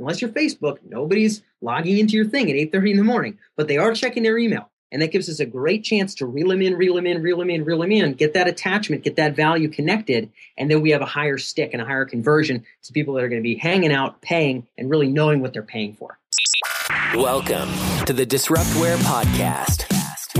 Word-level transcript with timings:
unless 0.00 0.20
you're 0.20 0.30
Facebook, 0.30 0.78
nobody's 0.88 1.42
logging 1.60 1.98
into 1.98 2.14
your 2.14 2.24
thing 2.24 2.50
at 2.50 2.56
8:30 2.56 2.92
in 2.92 2.96
the 2.96 3.04
morning, 3.04 3.38
but 3.56 3.68
they 3.68 3.76
are 3.76 3.92
checking 3.92 4.22
their 4.22 4.38
email. 4.38 4.70
And 4.92 5.00
that 5.02 5.12
gives 5.12 5.28
us 5.28 5.38
a 5.38 5.46
great 5.46 5.84
chance 5.84 6.16
to 6.16 6.26
reel 6.26 6.48
them 6.48 6.62
in, 6.62 6.74
reel 6.74 6.96
them 6.96 7.06
in, 7.06 7.22
reel 7.22 7.38
them 7.38 7.50
in, 7.50 7.64
reel 7.64 7.78
them 7.78 7.92
in, 7.92 8.14
get 8.14 8.34
that 8.34 8.48
attachment, 8.48 9.04
get 9.04 9.14
that 9.16 9.36
value 9.36 9.68
connected. 9.68 10.30
And 10.58 10.68
then 10.68 10.80
we 10.80 10.90
have 10.90 11.00
a 11.00 11.06
higher 11.06 11.38
stick 11.38 11.70
and 11.72 11.80
a 11.80 11.84
higher 11.84 12.04
conversion 12.04 12.64
to 12.82 12.92
people 12.92 13.14
that 13.14 13.22
are 13.22 13.28
going 13.28 13.40
to 13.40 13.48
be 13.48 13.54
hanging 13.54 13.92
out, 13.92 14.20
paying, 14.20 14.66
and 14.76 14.90
really 14.90 15.06
knowing 15.06 15.42
what 15.42 15.52
they're 15.52 15.62
paying 15.62 15.92
for. 15.92 16.18
Welcome 17.14 17.68
to 18.06 18.12
the 18.12 18.26
Disruptware 18.26 18.96
Podcast. 18.96 19.89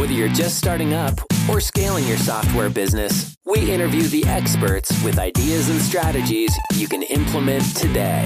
Whether 0.01 0.14
you're 0.14 0.29
just 0.29 0.57
starting 0.57 0.95
up 0.95 1.21
or 1.46 1.61
scaling 1.61 2.07
your 2.07 2.17
software 2.17 2.71
business, 2.71 3.37
we 3.45 3.71
interview 3.71 4.05
the 4.05 4.25
experts 4.25 4.91
with 5.05 5.19
ideas 5.19 5.69
and 5.69 5.79
strategies 5.79 6.57
you 6.73 6.89
can 6.89 7.03
implement 7.03 7.77
today. 7.77 8.25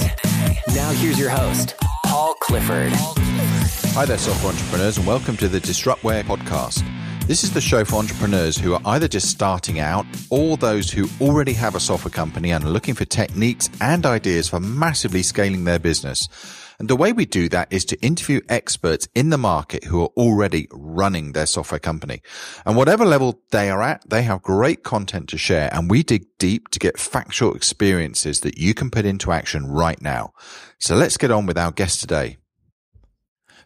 Now, 0.68 0.92
here's 0.92 1.18
your 1.18 1.30
host, 1.30 1.74
Paul 2.06 2.34
Clifford. 2.34 2.92
Hi 2.92 4.04
there, 4.04 4.18
software 4.18 4.52
entrepreneurs, 4.52 4.98
and 4.98 5.06
welcome 5.08 5.36
to 5.36 5.48
the 5.48 5.60
Disruptware 5.60 6.22
podcast. 6.22 6.88
This 7.26 7.42
is 7.42 7.52
the 7.52 7.60
show 7.60 7.84
for 7.84 7.96
entrepreneurs 7.96 8.56
who 8.56 8.74
are 8.74 8.80
either 8.84 9.08
just 9.08 9.28
starting 9.28 9.80
out 9.80 10.06
or 10.30 10.56
those 10.56 10.92
who 10.92 11.08
already 11.20 11.54
have 11.54 11.74
a 11.74 11.80
software 11.80 12.12
company 12.12 12.52
and 12.52 12.62
are 12.62 12.70
looking 12.70 12.94
for 12.94 13.04
techniques 13.04 13.68
and 13.80 14.06
ideas 14.06 14.48
for 14.48 14.60
massively 14.60 15.24
scaling 15.24 15.64
their 15.64 15.80
business. 15.80 16.28
And 16.78 16.88
the 16.88 16.96
way 16.96 17.12
we 17.12 17.24
do 17.24 17.48
that 17.50 17.72
is 17.72 17.84
to 17.86 18.00
interview 18.00 18.40
experts 18.48 19.08
in 19.14 19.30
the 19.30 19.38
market 19.38 19.84
who 19.84 20.02
are 20.02 20.10
already 20.16 20.68
running 20.72 21.32
their 21.32 21.46
software 21.46 21.78
company. 21.78 22.22
And 22.66 22.76
whatever 22.76 23.04
level 23.04 23.40
they 23.50 23.70
are 23.70 23.82
at, 23.82 24.08
they 24.08 24.22
have 24.22 24.42
great 24.42 24.82
content 24.82 25.28
to 25.30 25.38
share 25.38 25.72
and 25.72 25.90
we 25.90 26.02
dig 26.02 26.26
deep 26.38 26.68
to 26.68 26.78
get 26.78 26.98
factual 26.98 27.54
experiences 27.54 28.40
that 28.40 28.58
you 28.58 28.74
can 28.74 28.90
put 28.90 29.04
into 29.04 29.32
action 29.32 29.66
right 29.66 30.00
now. 30.00 30.32
So 30.78 30.96
let's 30.96 31.16
get 31.16 31.30
on 31.30 31.46
with 31.46 31.58
our 31.58 31.72
guest 31.72 32.00
today. 32.00 32.38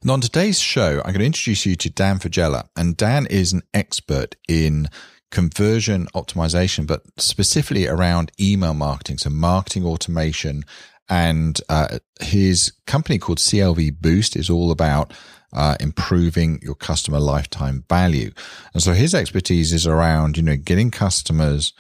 And 0.01 0.11
on 0.11 0.21
today's 0.21 0.61
show, 0.61 0.99
I'm 0.99 1.13
going 1.13 1.21
to 1.21 1.27
introduce 1.27 1.67
you 1.67 1.75
to 1.77 1.91
Dan 1.91 2.19
Faggella. 2.19 2.69
And 2.77 2.97
Dan 2.97 3.27
is 3.27 3.53
an 3.53 3.63
expert 3.75 4.37
in 4.47 4.89
conversion 5.31 6.07
optimization, 6.15 6.87
but 6.87 7.03
specifically 7.19 7.87
around 7.87 8.31
email 8.41 8.75
marketing. 8.75 9.19
So 9.19 9.31
marketing 9.31 9.85
automation 9.85 10.65
and 11.09 11.61
uh, 11.69 11.99
his 12.21 12.73
company 12.87 13.19
called 13.19 13.39
CLV 13.39 14.01
Boost 14.01 14.37
is 14.37 14.51
all 14.51 14.71
about 14.71 15.13
uh, 15.53 15.77
improving 15.81 16.61
your 16.63 16.75
customer 16.75 17.19
lifetime 17.19 17.85
value. 17.89 18.31
And 18.75 18.83
so 18.83 18.93
his 18.93 19.15
expertise 19.15 19.73
is 19.73 19.87
around, 19.87 20.37
you 20.37 20.43
know, 20.43 20.57
getting 20.57 20.91
customers 20.91 21.73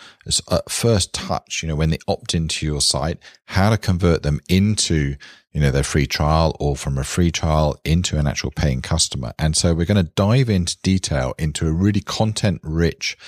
at 0.50 0.70
first 0.70 1.12
touch, 1.12 1.62
you 1.62 1.68
know, 1.68 1.76
when 1.76 1.90
they 1.90 1.98
opt 2.08 2.34
into 2.34 2.64
your 2.64 2.80
site, 2.80 3.18
how 3.44 3.70
to 3.70 3.76
convert 3.76 4.22
them 4.22 4.40
into, 4.48 5.16
you 5.52 5.60
know, 5.60 5.70
their 5.70 5.82
free 5.82 6.06
trial 6.06 6.56
or 6.58 6.76
from 6.76 6.96
a 6.96 7.04
free 7.04 7.30
trial 7.30 7.78
into 7.84 8.18
an 8.18 8.26
actual 8.26 8.50
paying 8.50 8.80
customer. 8.80 9.32
And 9.38 9.56
so 9.56 9.74
we're 9.74 9.84
going 9.84 10.04
to 10.04 10.12
dive 10.14 10.48
into 10.48 10.78
detail 10.82 11.34
into 11.38 11.66
a 11.66 11.72
really 11.72 12.00
content 12.00 12.60
rich 12.62 13.18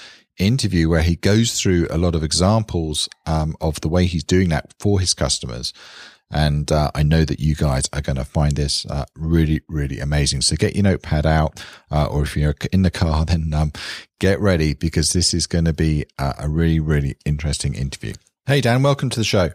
interview 0.41 0.89
where 0.89 1.03
he 1.03 1.17
goes 1.17 1.61
through 1.61 1.87
a 1.91 1.99
lot 1.99 2.15
of 2.15 2.25
examples 2.25 3.09
um, 3.27 3.55
of 3.61 3.81
the 3.81 3.89
way 3.89 4.07
he's 4.07 4.25
doing 4.25 4.49
that 4.49 4.75
for 4.79 4.99
his 4.99 5.15
customers. 5.15 5.73
And 6.33 6.71
uh, 6.71 6.91
I 6.95 7.03
know 7.03 7.25
that 7.25 7.41
you 7.41 7.57
guys 7.57 7.89
are 7.93 8.01
going 8.01 8.17
to 8.17 8.25
find 8.25 8.55
this 8.55 8.87
uh, 8.87 9.05
really, 9.17 9.63
really 9.69 9.99
amazing. 9.99 10.43
So 10.43 10.55
get 10.57 10.77
your 10.77 10.85
notepad 10.85 11.27
out, 11.27 11.63
uh, 11.91 12.07
or 12.07 12.23
if 12.23 12.37
you're 12.37 12.55
in 12.73 12.83
the 12.83 12.91
car, 12.91 13.25
then 13.27 13.53
um, 13.53 13.73
get 14.19 14.41
ready 14.41 14.75
because 14.75 15.13
this 15.13 15.35
is 15.35 15.47
going 15.47 15.65
to 15.65 15.73
be 15.73 16.07
a 16.19 16.49
really, 16.49 16.81
really 16.81 17.17
interesting 17.25 17.75
interview. 17.75 18.15
Hey, 18.47 18.61
Dan, 18.61 18.83
welcome 18.83 19.11
to 19.11 19.19
the 19.19 19.25
show. 19.25 19.51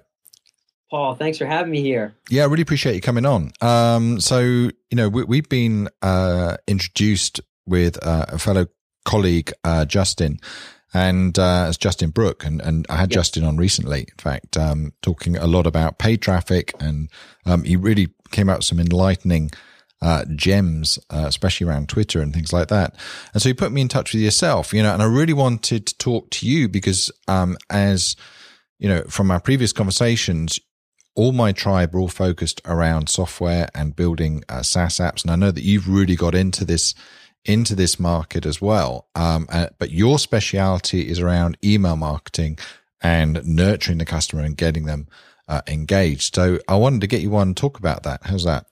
Paul, 0.91 1.15
thanks 1.15 1.37
for 1.37 1.45
having 1.45 1.71
me 1.71 1.81
here. 1.81 2.15
Yeah, 2.29 2.43
I 2.43 2.45
really 2.45 2.61
appreciate 2.61 2.95
you 2.95 3.01
coming 3.01 3.25
on. 3.25 3.51
Um, 3.59 4.19
so, 4.19 4.41
you 4.41 4.71
know, 4.93 5.09
we, 5.09 5.37
have 5.37 5.49
been 5.49 5.89
uh, 6.01 6.57
introduced 6.67 7.41
with 7.65 7.97
uh, 8.05 8.27
a 8.29 8.37
fellow 8.37 8.67
colleague, 9.03 9.51
uh, 9.63 9.85
Justin, 9.85 10.39
and 10.95 11.37
uh, 11.37 11.65
as 11.67 11.77
Justin 11.77 12.09
Brooke, 12.09 12.45
and, 12.45 12.61
and 12.61 12.85
I 12.89 12.95
had 12.95 13.11
yep. 13.11 13.19
Justin 13.19 13.43
on 13.43 13.57
recently, 13.57 13.99
in 13.99 14.17
fact, 14.17 14.55
um, 14.55 14.93
talking 15.01 15.35
a 15.35 15.45
lot 15.45 15.67
about 15.67 15.99
paid 15.99 16.21
traffic, 16.21 16.73
and 16.79 17.09
um, 17.45 17.65
he 17.65 17.75
really 17.75 18.07
came 18.31 18.49
out 18.49 18.59
with 18.59 18.65
some 18.65 18.79
enlightening 18.79 19.51
uh, 20.01 20.23
gems, 20.35 20.97
uh, 21.09 21.25
especially 21.27 21.67
around 21.67 21.89
Twitter 21.89 22.21
and 22.21 22.33
things 22.33 22.53
like 22.53 22.69
that. 22.69 22.95
And 23.33 23.41
so 23.41 23.49
he 23.49 23.53
put 23.53 23.73
me 23.73 23.81
in 23.81 23.89
touch 23.89 24.13
with 24.13 24.21
yourself, 24.21 24.73
you 24.73 24.81
know, 24.81 24.93
and 24.93 25.03
I 25.03 25.05
really 25.05 25.33
wanted 25.33 25.85
to 25.87 25.97
talk 25.97 26.29
to 26.31 26.47
you 26.47 26.69
because, 26.69 27.11
um, 27.27 27.57
as 27.69 28.15
you 28.79 28.87
know, 28.87 29.03
from 29.09 29.31
our 29.31 29.41
previous 29.41 29.73
conversations, 29.73 30.61
all 31.13 31.33
my 31.33 31.51
tribe 31.51 31.93
are 31.93 31.99
all 31.99 32.07
focused 32.07 32.61
around 32.63 33.09
software 33.09 33.67
and 33.75 33.97
building 33.97 34.45
uh, 34.47 34.61
SaaS 34.61 34.99
apps, 34.99 35.23
and 35.23 35.31
I 35.31 35.35
know 35.35 35.51
that 35.51 35.63
you've 35.63 35.89
really 35.89 36.15
got 36.15 36.35
into 36.35 36.63
this 36.63 36.95
into 37.45 37.75
this 37.75 37.99
market 37.99 38.45
as 38.45 38.61
well. 38.61 39.07
Um, 39.15 39.47
uh, 39.51 39.67
but 39.79 39.91
your 39.91 40.19
specialty 40.19 41.07
is 41.07 41.19
around 41.19 41.57
email 41.63 41.95
marketing 41.95 42.57
and 43.01 43.45
nurturing 43.45 43.99
the 43.99 44.05
customer 44.05 44.41
and 44.41 44.57
getting 44.57 44.85
them 44.85 45.07
uh, 45.47 45.61
engaged. 45.67 46.35
So 46.35 46.59
I 46.67 46.75
wanted 46.75 47.01
to 47.01 47.07
get 47.07 47.21
you 47.21 47.35
on 47.35 47.53
talk 47.53 47.77
about 47.77 48.03
that. 48.03 48.21
How's 48.23 48.43
that? 48.43 48.65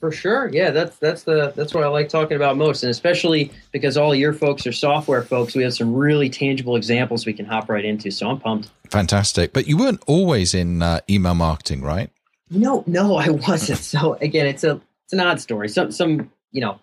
For 0.00 0.10
sure, 0.10 0.48
yeah, 0.48 0.70
that's 0.70 0.96
that's 0.96 1.24
the 1.24 1.52
that's 1.54 1.74
what 1.74 1.84
I 1.84 1.88
like 1.88 2.08
talking 2.08 2.34
about 2.34 2.56
most, 2.56 2.82
and 2.82 2.90
especially 2.90 3.52
because 3.70 3.98
all 3.98 4.14
your 4.14 4.32
folks 4.32 4.66
are 4.66 4.72
software 4.72 5.22
folks, 5.22 5.54
we 5.54 5.62
have 5.62 5.74
some 5.74 5.94
really 5.94 6.30
tangible 6.30 6.74
examples 6.74 7.26
we 7.26 7.34
can 7.34 7.44
hop 7.44 7.68
right 7.68 7.84
into. 7.84 8.10
So 8.10 8.30
I'm 8.30 8.40
pumped. 8.40 8.70
Fantastic, 8.88 9.52
but 9.52 9.66
you 9.66 9.76
weren't 9.76 10.02
always 10.06 10.54
in 10.54 10.80
uh, 10.80 11.00
email 11.10 11.34
marketing, 11.34 11.82
right? 11.82 12.08
No, 12.48 12.82
no, 12.86 13.16
I 13.16 13.28
wasn't. 13.28 13.78
so 13.80 14.14
again, 14.22 14.46
it's 14.46 14.64
a 14.64 14.80
it's 15.04 15.12
an 15.12 15.20
odd 15.20 15.38
story. 15.38 15.68
Some 15.68 15.92
some 15.92 16.30
you 16.50 16.62
know 16.62 16.80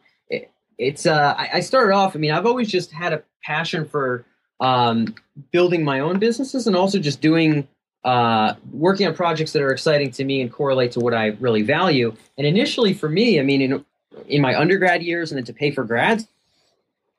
it's 0.78 1.06
uh, 1.06 1.36
I, 1.38 1.50
I, 1.56 1.60
started 1.60 1.94
off. 1.94 2.16
I 2.16 2.20
mean, 2.20 2.32
I've 2.32 2.46
always 2.46 2.70
just 2.70 2.92
had 2.92 3.14
a 3.14 3.24
passion 3.44 3.86
for 3.86 4.26
um, 4.60 5.16
building 5.52 5.84
my 5.84 6.00
own 6.00 6.20
businesses 6.20 6.68
and 6.68 6.76
also 6.76 7.00
just 7.00 7.22
doing 7.22 7.68
uh, 8.04 8.54
working 8.72 9.08
on 9.08 9.16
projects 9.16 9.54
that 9.54 9.62
are 9.62 9.72
exciting 9.72 10.12
to 10.12 10.24
me 10.24 10.42
and 10.42 10.52
correlate 10.52 10.92
to 10.94 11.00
what 11.00 11.14
I 11.14 11.28
really 11.40 11.62
value. 11.62 12.16
And 12.38 12.46
initially, 12.46 12.94
for 12.94 13.10
me, 13.10 13.40
I 13.40 13.44
mean, 13.44 13.62
in 13.62 13.86
in 14.28 14.42
my 14.42 14.60
undergrad 14.60 15.04
years 15.04 15.32
and 15.32 15.38
then 15.38 15.46
to 15.46 15.54
pay 15.54 15.72
for 15.72 15.84
grad 15.84 16.26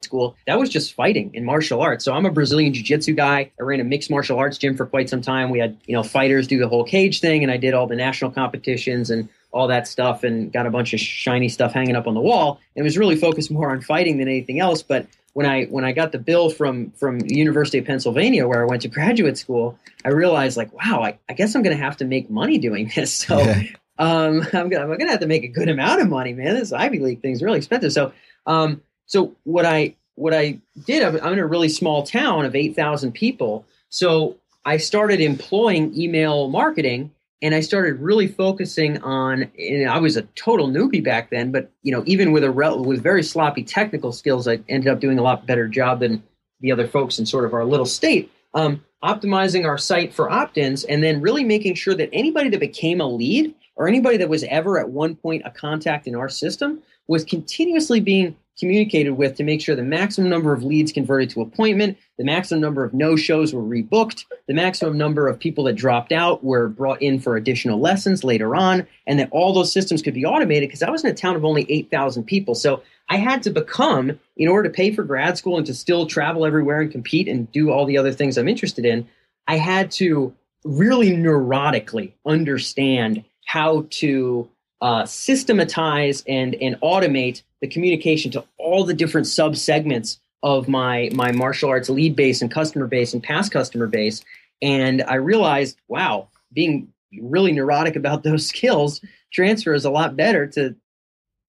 school, 0.03 0.37
that 0.47 0.59
was 0.59 0.69
just 0.69 0.95
fighting 0.95 1.31
in 1.35 1.45
martial 1.45 1.81
arts. 1.81 2.05
So 2.05 2.13
I'm 2.13 2.27
a 2.27 2.31
Brazilian 2.31 2.73
jiu-jitsu 2.73 3.15
guy. 3.15 3.51
I 3.59 3.63
ran 3.63 3.81
a 3.81 3.85
mixed 3.85 4.11
martial 4.11 4.39
arts 4.39 4.59
gym 4.59 4.77
for 4.77 4.87
quite 4.87 5.09
some 5.09 5.21
time. 5.21 5.51
We 5.51 5.59
had, 5.59 5.77
you 5.87 5.95
know, 5.95 6.03
fighters 6.03 6.47
do 6.47 6.59
the 6.59 6.69
whole 6.69 6.85
cage 6.85 7.21
thing 7.21 7.43
and 7.43 7.51
I 7.51 7.57
did 7.57 7.75
all 7.75 7.87
the 7.87 7.97
national 7.97 8.31
competitions 8.31 9.11
and 9.11 9.29
all 9.59 9.67
that 9.67 9.89
stuff 9.89 10.23
and 10.23 10.53
got 10.53 10.67
a 10.67 10.71
bunch 10.71 10.95
of 10.95 11.01
shiny 11.01 11.49
stuff 11.49 11.73
hanging 11.73 11.97
up 11.97 12.07
on 12.07 12.15
the 12.15 12.21
wall. 12.21 12.61
And 12.77 12.85
was 12.85 12.97
really 12.97 13.17
focused 13.17 13.51
more 13.51 13.71
on 13.71 13.81
fighting 13.81 14.19
than 14.19 14.29
anything 14.29 14.61
else. 14.61 14.83
But 14.83 15.07
when 15.33 15.47
I 15.47 15.65
when 15.65 15.85
I 15.85 15.91
got 15.91 16.13
the 16.13 16.19
bill 16.19 16.49
from 16.49 16.93
from 16.93 17.21
University 17.25 17.79
of 17.79 17.85
Pennsylvania 17.85 18.47
where 18.47 18.63
I 18.63 18.67
went 18.67 18.83
to 18.83 18.89
graduate 18.89 19.37
school, 19.37 19.77
I 20.05 20.11
realized 20.11 20.57
like, 20.57 20.73
wow, 20.73 21.03
I, 21.03 21.19
I 21.29 21.33
guess 21.33 21.57
I'm 21.57 21.63
going 21.63 21.77
to 21.77 21.83
have 21.83 21.97
to 21.97 22.05
make 22.05 22.31
money 22.31 22.59
doing 22.59 22.91
this. 22.95 23.19
So 23.29 23.41
yeah. 23.41 23.63
um, 23.99 24.43
I'm 24.53 24.69
gonna 24.69 24.85
I'm 24.85 24.97
gonna 24.97 25.11
have 25.11 25.21
to 25.21 25.27
make 25.27 25.43
a 25.43 25.49
good 25.49 25.69
amount 25.69 26.01
of 26.01 26.09
money, 26.09 26.33
man. 26.35 26.55
This 26.55 26.73
Ivy 26.73 27.01
League 27.01 27.21
thing 27.21 27.33
is 27.33 27.43
really 27.43 27.59
expensive. 27.59 27.93
So 27.93 28.13
um, 28.47 28.81
so 29.07 29.35
what 29.43 29.67
I 29.67 29.97
what 30.15 30.35
I 30.35 30.61
did, 30.87 31.03
I'm, 31.03 31.17
I'm 31.21 31.33
in 31.33 31.39
a 31.41 31.47
really 31.47 31.69
small 31.69 32.05
town 32.05 32.45
of 32.45 32.55
eight 32.55 32.77
thousand 32.77 33.13
people. 33.13 33.65
So 33.89 34.37
I 34.65 34.77
started 34.77 35.21
employing 35.21 36.01
email 36.01 36.49
marketing 36.49 37.11
and 37.41 37.55
I 37.55 37.61
started 37.61 38.01
really 38.01 38.27
focusing 38.27 38.99
on. 39.03 39.51
I 39.89 39.99
was 39.99 40.17
a 40.17 40.23
total 40.23 40.69
newbie 40.69 41.03
back 41.03 41.31
then, 41.31 41.53
but 41.53 41.71
you 41.83 41.93
know, 41.93 42.03
even 42.07 42.33
with 42.33 42.45
a 42.45 42.51
rel- 42.51 42.85
with 42.85 43.03
very 43.03 43.23
sloppy 43.23 43.63
technical 43.63 44.13
skills, 44.13 44.49
I 44.49 44.61
ended 44.69 44.89
up 44.89 45.01
doing 45.01 45.19
a 45.19 45.23
lot 45.23 45.47
better 45.47 45.69
job 45.69 46.01
than 46.01 46.23
the 46.61 46.73
other 46.73 46.89
folks 46.89 47.19
in 47.19 47.27
sort 47.27 47.45
of 47.45 47.55
our 47.55 47.65
little 47.65 47.87
state. 47.87 48.31
Um, 48.55 48.85
optimizing 49.05 49.65
our 49.65 49.79
site 49.79 50.13
for 50.13 50.29
opt-ins, 50.29 50.83
and 50.85 51.03
then 51.03 51.21
really 51.21 51.45
making 51.45 51.75
sure 51.75 51.95
that 51.95 52.11
anybody 52.13 52.49
that 52.51 52.59
became 52.59 53.01
a 53.01 53.07
lead 53.07 53.55
or 53.77 53.87
anybody 53.87 54.17
that 54.17 54.29
was 54.29 54.43
ever 54.45 54.79
at 54.79 54.89
one 54.89 55.15
point 55.15 55.43
a 55.45 55.51
contact 55.51 56.09
in 56.09 56.17
our 56.17 56.29
system 56.29 56.83
was 57.07 57.25
continuously 57.25 58.01
being 58.01 58.37
communicated 58.59 59.13
with 59.13 59.37
to 59.37 59.45
make 59.45 59.61
sure 59.61 59.77
the 59.77 59.83
maximum 59.83 60.29
number 60.29 60.53
of 60.53 60.65
leads 60.65 60.93
converted 60.93 61.31
to 61.31 61.41
appointment, 61.41 61.97
the 62.17 62.25
maximum 62.25 62.61
number 62.61 62.85
of 62.85 62.93
no 62.93 63.15
shows 63.15 63.55
were 63.55 63.63
rebooked, 63.63 64.25
the 64.47 64.55
maximum 64.55 64.99
number 64.99 65.29
of 65.29 65.39
people 65.39 65.65
that 65.65 65.75
dropped 65.75 66.13
out 66.13 66.43
were 66.43 66.69
brought 66.69 67.01
in 67.01 67.21
for 67.21 67.37
additional 67.37 67.79
lessons 67.79 68.25
later 68.25 68.57
on, 68.57 68.87
and 69.07 69.19
that 69.19 69.29
all 69.31 69.53
those 69.53 69.73
systems 69.73 70.03
could 70.03 70.15
be 70.15 70.25
automated 70.25 70.69
because 70.69 70.83
I 70.83 70.91
was 70.91 71.05
in 71.05 71.11
a 71.11 71.15
town 71.15 71.37
of 71.37 71.45
only 71.45 71.67
8,000 71.71 72.25
people. 72.25 72.55
So 72.55 72.83
I 73.09 73.17
had 73.17 73.43
to 73.45 73.51
become, 73.51 74.19
in 74.37 74.49
order 74.49 74.69
to 74.69 74.75
pay 74.75 74.93
for 74.93 75.05
grad 75.05 75.39
school 75.39 75.57
and 75.57 75.67
to 75.67 75.75
still 75.75 76.07
travel 76.07 76.45
everywhere 76.45 76.81
and 76.81 76.91
compete 76.91 77.29
and 77.29 77.51
do 77.53 77.71
all 77.71 77.87
the 77.87 77.99
other 77.99 78.13
things 78.13 78.37
I'm 78.37 78.49
interested 78.49 78.85
in, 78.85 79.09
I 79.47 79.57
had 79.57 79.91
to 79.93 80.35
really 80.65 81.11
neurotically 81.11 82.13
understand 82.27 83.25
how 83.47 83.87
to 83.91 84.51
uh, 84.81 85.05
systematize 85.07 86.23
and 86.29 86.55
and 86.57 86.77
automate 86.81 87.43
the 87.61 87.69
communication 87.69 88.31
to 88.31 88.45
all 88.59 88.85
the 88.85 88.95
different 88.95 89.27
sub 89.27 89.57
segments 89.57 90.21
of 90.43 90.69
my 90.69 91.09
my 91.13 91.33
martial 91.33 91.69
arts 91.69 91.89
lead 91.89 92.15
base 92.15 92.43
and 92.43 92.51
customer 92.51 92.87
base 92.87 93.13
and 93.13 93.23
past 93.23 93.51
customer 93.51 93.87
base 93.87 94.23
and 94.63 95.03
i 95.03 95.15
realized 95.15 95.77
wow 95.89 96.29
being 96.53 96.93
really 97.21 97.53
neurotic 97.53 97.97
about 97.97 98.23
those 98.23 98.47
skills 98.47 99.01
transfers 99.33 99.85
a 99.85 99.91
lot 99.91 100.17
better 100.17 100.47
to 100.47 100.77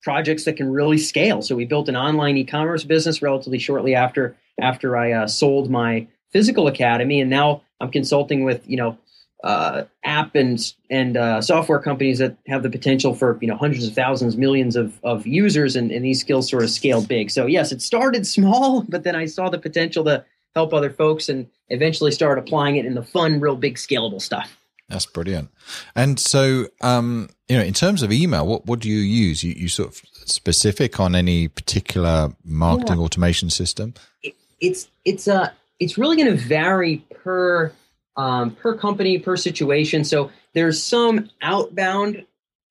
projects 0.01 0.45
that 0.45 0.57
can 0.57 0.71
really 0.71 0.97
scale. 0.97 1.41
So 1.41 1.55
we 1.55 1.65
built 1.65 1.89
an 1.89 1.95
online 1.95 2.37
e-commerce 2.37 2.83
business 2.83 3.21
relatively 3.21 3.59
shortly 3.59 3.95
after 3.95 4.35
after 4.59 4.97
I 4.97 5.11
uh, 5.13 5.27
sold 5.27 5.69
my 5.69 6.07
physical 6.31 6.67
academy, 6.67 7.21
and 7.21 7.29
now 7.29 7.61
I'm 7.79 7.91
consulting 7.91 8.43
with 8.43 8.67
you 8.67 8.77
know 8.77 8.97
uh, 9.43 9.83
app 10.03 10.35
and 10.35 10.73
and 10.89 11.15
uh, 11.15 11.41
software 11.41 11.79
companies 11.79 12.19
that 12.19 12.35
have 12.47 12.63
the 12.63 12.69
potential 12.69 13.13
for 13.13 13.37
you 13.41 13.47
know 13.47 13.55
hundreds 13.55 13.87
of 13.87 13.93
thousands, 13.93 14.35
millions 14.35 14.75
of, 14.75 14.99
of 15.03 15.25
users, 15.25 15.75
and, 15.75 15.91
and 15.91 16.03
these 16.03 16.19
skills 16.19 16.49
sort 16.49 16.63
of 16.63 16.69
scale 16.69 17.01
big. 17.01 17.31
So 17.31 17.45
yes, 17.45 17.71
it 17.71 17.81
started 17.81 18.27
small, 18.27 18.81
but 18.89 19.03
then 19.03 19.15
I 19.15 19.25
saw 19.25 19.49
the 19.49 19.59
potential 19.59 20.03
to 20.05 20.25
help 20.55 20.73
other 20.73 20.89
folks, 20.89 21.29
and 21.29 21.47
eventually 21.69 22.11
started 22.11 22.41
applying 22.41 22.75
it 22.75 22.85
in 22.85 22.95
the 22.95 23.03
fun, 23.03 23.39
real 23.39 23.55
big, 23.55 23.75
scalable 23.75 24.21
stuff. 24.21 24.57
That's 24.89 25.05
brilliant. 25.05 25.49
And 25.95 26.19
so, 26.19 26.67
um, 26.81 27.29
you 27.47 27.57
know, 27.57 27.63
in 27.63 27.73
terms 27.73 28.01
of 28.01 28.11
email, 28.11 28.45
what 28.45 28.65
what 28.65 28.79
do 28.79 28.89
you 28.89 28.99
use? 28.99 29.43
You, 29.43 29.53
you 29.53 29.69
sort 29.69 29.89
of 29.89 30.01
specific 30.25 30.99
on 30.99 31.15
any 31.15 31.47
particular 31.47 32.33
marketing 32.43 32.97
yeah. 32.97 33.03
automation 33.03 33.49
system? 33.49 33.93
It, 34.23 34.35
it's 34.59 34.89
it's 35.05 35.27
uh 35.27 35.51
it's 35.79 35.97
really 35.97 36.17
going 36.17 36.35
to 36.35 36.43
vary 36.43 36.97
per 37.23 37.71
um, 38.19 38.51
per 38.51 38.75
company 38.75 39.17
per 39.17 39.37
situation. 39.37 40.03
So 40.03 40.29
there's 40.53 40.83
some 40.83 41.29
outbound 41.41 42.25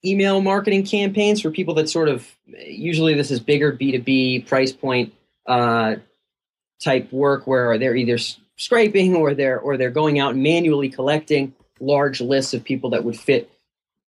email 0.04 0.42
marketing 0.42 0.84
campaigns 0.84 1.40
for 1.40 1.50
people 1.50 1.72
that 1.74 1.88
sort 1.88 2.10
of 2.10 2.28
usually 2.46 3.14
this 3.14 3.30
is 3.30 3.40
bigger 3.40 3.72
B2B 3.72 4.46
price 4.46 4.72
point 4.72 5.14
uh, 5.46 5.96
type 6.84 7.10
work 7.10 7.46
where 7.46 7.78
they're 7.78 7.96
either 7.96 8.18
scraping 8.56 9.16
or 9.16 9.32
they're 9.32 9.58
or 9.58 9.78
they're 9.78 9.90
going 9.90 10.18
out 10.18 10.34
and 10.34 10.42
manually 10.42 10.90
collecting 10.90 11.54
large 11.80 12.20
lists 12.20 12.52
of 12.52 12.62
people 12.62 12.90
that 12.90 13.04
would 13.04 13.18
fit 13.18 13.50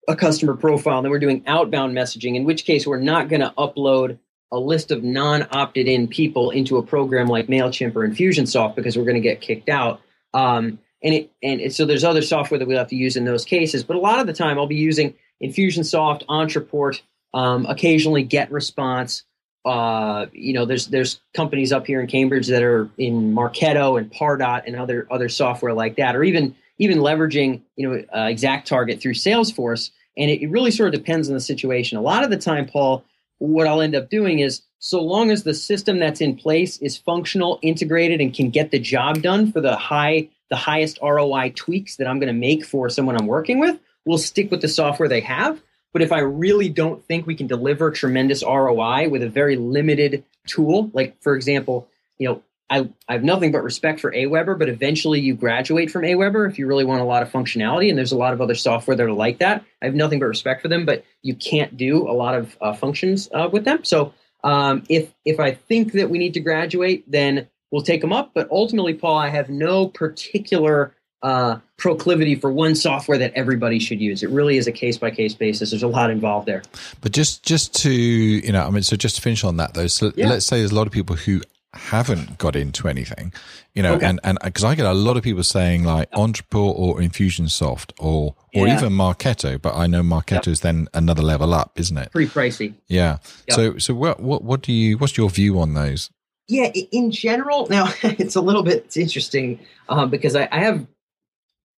a 0.08 0.14
customer 0.14 0.54
profile. 0.54 1.00
Then 1.00 1.10
we're 1.10 1.20
doing 1.20 1.43
outbound 1.46 1.96
messaging, 1.96 2.36
in 2.36 2.44
which 2.44 2.66
case 2.66 2.86
we're 2.86 3.00
not 3.00 3.31
going 3.31 3.40
to 3.40 3.54
upload 3.56 4.19
a 4.52 4.58
list 4.58 4.90
of 4.90 5.02
non 5.02 5.46
opted 5.52 5.88
in 5.88 6.06
people 6.06 6.50
into 6.50 6.76
a 6.76 6.82
program 6.82 7.28
like 7.28 7.46
MailChimp 7.46 7.96
or 7.96 8.06
Infusionsoft 8.06 8.75
because 8.75 8.98
we're 8.98 9.04
going 9.04 9.14
to 9.14 9.20
get 9.22 9.40
kicked 9.40 9.70
out. 9.70 10.02
Um, 10.34 10.78
and 11.02 11.14
it, 11.14 11.32
and 11.43 11.73
so 11.73 11.87
there's 11.87 12.05
other 12.05 12.23
software 12.23 12.58
that 12.58 12.69
we'll 12.69 12.79
have 12.79 12.88
to 12.88 12.97
use 12.97 13.17
in 13.17 13.25
those 13.25 13.44
cases. 13.44 13.82
But 13.82 13.97
a 13.97 14.00
lot 14.00 14.20
of 14.20 14.26
the 14.26 14.32
time 14.32 14.58
I'll 14.58 14.67
be 14.67 14.76
using 14.76 15.14
Infusionsoft, 15.43 16.26
Ontraport, 16.26 17.00
um, 17.32 17.67
occasionally 17.67 18.26
GetResponse. 18.26 19.23
Uh, 19.64 20.26
you 20.32 20.52
know, 20.52 20.64
there's 20.64 20.87
there's 20.88 21.20
companies 21.35 21.73
up 21.73 21.87
here 21.87 22.00
in 22.00 22.06
Cambridge 22.06 22.49
that 22.49 22.62
are 22.62 22.88
in 22.99 23.35
Marketo 23.35 23.99
and 23.99 24.11
Pardot 24.11 24.62
and 24.67 24.76
other 24.76 25.06
other 25.11 25.29
software 25.29 25.75
like 25.75 25.97
that, 25.97 26.17
or 26.17 26.25
even 26.25 26.55
even 26.79 26.99
leveraging 26.99 27.61
you 27.76 27.88
know 27.88 28.05
uh, 28.12 28.26
ExactTarget 28.26 29.00
through 29.00 29.14
Salesforce. 29.14 29.91
And 30.17 30.31
it, 30.31 30.43
it 30.43 30.50
really 30.50 30.70
sort 30.70 30.94
of 30.94 31.00
depends 31.00 31.29
on 31.29 31.35
the 31.35 31.41
situation. 31.41 31.96
A 31.96 32.03
lot 32.03 32.25
of 32.25 32.31
the 32.31 32.37
time, 32.37 32.67
Paul, 32.67 33.05
what 33.38 33.67
I'll 33.67 33.81
end 33.81 33.94
up 33.94 34.11
doing 34.11 34.41
is 34.41 34.62
so 34.81 35.03
long 35.03 35.31
as 35.31 35.44
the 35.44 35.55
system 35.55 35.99
that's 35.99 36.23
in 36.23 36.37
place 36.37 36.79
is 36.79 36.97
functional, 36.97 37.59
integrated, 37.62 38.21
and 38.21 38.35
can 38.35 38.49
get 38.49 38.71
the 38.71 38.79
job 38.79 39.23
done 39.23 39.53
for 39.53 39.61
the 39.61 39.77
high 39.77 40.29
the 40.49 40.56
highest 40.56 40.99
ROI 41.00 41.53
tweaks 41.55 41.97
that 41.97 42.09
I'm 42.09 42.19
going 42.19 42.32
to 42.32 42.38
make 42.38 42.65
for 42.65 42.88
someone 42.88 43.17
I'm 43.17 43.29
working 43.29 43.61
with, 43.61 43.79
we'll 44.05 44.19
stick 44.19 44.50
with 44.50 44.61
the 44.61 44.69
software 44.69 45.09
they 45.09 45.21
have. 45.21 45.62
But 45.93 46.03
if 46.03 46.11
I 46.11 46.19
really 46.19 46.69
don't 46.69 47.05
think 47.05 47.25
we 47.25 47.37
can 47.37 47.47
deliver 47.47 47.93
tremendous 47.93 48.43
ROI 48.43 49.09
with 49.11 49.23
a 49.23 49.29
very 49.29 49.56
limited 49.56 50.25
tool, 50.49 50.91
like 50.93 51.23
for 51.23 51.37
example, 51.37 51.88
you 52.19 52.29
know, 52.29 52.43
I, 52.69 52.88
I 53.09 53.12
have 53.12 53.25
nothing 53.25 53.53
but 53.53 53.62
respect 53.62 54.00
for 54.00 54.12
Aweber, 54.12 54.59
but 54.59 54.69
eventually 54.69 55.21
you 55.21 55.35
graduate 55.35 55.91
from 55.91 56.03
Aweber 56.03 56.49
if 56.49 56.59
you 56.59 56.67
really 56.67 56.85
want 56.85 57.00
a 57.00 57.05
lot 57.05 57.23
of 57.23 57.31
functionality. 57.31 57.88
And 57.88 57.99
there's 57.99 58.12
a 58.12 58.17
lot 58.17 58.32
of 58.32 58.41
other 58.41 58.55
software 58.55 58.97
that 58.97 59.03
are 59.03 59.12
like 59.12 59.38
that. 59.41 59.65
I 59.82 59.87
have 59.87 59.94
nothing 59.94 60.21
but 60.21 60.27
respect 60.27 60.62
for 60.62 60.69
them, 60.69 60.85
but 60.85 61.05
you 61.23 61.35
can't 61.35 61.77
do 61.77 62.09
a 62.09 62.15
lot 62.15 62.37
of 62.37 62.56
uh, 62.61 62.73
functions 62.73 63.29
uh, 63.32 63.49
with 63.53 63.65
them. 63.65 63.85
So 63.85 64.15
um, 64.44 64.84
if 64.88 65.12
if 65.25 65.40
I 65.40 65.52
think 65.52 65.92
that 65.92 66.10
we 66.10 66.19
need 66.19 66.34
to 66.34 66.40
graduate, 66.40 67.10
then 67.10 67.48
we'll 67.70 67.82
take 67.82 68.00
them 68.00 68.12
up. 68.12 68.32
But 68.34 68.48
ultimately, 68.50 68.94
Paul, 68.94 69.19
I 69.19 69.28
have 69.28 69.48
no 69.48 69.88
particular 69.88 70.94
uh, 71.22 71.58
proclivity 71.76 72.34
for 72.34 72.50
one 72.50 72.75
software 72.75 73.19
that 73.19 73.32
everybody 73.34 73.78
should 73.78 74.00
use. 74.00 74.22
It 74.22 74.31
really 74.31 74.56
is 74.56 74.66
a 74.66 74.72
case 74.72 74.96
by 74.96 75.10
case 75.10 75.34
basis. 75.34 75.70
There's 75.70 75.82
a 75.82 75.88
lot 75.88 76.10
involved 76.10 76.46
there. 76.46 76.62
But 77.00 77.12
just 77.12 77.44
just 77.44 77.75
to 77.82 77.92
you 77.92 78.52
know, 78.52 78.66
I 78.66 78.70
mean, 78.70 78.82
so 78.82 78.96
just 78.96 79.16
to 79.16 79.22
finish 79.22 79.44
on 79.44 79.56
that 79.58 79.75
though, 79.75 79.87
so 79.87 80.12
yeah. 80.16 80.28
let's 80.28 80.46
say 80.46 80.58
there's 80.58 80.72
a 80.72 80.76
lot 80.76 80.86
of 80.86 80.93
people 80.93 81.16
who 81.16 81.43
haven't 81.72 82.38
got 82.38 82.56
into 82.56 82.88
anything, 82.88 83.32
you 83.75 83.82
know, 83.82 83.94
okay. 83.94 84.06
and, 84.06 84.20
and 84.25 84.38
because 84.43 84.64
I 84.64 84.75
get 84.75 84.87
a 84.87 84.93
lot 84.93 85.17
of 85.17 85.22
people 85.22 85.44
saying 85.44 85.84
like 85.84 86.11
Ontraport 86.11 86.76
or 86.76 86.96
Infusionsoft 86.99 87.93
or, 87.99 88.34
or 88.55 88.67
yeah. 88.67 88.76
even 88.76 88.93
Marketo, 88.93 89.61
but 89.61 89.76
I 89.76 89.87
know 89.87 90.02
Marketo 90.02 90.49
is 90.49 90.61
then 90.61 90.88
another 90.94 91.22
level 91.22 91.55
up, 91.55 91.78
isn't 91.78 91.96
it? 91.96 92.11
Pretty 92.11 92.31
pricey. 92.31 92.75
Yeah. 92.88 93.19
Yep. 93.49 93.56
So, 93.56 93.78
so 93.78 93.94
what, 93.94 94.20
what, 94.20 94.43
what 94.43 94.62
do 94.62 94.72
you, 94.72 94.99
what's 94.99 95.17
your 95.17 95.31
view 95.31 95.61
on 95.61 95.75
those? 95.75 96.11
Yeah, 96.49 96.67
in 96.90 97.12
general, 97.12 97.69
now 97.70 97.93
it's 98.02 98.34
a 98.34 98.40
little 98.40 98.64
bit 98.64 98.96
interesting 98.96 99.61
um, 99.88 100.11
because 100.11 100.34
I, 100.34 100.49
I, 100.50 100.61
have 100.64 100.84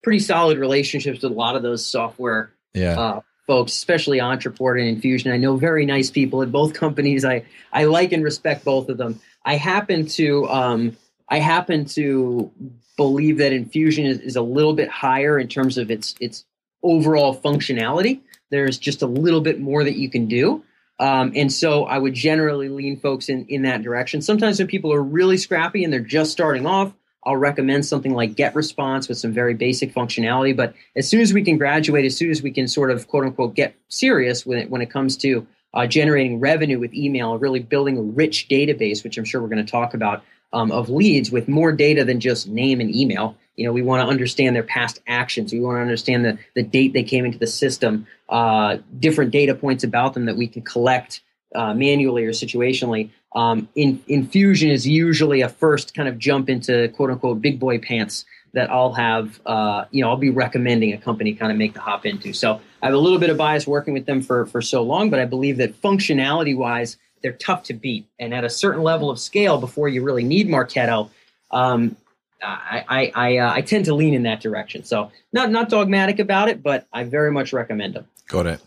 pretty 0.05 0.21
solid 0.21 0.59
relationships 0.59 1.23
with 1.23 1.33
a 1.33 1.35
lot 1.35 1.57
of 1.57 1.63
those 1.63 1.85
software 1.85 2.53
yeah. 2.73 2.99
Uh, 2.99 3.21
folks, 3.49 3.73
especially 3.73 4.19
Ontraport 4.19 4.79
and 4.79 4.89
Infusion. 4.89 5.33
I 5.33 5.37
know 5.37 5.57
very 5.57 5.85
nice 5.85 6.09
people 6.09 6.41
at 6.43 6.53
both 6.53 6.73
companies. 6.73 7.25
I, 7.25 7.45
I 7.73 7.85
like 7.85 8.13
and 8.13 8.23
respect 8.23 8.65
both 8.65 8.89
of 8.89 8.97
them. 8.97 9.21
I 9.51 9.57
happen 9.57 10.07
to 10.07 10.49
um, 10.49 10.97
I 11.29 11.41
happen 11.41 11.85
to 11.97 12.53
believe 12.97 13.39
that 13.39 13.53
infusion 13.53 14.07
is, 14.07 14.21
is, 14.21 14.37
a 14.37 14.43
little 14.43 14.75
bit 14.75 14.89
higher 14.89 15.41
in 15.41 15.49
terms 15.49 15.77
of 15.77 15.91
its 15.91 16.15
its 16.21 16.45
overall 16.85 17.35
functionality. 17.35 18.21
There's 18.51 18.79
just 18.79 19.03
a 19.03 19.07
little 19.07 19.41
bit 19.41 19.59
more 19.59 19.83
that 19.83 19.97
you 19.97 20.09
can 20.09 20.27
do. 20.27 20.63
Um, 21.01 21.33
and 21.35 21.53
so 21.53 21.85
I 21.85 21.99
would 21.99 22.15
generally 22.15 22.69
lean 22.69 23.01
folks 23.01 23.29
in, 23.29 23.45
in 23.47 23.63
that 23.63 23.83
direction. 23.83 24.23
Sometimes 24.23 24.61
when 24.61 24.69
people 24.69 24.93
are 24.93 25.03
really 25.03 25.37
scrappy 25.37 25.83
and 25.83 25.93
they're 25.93 25.99
just 25.99 26.31
starting 26.31 26.65
off, 26.65 26.93
I'll 27.25 27.37
recommend 27.37 27.85
something 27.85 28.15
like 28.15 28.37
GetResponse 28.37 29.09
with 29.09 29.19
some 29.19 29.33
very 29.33 29.55
basic 29.55 29.93
functionality. 29.93 30.57
But 30.57 30.75
as 30.95 31.09
soon 31.09 31.23
as 31.23 31.35
we 31.35 31.43
can 31.43 31.59
graduate, 31.59 32.05
as 32.05 32.17
soon 32.17 32.31
as 32.31 32.41
we 32.41 32.53
can 32.53 32.69
sort 32.69 32.93
of 32.93 33.09
quote 33.09 33.25
unquote 33.25 33.57
get 33.57 33.75
serious 33.89 34.47
when 34.47 34.59
it, 34.59 34.71
when 34.71 34.81
it 34.81 34.91
comes 34.91 35.17
to 35.19 35.45
uh, 35.75 35.87
generating 35.87 36.41
revenue 36.41 36.79
with 36.79 36.95
email, 36.95 37.39
really 37.39 37.61
building 37.61 37.97
a 37.99 38.03
rich 38.03 38.49
database, 38.49 39.05
which 39.05 39.17
I'm 39.19 39.25
sure 39.25 39.41
we're 39.41 39.49
going 39.49 39.65
to 39.65 39.71
talk 39.71 39.95
about, 39.95 40.25
um, 40.53 40.73
of 40.73 40.89
leads 40.89 41.31
with 41.31 41.49
more 41.49 41.73
data 41.73 42.05
than 42.05 42.21
just 42.21 42.49
name 42.49 42.81
and 42.81 42.95
email. 42.95 43.37
You 43.57 43.67
know, 43.67 43.73
we 43.73 43.83
want 43.83 44.03
to 44.03 44.09
understand 44.09 44.57
their 44.57 44.63
past 44.63 45.01
actions. 45.07 45.53
We 45.53 45.61
want 45.61 45.77
to 45.77 45.83
understand 45.83 46.25
the, 46.25 46.39
the 46.55 46.63
date 46.63 46.93
they 46.93 47.03
came 47.03 47.25
into 47.25 47.39
the 47.39 47.47
system, 47.47 48.07
uh, 48.29 48.79
different 48.99 49.31
data 49.31 49.55
points 49.55 49.85
about 49.85 50.15
them 50.15 50.25
that 50.25 50.37
we 50.37 50.49
can 50.49 50.63
collect 50.63 51.21
uh, 51.55 51.75
manually 51.75 52.25
or 52.25 52.31
situationally. 52.31 53.11
Um, 53.35 53.69
in, 53.77 54.03
infusion 54.09 54.71
is 54.71 54.87
usually 54.89 55.41
a 55.41 55.49
first 55.49 55.95
kind 55.95 56.09
of 56.09 56.19
jump 56.19 56.49
into 56.49 56.89
quote 56.89 57.11
unquote 57.11 57.41
big 57.41 57.61
boy 57.61 57.79
pants 57.79 58.25
that 58.53 58.71
I'll 58.71 58.93
have, 58.93 59.41
uh, 59.47 59.85
you 59.91 60.03
know, 60.03 60.11
I'll 60.11 60.17
be 60.17 60.31
recommending 60.31 60.93
a 60.93 60.99
company 60.99 61.35
kind 61.35 61.53
of 61.53 61.59
make 61.59 61.75
the 61.75 61.81
hop 61.81 62.05
into. 62.05 62.33
So 62.33 62.61
I 62.83 62.87
have 62.87 62.95
a 62.95 62.99
little 62.99 63.19
bit 63.19 63.31
of 63.31 63.37
bias 63.37 63.67
working 63.67 63.95
with 63.95 64.07
them 64.07 64.23
for, 64.23 64.47
for 64.47 64.61
so 64.61 64.83
long, 64.83 65.11
but 65.11 65.21
I 65.21 65.25
believe 65.25 65.57
that 65.59 65.81
functionality 65.81 66.57
wise, 66.57 66.97
they're 67.23 67.33
tough 67.33 67.65
to 67.65 67.75
beat. 67.75 68.07
And 68.19 68.35
at 68.35 68.45
a 68.45 68.51
certain 68.51 68.83
level 68.83 69.11
of 69.11 69.19
scale, 69.19 69.59
before 69.59 69.89
you 69.89 70.03
really 70.03 70.25
need 70.25 70.49
Marketo, 70.49 71.11
um, 71.51 71.97
I 72.43 72.85
I 72.89 73.13
I, 73.15 73.37
uh, 73.39 73.53
I, 73.53 73.61
tend 73.61 73.85
to 73.87 73.95
lean 73.95 74.15
in 74.15 74.23
that 74.23 74.41
direction. 74.41 74.85
So 74.85 75.11
not 75.33 75.51
not 75.51 75.69
dogmatic 75.69 76.19
about 76.19 76.49
it, 76.49 76.63
but 76.63 76.87
I 76.93 77.05
very 77.05 77.31
much 77.31 77.53
recommend 77.53 77.95
them. 77.95 78.07
Got 78.29 78.47
it. 78.47 78.61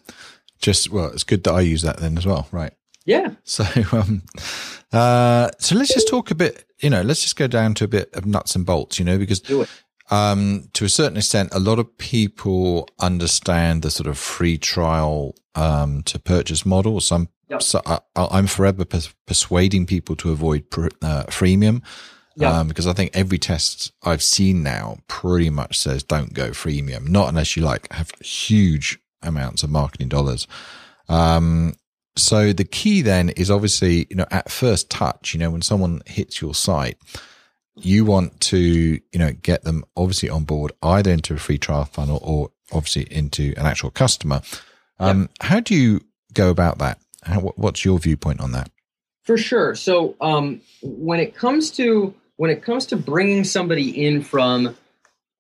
Just 0.60 0.92
well, 0.92 1.08
it's 1.08 1.24
good 1.24 1.44
that 1.46 1.54
I 1.54 1.62
use 1.62 1.82
that 1.82 1.98
then 1.98 2.18
as 2.18 2.26
well, 2.26 2.48
right? 2.52 2.74
Yeah. 3.06 3.32
So 3.44 3.66
um, 3.92 4.22
uh, 4.94 5.50
so 5.60 5.76
let's 5.76 5.94
just 5.94 6.08
talk 6.08 6.32
a 6.32 6.36
bit. 6.36 6.66
You 6.80 6.90
know, 6.90 7.02
let's 7.02 7.22
just 7.22 7.36
go 7.36 7.48
down 7.48 7.74
to 7.76 7.86
a 7.86 7.88
bit 7.88 8.14
of 8.14 8.26
nuts 8.26 8.56
and 8.56 8.66
bolts. 8.66 9.00
You 9.00 9.06
know, 9.06 9.18
because 9.18 9.42
um, 10.12 10.70
to 10.74 10.86
a 10.86 10.90
certain 10.90 11.18
extent, 11.18 11.50
a 11.54 11.60
lot 11.60 11.80
of 11.80 11.98
people 11.98 12.88
understand 13.00 13.82
the 13.82 13.92
sort 13.92 14.08
of 14.08 14.18
free 14.18 14.58
trial 14.58 15.36
um, 15.56 16.04
to 16.04 16.20
purchase 16.20 16.66
model. 16.66 17.00
Some, 17.02 17.30
so 17.60 17.82
I, 17.86 18.00
am 18.16 18.48
forever 18.48 18.86
pers- 18.86 19.14
persuading 19.26 19.86
people 19.88 20.16
to 20.18 20.32
avoid 20.32 20.70
pr- 20.70 20.88
uh, 21.02 21.24
freemium. 21.26 21.82
Yep. 22.36 22.52
Um, 22.52 22.68
because 22.68 22.88
I 22.88 22.94
think 22.94 23.12
every 23.14 23.38
test 23.38 23.92
I've 24.02 24.24
seen 24.24 24.64
now 24.64 24.98
pretty 25.08 25.52
much 25.52 25.78
says 25.78 26.02
don't 26.02 26.34
go 26.34 26.50
freemium, 26.50 27.08
not 27.08 27.30
unless 27.30 27.56
you 27.56 27.62
like 27.62 27.92
have 27.94 28.10
huge 28.22 28.98
amounts 29.22 29.62
of 29.62 29.70
marketing 29.70 30.10
dollars. 30.10 30.48
Um, 31.08 31.76
so 32.16 32.54
the 32.54 32.64
key 32.64 33.02
then 33.02 33.30
is 33.30 33.50
obviously, 33.50 34.08
you 34.10 34.16
know, 34.16 34.26
at 34.32 34.52
first 34.52 34.90
touch, 34.90 35.34
you 35.34 35.40
know, 35.40 35.50
when 35.50 35.62
someone 35.62 36.02
hits 36.06 36.42
your 36.42 36.54
site, 36.54 36.98
you 37.76 38.06
want 38.06 38.40
to, 38.40 38.60
you 38.60 39.20
know, 39.20 39.32
get 39.42 39.64
them 39.64 39.84
obviously 39.98 40.30
on 40.30 40.44
board 40.44 40.72
either 40.84 41.12
into 41.12 41.34
a 41.34 41.38
free 41.38 41.58
trial 41.58 41.86
funnel 41.86 42.20
or 42.22 42.52
obviously 42.72 43.04
into 43.12 43.54
an 43.58 43.66
actual 43.66 43.90
customer. 43.90 44.42
Um. 45.00 45.30
How 45.42 45.60
do 45.60 45.74
you 45.76 46.02
go 46.34 46.50
about 46.50 46.78
that? 46.80 47.00
How, 47.24 47.40
what's 47.40 47.84
your 47.84 48.00
viewpoint 48.00 48.42
on 48.42 48.52
that? 48.52 48.70
For 49.24 49.38
sure. 49.38 49.74
So 49.76 50.16
um, 50.20 50.62
when 50.82 51.20
it 51.20 51.36
comes 51.36 51.72
to 51.72 52.14
when 52.36 52.52
it 52.52 52.62
comes 52.62 52.86
to 52.88 52.98
bringing 52.98 53.44
somebody 53.44 54.06
in 54.06 54.22
from 54.22 54.76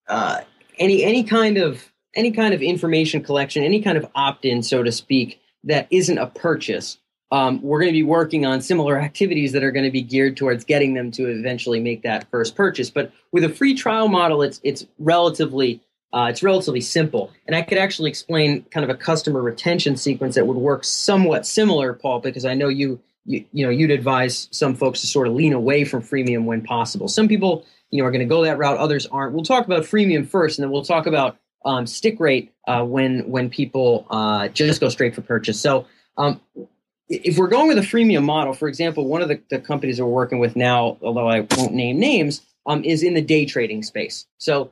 uh, 0.08 0.42
any 0.80 1.03
any 1.03 1.24
kind 1.24 1.58
of 1.58 1.92
any 2.15 2.32
kind 2.32 2.53
of 2.53 2.62
information 2.62 3.22
collection, 3.22 3.63
any 3.63 3.82
kind 3.82 3.98
of 3.98 4.08
opt 4.15 4.46
in, 4.46 4.63
so 4.63 4.84
to 4.84 4.92
speak, 4.92 5.42
that 5.63 5.88
isn't 5.89 6.17
a 6.17 6.27
purchase, 6.27 6.98
um, 7.34 7.60
we're 7.63 7.79
going 7.79 7.91
to 7.91 7.98
be 7.98 8.03
working 8.03 8.46
on 8.46 8.62
similar 8.62 9.00
activities 9.00 9.53
that 9.53 9.63
are 9.63 9.72
going 9.72 9.86
to 9.86 9.91
be 9.91 10.03
geared 10.03 10.38
towards 10.38 10.63
getting 10.63 10.93
them 10.93 11.10
to 11.12 11.27
eventually 11.27 11.79
make 11.79 12.03
that 12.03 12.29
first 12.29 12.55
purchase. 12.55 12.91
But 12.91 13.12
with 13.32 13.43
a 13.43 13.50
free 13.50 13.74
trial 13.74 14.08
model, 14.08 14.43
it's 14.43 14.62
it's 14.63 14.86
relatively 15.00 15.82
uh, 16.13 16.27
it's 16.29 16.43
relatively 16.43 16.82
simple, 16.82 17.32
and 17.48 17.55
I 17.55 17.63
could 17.63 17.79
actually 17.79 18.12
explain 18.12 18.62
kind 18.65 18.84
of 18.84 18.91
a 18.91 18.96
customer 18.96 19.41
retention 19.41 19.98
sequence 19.98 20.36
that 20.36 20.46
would 20.46 20.58
work 20.58 20.84
somewhat 20.84 21.48
similar, 21.48 21.93
Paul, 21.93 22.20
because 22.20 22.46
I 22.46 22.53
know 22.53 22.67
you 22.67 23.01
you, 23.25 23.43
you 23.51 23.65
know 23.65 23.72
you'd 23.72 23.89
advise 23.89 24.48
some 24.51 24.75
folks 24.75 25.01
to 25.01 25.08
sort 25.08 25.27
of 25.27 25.34
lean 25.34 25.53
away 25.53 25.86
from 25.86 26.03
freemium 26.03 26.43
when 26.43 26.62
possible. 26.62 27.08
Some 27.08 27.27
people 27.27 27.65
you 27.89 28.03
know 28.03 28.08
are 28.08 28.12
going 28.12 28.20
to 28.20 28.25
go 28.25 28.43
that 28.43 28.60
route, 28.60 28.77
others 28.77 29.08
aren't. 29.08 29.34
We'll 29.34 29.43
talk 29.43 29.65
about 29.65 29.86
freemium 29.86 30.27
first, 30.27 30.60
and 30.60 30.63
then 30.63 30.72
we'll 30.72 30.86
talk 30.86 31.08
about 31.08 31.39
um, 31.65 31.88
stick 31.88 32.20
rate 32.20 32.53
uh, 32.67 32.84
when 32.84 33.29
when 33.29 33.50
people 33.50 34.05
uh, 34.10 34.48
just 34.50 34.82
go 34.82 34.89
straight 34.89 35.15
for 35.15 35.22
purchase. 35.22 35.60
So 35.60 35.88
um, 36.17 36.41
if 37.10 37.38
we're 37.38 37.48
going 37.48 37.67
with 37.67 37.77
a 37.77 37.82
freemium 37.82 38.24
model, 38.24 38.53
for 38.53 38.67
example, 38.67 39.05
one 39.05 39.22
of 39.22 39.27
the, 39.27 39.41
the 39.50 39.60
companies 39.60 40.01
we're 40.01 40.08
working 40.08 40.39
with 40.39 40.55
now, 40.55 40.98
although 41.01 41.29
I 41.29 41.48
won't 41.58 41.74
name 41.74 42.00
names, 42.00 42.41
um, 42.65 42.84
is 42.84 43.03
in 43.03 43.13
the 43.13 43.22
day 43.22 43.46
trading 43.46 43.84
space. 43.84 44.25
So 44.38 44.72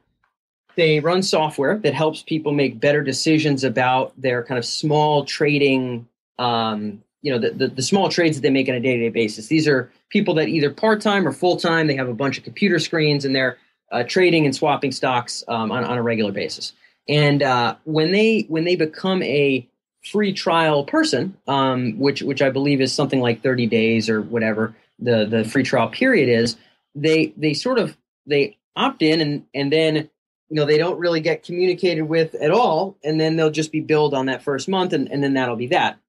they 0.76 1.00
run 1.00 1.22
software 1.22 1.78
that 1.80 1.94
helps 1.94 2.22
people 2.22 2.54
make 2.54 2.80
better 2.80 3.04
decisions 3.04 3.64
about 3.64 4.14
their 4.20 4.44
kind 4.44 4.58
of 4.58 4.66
small 4.66 5.26
trading, 5.26 6.08
um, 6.40 7.04
you 7.22 7.32
know, 7.32 7.40
the, 7.40 7.52
the, 7.52 7.68
the, 7.68 7.82
small 7.82 8.10
trades 8.10 8.38
that 8.38 8.42
they 8.42 8.50
make 8.50 8.70
on 8.70 8.76
a 8.76 8.80
day 8.80 8.98
to 8.98 9.04
day 9.04 9.10
basis. 9.10 9.48
These 9.48 9.68
are 9.68 9.92
people 10.10 10.34
that 10.36 10.48
either 10.48 10.72
part 10.72 11.02
time 11.02 11.28
or 11.28 11.32
full 11.32 11.58
time, 11.58 11.88
they 11.88 11.96
have 11.96 12.10
a 12.10 12.14
bunch 12.14 12.38
of 12.38 12.44
computer 12.44 12.80
screens 12.80 13.26
and 13.26 13.36
they're 13.36 13.58
uh, 13.92 14.04
trading 14.04 14.46
and 14.46 14.56
swapping 14.56 14.92
stocks 14.92 15.44
um, 15.48 15.72
on, 15.72 15.84
on 15.84 15.98
a 15.98 16.02
regular 16.02 16.32
basis. 16.32 16.74
And 17.12 17.44
uh, 17.44 17.76
when 17.84 18.14
they 18.14 18.46
when 18.48 18.64
they 18.64 18.78
become 18.78 19.22
a 19.22 19.68
free 20.02 20.32
trial 20.32 20.86
person, 20.86 21.38
um, 21.46 22.00
which 22.00 22.22
which 22.22 22.42
I 22.42 22.50
believe 22.50 22.80
is 22.80 22.94
something 22.94 23.20
like 23.20 23.44
30 23.44 23.68
days 23.68 24.10
or 24.10 24.22
whatever 24.22 24.74
the 24.98 25.26
the 25.26 25.44
free 25.44 25.64
trial 25.64 25.90
period 25.90 26.30
is, 26.30 26.56
they 26.96 27.34
they 27.36 27.54
sort 27.54 27.80
of 27.80 27.98
they 28.26 28.58
opt 28.78 29.02
in 29.02 29.20
and 29.20 29.46
and 29.54 29.74
then 29.74 29.96
you 29.96 30.56
know 30.56 30.66
they 30.66 30.78
don't 30.78 31.00
really 31.00 31.20
get 31.20 31.44
communicated 31.44 32.04
with 32.04 32.34
at 32.36 32.50
all, 32.50 32.96
and 33.04 33.20
then 33.20 33.36
they'll 33.36 33.52
just 33.52 33.74
be 33.74 33.82
billed 33.82 34.14
on 34.14 34.28
that 34.28 34.42
first 34.42 34.70
month, 34.70 34.94
and, 34.94 35.12
and 35.12 35.22
then 35.22 35.34
that'll 35.34 35.58
be 35.58 35.68
that. 35.68 36.00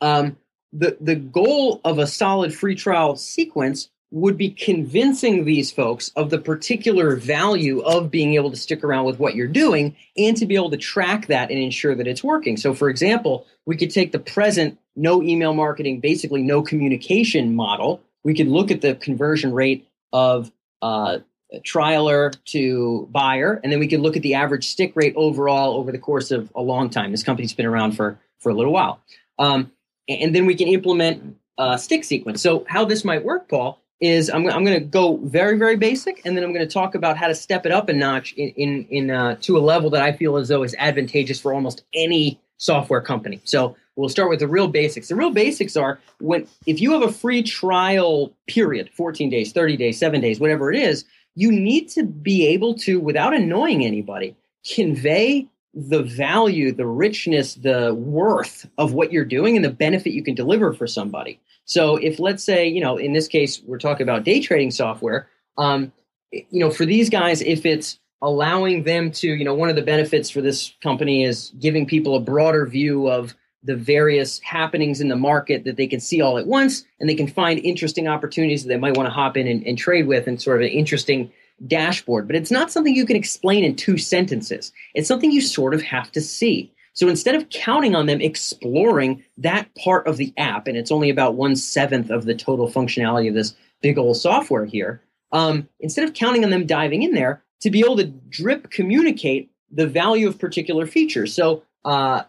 Um, 0.00 0.36
the 0.72 0.96
the 1.00 1.16
goal 1.16 1.80
of 1.84 1.98
a 1.98 2.06
solid 2.06 2.54
free 2.54 2.76
trial 2.76 3.16
sequence 3.16 3.88
would 4.12 4.36
be 4.36 4.50
convincing 4.50 5.44
these 5.44 5.72
folks 5.72 6.10
of 6.14 6.30
the 6.30 6.38
particular 6.38 7.16
value 7.16 7.80
of 7.80 8.10
being 8.10 8.34
able 8.34 8.50
to 8.50 8.56
stick 8.56 8.84
around 8.84 9.04
with 9.04 9.18
what 9.18 9.34
you're 9.34 9.48
doing 9.48 9.96
and 10.16 10.36
to 10.36 10.46
be 10.46 10.54
able 10.54 10.70
to 10.70 10.76
track 10.76 11.26
that 11.26 11.50
and 11.50 11.58
ensure 11.58 11.94
that 11.94 12.06
it's 12.06 12.22
working. 12.22 12.56
So, 12.56 12.72
for 12.72 12.88
example, 12.88 13.46
we 13.66 13.76
could 13.76 13.90
take 13.90 14.12
the 14.12 14.20
present 14.20 14.78
no 14.94 15.22
email 15.22 15.54
marketing, 15.54 16.00
basically 16.00 16.42
no 16.42 16.62
communication 16.62 17.54
model. 17.54 18.00
We 18.22 18.34
could 18.34 18.48
look 18.48 18.70
at 18.70 18.80
the 18.80 18.94
conversion 18.94 19.52
rate 19.52 19.88
of 20.12 20.52
uh, 20.82 21.18
trialer 21.58 22.34
to 22.46 23.08
buyer, 23.10 23.60
and 23.62 23.72
then 23.72 23.80
we 23.80 23.88
could 23.88 24.00
look 24.00 24.16
at 24.16 24.22
the 24.22 24.34
average 24.34 24.68
stick 24.68 24.92
rate 24.94 25.14
overall 25.16 25.76
over 25.76 25.90
the 25.90 25.98
course 25.98 26.30
of 26.30 26.50
a 26.54 26.62
long 26.62 26.90
time. 26.90 27.10
This 27.10 27.22
company's 27.22 27.52
been 27.52 27.66
around 27.66 27.92
for 27.92 28.18
for 28.38 28.50
a 28.50 28.54
little 28.54 28.72
while, 28.72 29.00
um, 29.38 29.72
and 30.08 30.34
then 30.34 30.46
we 30.46 30.54
can 30.54 30.68
implement 30.68 31.36
a 31.58 31.78
stick 31.78 32.04
sequence. 32.04 32.40
So, 32.40 32.64
how 32.68 32.84
this 32.84 33.04
might 33.04 33.24
work, 33.24 33.48
Paul, 33.48 33.80
is 34.00 34.28
I'm, 34.28 34.46
I'm 34.48 34.64
going 34.64 34.78
to 34.78 34.84
go 34.84 35.16
very 35.18 35.56
very 35.56 35.76
basic 35.76 36.20
and 36.26 36.36
then 36.36 36.44
i'm 36.44 36.52
going 36.52 36.66
to 36.66 36.72
talk 36.72 36.94
about 36.94 37.16
how 37.16 37.28
to 37.28 37.34
step 37.34 37.64
it 37.64 37.72
up 37.72 37.88
a 37.88 37.94
notch 37.94 38.34
in 38.34 38.50
in, 38.50 38.86
in 38.90 39.10
uh, 39.10 39.36
to 39.40 39.56
a 39.56 39.60
level 39.60 39.88
that 39.90 40.02
i 40.02 40.12
feel 40.12 40.36
as 40.36 40.48
though 40.48 40.62
is 40.62 40.74
advantageous 40.78 41.40
for 41.40 41.54
almost 41.54 41.82
any 41.94 42.38
software 42.58 43.00
company. 43.00 43.40
So 43.44 43.76
we'll 43.96 44.08
start 44.08 44.30
with 44.30 44.40
the 44.40 44.48
real 44.48 44.68
basics. 44.68 45.08
The 45.08 45.16
real 45.16 45.30
basics 45.30 45.76
are 45.76 46.00
when 46.20 46.46
if 46.66 46.80
you 46.80 46.92
have 46.92 47.02
a 47.02 47.12
free 47.12 47.42
trial 47.42 48.32
period 48.46 48.90
14 48.92 49.30
days 49.30 49.52
30 49.52 49.76
days 49.76 49.98
7 49.98 50.20
days 50.20 50.40
whatever 50.40 50.72
it 50.72 50.78
is 50.78 51.04
you 51.34 51.52
need 51.52 51.88
to 51.90 52.04
be 52.04 52.46
able 52.46 52.74
to 52.74 52.98
without 53.00 53.34
annoying 53.34 53.84
anybody 53.84 54.34
convey 54.74 55.46
the 55.74 56.02
value 56.02 56.72
the 56.72 56.86
richness 56.86 57.54
the 57.56 57.92
worth 57.94 58.66
of 58.78 58.94
what 58.94 59.12
you're 59.12 59.24
doing 59.24 59.56
and 59.56 59.64
the 59.64 59.70
benefit 59.70 60.12
you 60.12 60.22
can 60.22 60.34
deliver 60.34 60.72
for 60.72 60.86
somebody 60.86 61.38
so 61.66 61.96
if 61.96 62.18
let's 62.18 62.42
say, 62.42 62.66
you 62.66 62.80
know, 62.80 62.96
in 62.96 63.12
this 63.12 63.28
case, 63.28 63.60
we're 63.64 63.78
talking 63.78 64.04
about 64.04 64.24
day 64.24 64.40
trading 64.40 64.70
software, 64.70 65.28
um, 65.58 65.92
you 66.30 66.60
know, 66.60 66.70
for 66.70 66.86
these 66.86 67.10
guys, 67.10 67.42
if 67.42 67.66
it's 67.66 67.98
allowing 68.22 68.84
them 68.84 69.10
to, 69.10 69.28
you 69.28 69.44
know, 69.44 69.54
one 69.54 69.68
of 69.68 69.76
the 69.76 69.82
benefits 69.82 70.30
for 70.30 70.40
this 70.40 70.72
company 70.82 71.24
is 71.24 71.52
giving 71.60 71.84
people 71.84 72.14
a 72.14 72.20
broader 72.20 72.66
view 72.66 73.08
of 73.08 73.34
the 73.62 73.76
various 73.76 74.38
happenings 74.40 75.00
in 75.00 75.08
the 75.08 75.16
market 75.16 75.64
that 75.64 75.76
they 75.76 75.88
can 75.88 75.98
see 75.98 76.20
all 76.20 76.38
at 76.38 76.46
once 76.46 76.84
and 77.00 77.08
they 77.08 77.14
can 77.16 77.26
find 77.26 77.58
interesting 77.60 78.06
opportunities 78.06 78.62
that 78.62 78.68
they 78.68 78.78
might 78.78 78.96
want 78.96 79.08
to 79.08 79.12
hop 79.12 79.36
in 79.36 79.48
and, 79.48 79.66
and 79.66 79.76
trade 79.76 80.06
with 80.06 80.28
and 80.28 80.40
sort 80.40 80.56
of 80.56 80.62
an 80.62 80.72
interesting 80.72 81.30
dashboard. 81.66 82.28
But 82.28 82.36
it's 82.36 82.50
not 82.50 82.70
something 82.70 82.94
you 82.94 83.06
can 83.06 83.16
explain 83.16 83.64
in 83.64 83.74
two 83.74 83.98
sentences. 83.98 84.72
It's 84.94 85.08
something 85.08 85.32
you 85.32 85.40
sort 85.40 85.74
of 85.74 85.82
have 85.82 86.12
to 86.12 86.20
see. 86.20 86.72
So 86.96 87.08
instead 87.08 87.34
of 87.34 87.50
counting 87.50 87.94
on 87.94 88.06
them 88.06 88.20
exploring 88.20 89.22
that 89.38 89.68
part 89.76 90.06
of 90.08 90.16
the 90.16 90.32
app, 90.36 90.66
and 90.66 90.76
it's 90.76 90.90
only 90.90 91.10
about 91.10 91.34
one 91.34 91.54
seventh 91.54 92.10
of 92.10 92.24
the 92.24 92.34
total 92.34 92.68
functionality 92.68 93.28
of 93.28 93.34
this 93.34 93.54
big 93.82 93.98
old 93.98 94.16
software 94.16 94.64
here, 94.64 95.02
um, 95.30 95.68
instead 95.78 96.04
of 96.04 96.14
counting 96.14 96.42
on 96.42 96.50
them 96.50 96.66
diving 96.66 97.02
in 97.02 97.12
there, 97.12 97.42
to 97.60 97.70
be 97.70 97.80
able 97.80 97.96
to 97.98 98.06
drip 98.06 98.70
communicate 98.70 99.50
the 99.70 99.86
value 99.86 100.26
of 100.26 100.38
particular 100.38 100.86
features. 100.86 101.34
So 101.34 101.64
uh, 101.84 102.22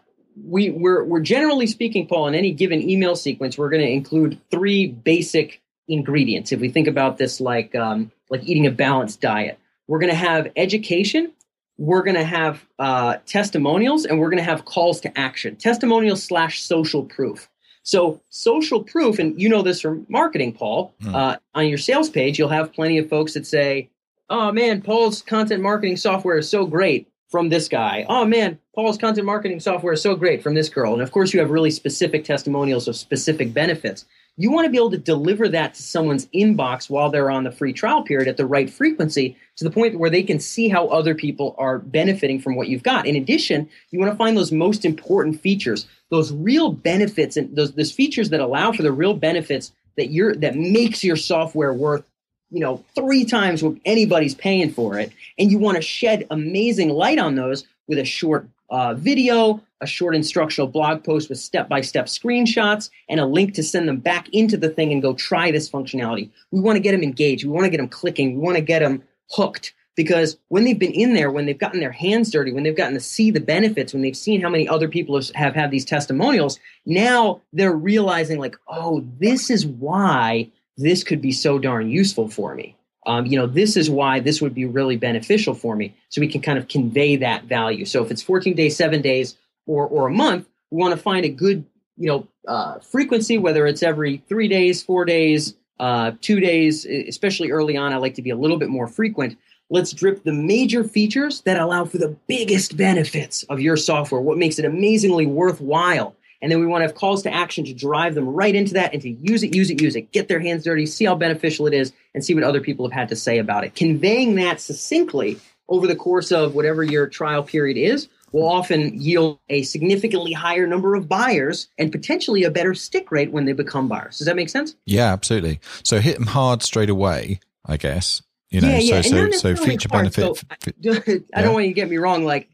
we, 0.44 0.70
we're, 0.70 1.02
we're 1.02 1.20
generally 1.20 1.66
speaking, 1.66 2.06
Paul, 2.06 2.28
in 2.28 2.34
any 2.34 2.52
given 2.52 2.82
email 2.88 3.16
sequence, 3.16 3.56
we're 3.56 3.70
going 3.70 3.82
to 3.82 3.90
include 3.90 4.38
three 4.50 4.86
basic 4.86 5.62
ingredients. 5.88 6.52
If 6.52 6.60
we 6.60 6.68
think 6.68 6.88
about 6.88 7.16
this 7.16 7.40
like 7.40 7.74
um, 7.74 8.12
like 8.28 8.44
eating 8.44 8.66
a 8.66 8.70
balanced 8.70 9.22
diet, 9.22 9.58
we're 9.86 9.98
going 9.98 10.12
to 10.12 10.16
have 10.16 10.48
education, 10.56 11.32
we're 11.78 12.02
going 12.02 12.16
to 12.16 12.24
have 12.24 12.66
uh, 12.78 13.16
testimonials 13.24 14.04
and 14.04 14.18
we're 14.18 14.30
going 14.30 14.42
to 14.42 14.50
have 14.50 14.64
calls 14.64 15.00
to 15.00 15.18
action. 15.18 15.56
Testimonials 15.56 16.22
slash 16.22 16.60
social 16.60 17.04
proof. 17.04 17.48
So 17.84 18.20
social 18.28 18.82
proof 18.82 19.18
and 19.18 19.40
you 19.40 19.48
know 19.48 19.62
this 19.62 19.80
from 19.80 20.04
marketing 20.10 20.52
paul 20.52 20.94
hmm. 21.00 21.14
uh, 21.14 21.36
on 21.54 21.68
your 21.68 21.78
sales 21.78 22.10
page 22.10 22.38
you'll 22.38 22.50
have 22.50 22.70
plenty 22.70 22.98
of 22.98 23.08
folks 23.08 23.32
that 23.32 23.46
say 23.46 23.88
oh 24.28 24.52
man 24.52 24.82
paul's 24.82 25.22
content 25.22 25.62
marketing 25.62 25.96
software 25.96 26.36
is 26.36 26.50
so 26.50 26.66
great 26.66 27.08
from 27.30 27.48
this 27.48 27.66
guy. 27.66 28.04
Oh 28.06 28.26
man 28.26 28.58
paul's 28.74 28.98
content 28.98 29.24
marketing 29.24 29.60
software 29.60 29.94
is 29.94 30.02
so 30.02 30.14
great 30.16 30.42
from 30.42 30.54
this 30.54 30.68
girl. 30.68 30.92
And 30.92 31.00
of 31.00 31.12
course 31.12 31.32
you 31.32 31.40
have 31.40 31.50
really 31.50 31.70
specific 31.70 32.24
testimonials 32.24 32.88
of 32.88 32.96
specific 32.96 33.54
benefits 33.54 34.04
you 34.38 34.52
want 34.52 34.64
to 34.64 34.70
be 34.70 34.78
able 34.78 34.92
to 34.92 34.98
deliver 34.98 35.48
that 35.48 35.74
to 35.74 35.82
someone's 35.82 36.26
inbox 36.28 36.88
while 36.88 37.10
they're 37.10 37.30
on 37.30 37.42
the 37.42 37.50
free 37.50 37.72
trial 37.72 38.02
period 38.02 38.28
at 38.28 38.36
the 38.36 38.46
right 38.46 38.70
frequency 38.70 39.36
to 39.56 39.64
the 39.64 39.70
point 39.70 39.98
where 39.98 40.08
they 40.08 40.22
can 40.22 40.38
see 40.38 40.68
how 40.68 40.86
other 40.86 41.14
people 41.14 41.56
are 41.58 41.80
benefiting 41.80 42.40
from 42.40 42.54
what 42.54 42.68
you've 42.68 42.84
got. 42.84 43.06
In 43.06 43.16
addition, 43.16 43.68
you 43.90 43.98
want 43.98 44.12
to 44.12 44.16
find 44.16 44.36
those 44.36 44.52
most 44.52 44.84
important 44.84 45.40
features, 45.40 45.88
those 46.10 46.32
real 46.32 46.70
benefits 46.70 47.36
and 47.36 47.54
those, 47.54 47.72
those 47.72 47.90
features 47.90 48.30
that 48.30 48.40
allow 48.40 48.70
for 48.70 48.84
the 48.84 48.92
real 48.92 49.12
benefits 49.12 49.72
that 49.96 50.10
you're 50.10 50.36
that 50.36 50.54
makes 50.54 51.02
your 51.02 51.16
software 51.16 51.74
worth 51.74 52.04
you 52.50 52.60
know 52.60 52.82
three 52.94 53.24
times 53.24 53.62
what 53.62 53.76
anybody's 53.84 54.34
paying 54.34 54.70
for 54.70 54.98
it 54.98 55.12
and 55.38 55.50
you 55.50 55.58
want 55.58 55.76
to 55.76 55.82
shed 55.82 56.24
amazing 56.30 56.88
light 56.88 57.18
on 57.18 57.34
those 57.34 57.64
with 57.88 57.98
a 57.98 58.04
short 58.04 58.48
uh, 58.70 58.94
video, 58.94 59.62
a 59.80 59.86
short 59.86 60.14
instructional 60.14 60.68
blog 60.68 61.04
post 61.04 61.28
with 61.28 61.38
step 61.38 61.68
by 61.68 61.80
step 61.80 62.06
screenshots, 62.06 62.90
and 63.08 63.20
a 63.20 63.26
link 63.26 63.54
to 63.54 63.62
send 63.62 63.88
them 63.88 63.98
back 63.98 64.28
into 64.30 64.56
the 64.56 64.68
thing 64.68 64.92
and 64.92 65.02
go 65.02 65.14
try 65.14 65.50
this 65.50 65.70
functionality. 65.70 66.30
We 66.50 66.60
want 66.60 66.76
to 66.76 66.80
get 66.80 66.92
them 66.92 67.02
engaged. 67.02 67.44
We 67.44 67.50
want 67.50 67.64
to 67.64 67.70
get 67.70 67.78
them 67.78 67.88
clicking. 67.88 68.34
We 68.34 68.40
want 68.40 68.56
to 68.56 68.62
get 68.62 68.80
them 68.80 69.02
hooked 69.30 69.74
because 69.98 70.38
when 70.46 70.64
they've 70.64 70.78
been 70.78 70.92
in 70.92 71.14
there, 71.14 71.30
when 71.30 71.46
they've 71.46 71.58
gotten 71.58 71.80
their 71.80 71.90
hands 71.90 72.30
dirty, 72.30 72.52
when 72.52 72.62
they've 72.62 72.76
gotten 72.76 72.94
to 72.94 73.00
see 73.00 73.32
the 73.32 73.40
benefits, 73.40 73.92
when 73.92 74.02
they've 74.02 74.16
seen 74.16 74.40
how 74.40 74.48
many 74.48 74.68
other 74.68 74.88
people 74.88 75.20
have 75.34 75.56
had 75.56 75.72
these 75.72 75.84
testimonials, 75.84 76.60
now 76.86 77.40
they're 77.52 77.74
realizing, 77.74 78.38
like, 78.38 78.56
oh, 78.68 79.04
this 79.18 79.50
is 79.50 79.66
why 79.66 80.48
this 80.76 81.02
could 81.02 81.20
be 81.20 81.32
so 81.32 81.58
darn 81.58 81.90
useful 81.90 82.28
for 82.28 82.54
me 82.54 82.76
um, 83.08 83.24
you 83.24 83.38
know, 83.38 83.46
this 83.46 83.76
is 83.76 83.88
why 83.88 84.20
this 84.20 84.42
would 84.42 84.54
be 84.54 84.66
really 84.66 84.96
beneficial 84.96 85.54
for 85.54 85.74
me. 85.74 85.94
So 86.10 86.20
we 86.20 86.28
can 86.28 86.42
kind 86.42 86.58
of 86.58 86.68
convey 86.68 87.16
that 87.16 87.44
value. 87.44 87.86
So 87.86 88.04
if 88.04 88.10
it's 88.10 88.22
14 88.22 88.54
days, 88.54 88.76
seven 88.76 89.00
days, 89.00 89.34
or, 89.66 89.86
or 89.86 90.08
a 90.08 90.12
month, 90.12 90.46
we 90.70 90.76
want 90.76 90.94
to 90.94 91.00
find 91.00 91.24
a 91.24 91.30
good, 91.30 91.64
you 91.96 92.06
know, 92.06 92.28
uh, 92.46 92.78
frequency, 92.80 93.38
whether 93.38 93.66
it's 93.66 93.82
every 93.82 94.18
three 94.28 94.46
days, 94.46 94.82
four 94.82 95.06
days, 95.06 95.54
uh, 95.80 96.12
two 96.20 96.38
days, 96.38 96.84
especially 96.84 97.50
early 97.50 97.78
on. 97.78 97.94
I 97.94 97.96
like 97.96 98.14
to 98.14 98.22
be 98.22 98.30
a 98.30 98.36
little 98.36 98.58
bit 98.58 98.68
more 98.68 98.86
frequent. 98.86 99.38
Let's 99.70 99.92
drip 99.92 100.24
the 100.24 100.32
major 100.32 100.84
features 100.84 101.40
that 101.42 101.58
allow 101.58 101.86
for 101.86 101.96
the 101.96 102.14
biggest 102.26 102.76
benefits 102.76 103.42
of 103.44 103.58
your 103.58 103.78
software, 103.78 104.20
what 104.20 104.36
makes 104.36 104.58
it 104.58 104.66
amazingly 104.66 105.24
worthwhile 105.24 106.14
and 106.40 106.52
then 106.52 106.60
we 106.60 106.66
want 106.66 106.82
to 106.82 106.86
have 106.86 106.94
calls 106.94 107.22
to 107.24 107.32
action 107.32 107.64
to 107.64 107.74
drive 107.74 108.14
them 108.14 108.28
right 108.28 108.54
into 108.54 108.74
that 108.74 108.92
and 108.92 109.02
to 109.02 109.10
use 109.10 109.42
it, 109.42 109.54
use 109.54 109.70
it, 109.70 109.80
use 109.80 109.96
it, 109.96 110.12
get 110.12 110.28
their 110.28 110.40
hands 110.40 110.64
dirty, 110.64 110.86
see 110.86 111.04
how 111.04 111.14
beneficial 111.14 111.66
it 111.66 111.74
is, 111.74 111.92
and 112.14 112.24
see 112.24 112.34
what 112.34 112.44
other 112.44 112.60
people 112.60 112.86
have 112.86 112.92
had 112.92 113.08
to 113.08 113.16
say 113.16 113.38
about 113.38 113.64
it. 113.64 113.74
Conveying 113.74 114.36
that 114.36 114.60
succinctly 114.60 115.38
over 115.68 115.86
the 115.86 115.96
course 115.96 116.30
of 116.32 116.54
whatever 116.54 116.82
your 116.82 117.06
trial 117.06 117.42
period 117.42 117.76
is 117.76 118.08
will 118.32 118.48
often 118.48 119.00
yield 119.00 119.38
a 119.48 119.62
significantly 119.62 120.32
higher 120.32 120.66
number 120.66 120.94
of 120.94 121.08
buyers 121.08 121.68
and 121.78 121.90
potentially 121.90 122.44
a 122.44 122.50
better 122.50 122.74
stick 122.74 123.10
rate 123.10 123.32
when 123.32 123.44
they 123.44 123.52
become 123.52 123.88
buyers. 123.88 124.18
Does 124.18 124.26
that 124.26 124.36
make 124.36 124.50
sense? 124.50 124.76
Yeah, 124.86 125.12
absolutely. 125.12 125.60
So 125.82 126.00
hit 126.00 126.16
them 126.16 126.26
hard 126.26 126.62
straight 126.62 126.90
away, 126.90 127.40
I 127.64 127.76
guess. 127.76 128.22
You 128.50 128.62
know, 128.62 128.68
yeah, 128.68 128.78
yeah. 128.78 129.00
so 129.02 129.30
so 129.30 129.54
so 129.54 129.64
feature 129.64 129.88
hard. 129.90 130.14
benefit. 130.14 130.44
So, 130.82 130.92
I, 130.92 131.20
I 131.38 131.42
don't 131.42 131.52
want 131.52 131.66
you 131.66 131.70
to 131.70 131.74
get 131.74 131.90
me 131.90 131.98
wrong. 131.98 132.24
Like 132.24 132.48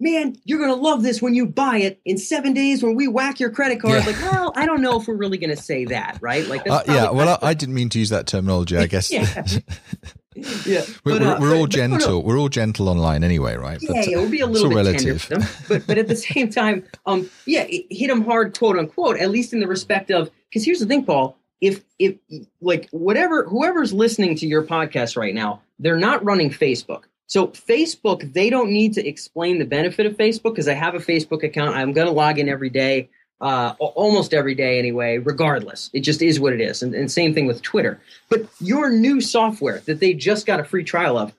man, 0.00 0.36
you're 0.44 0.58
gonna 0.60 0.74
love 0.74 1.02
this 1.02 1.20
when 1.20 1.34
you 1.34 1.46
buy 1.46 1.78
it 1.78 2.00
in 2.04 2.18
seven 2.18 2.52
days 2.52 2.82
when 2.82 2.94
we 2.94 3.08
whack 3.08 3.40
your 3.40 3.50
credit 3.50 3.80
card. 3.80 4.04
Yeah. 4.04 4.06
Like, 4.12 4.20
well, 4.32 4.52
I 4.56 4.64
don't 4.66 4.80
know 4.80 5.00
if 5.00 5.06
we're 5.08 5.16
really 5.16 5.38
gonna 5.38 5.56
say 5.56 5.84
that, 5.86 6.18
right? 6.20 6.46
Like, 6.46 6.68
Uh, 6.68 6.82
yeah, 6.86 7.10
well, 7.10 7.38
I, 7.42 7.48
I 7.50 7.54
didn't 7.54 7.74
mean 7.74 7.88
to 7.90 7.98
use 7.98 8.10
that 8.10 8.26
terminology. 8.26 8.76
I 8.76 8.86
guess 8.86 9.10
Yeah. 9.12 9.24
yeah. 10.66 10.84
we're, 11.04 11.18
But, 11.18 11.22
uh, 11.22 11.38
we're, 11.40 11.54
all 11.54 11.62
but- 11.64 11.70
but 11.70 11.76
gentle. 11.76 12.22
We're 12.22 12.38
all 12.38 12.48
gentle 12.48 12.88
online 12.88 13.24
anyway, 13.24 13.56
right? 13.56 13.78
Yeah, 13.82 13.90
uh, 13.90 14.04
yeah, 14.06 14.16
we'll 14.18 14.30
be 14.30 14.40
a 14.40 14.46
little 14.46 14.68
all 14.68 14.74
bit 14.84 14.86
relative. 14.86 15.28
them, 15.28 15.42
but 15.68 15.86
but 15.86 15.98
at 15.98 16.08
the 16.08 16.16
same 16.30 16.48
time, 16.50 16.84
um, 17.06 17.28
yeah, 17.46 17.64
hit 17.68 18.08
them 18.08 18.24
hard, 18.24 18.56
quote 18.56 18.78
unquote. 18.78 19.18
At 19.18 19.30
least 19.30 19.52
in 19.52 19.60
the 19.60 19.66
respect 19.66 20.10
of, 20.10 20.30
because 20.48 20.64
here's 20.64 20.78
the 20.80 20.86
thing, 20.86 21.04
Paul. 21.04 21.36
If 21.60 21.82
if 21.98 22.14
like 22.60 22.88
whatever 22.92 23.44
whoever's 23.48 23.92
listening 23.92 24.36
to 24.36 24.46
your 24.46 24.62
podcast 24.62 25.16
right 25.16 25.34
now, 25.34 25.60
they're 25.80 25.98
not 25.98 26.24
running 26.24 26.50
Facebook. 26.50 27.04
So 27.28 27.48
Facebook, 27.48 28.32
they 28.32 28.50
don't 28.50 28.70
need 28.70 28.94
to 28.94 29.06
explain 29.06 29.58
the 29.58 29.66
benefit 29.66 30.06
of 30.06 30.16
Facebook 30.16 30.54
because 30.54 30.66
I 30.66 30.72
have 30.72 30.94
a 30.94 30.98
Facebook 30.98 31.44
account. 31.44 31.76
I'm 31.76 31.92
going 31.92 32.06
to 32.06 32.12
log 32.12 32.38
in 32.38 32.48
every 32.48 32.70
day, 32.70 33.10
uh, 33.42 33.74
almost 33.78 34.32
every 34.32 34.54
day 34.54 34.78
anyway. 34.78 35.18
Regardless, 35.18 35.90
it 35.92 36.00
just 36.00 36.22
is 36.22 36.40
what 36.40 36.54
it 36.54 36.60
is. 36.60 36.82
And, 36.82 36.94
and 36.94 37.12
same 37.12 37.34
thing 37.34 37.46
with 37.46 37.60
Twitter. 37.60 38.00
But 38.30 38.46
your 38.60 38.90
new 38.90 39.20
software 39.20 39.80
that 39.80 40.00
they 40.00 40.14
just 40.14 40.46
got 40.46 40.58
a 40.58 40.64
free 40.64 40.84
trial 40.84 41.18
of, 41.18 41.34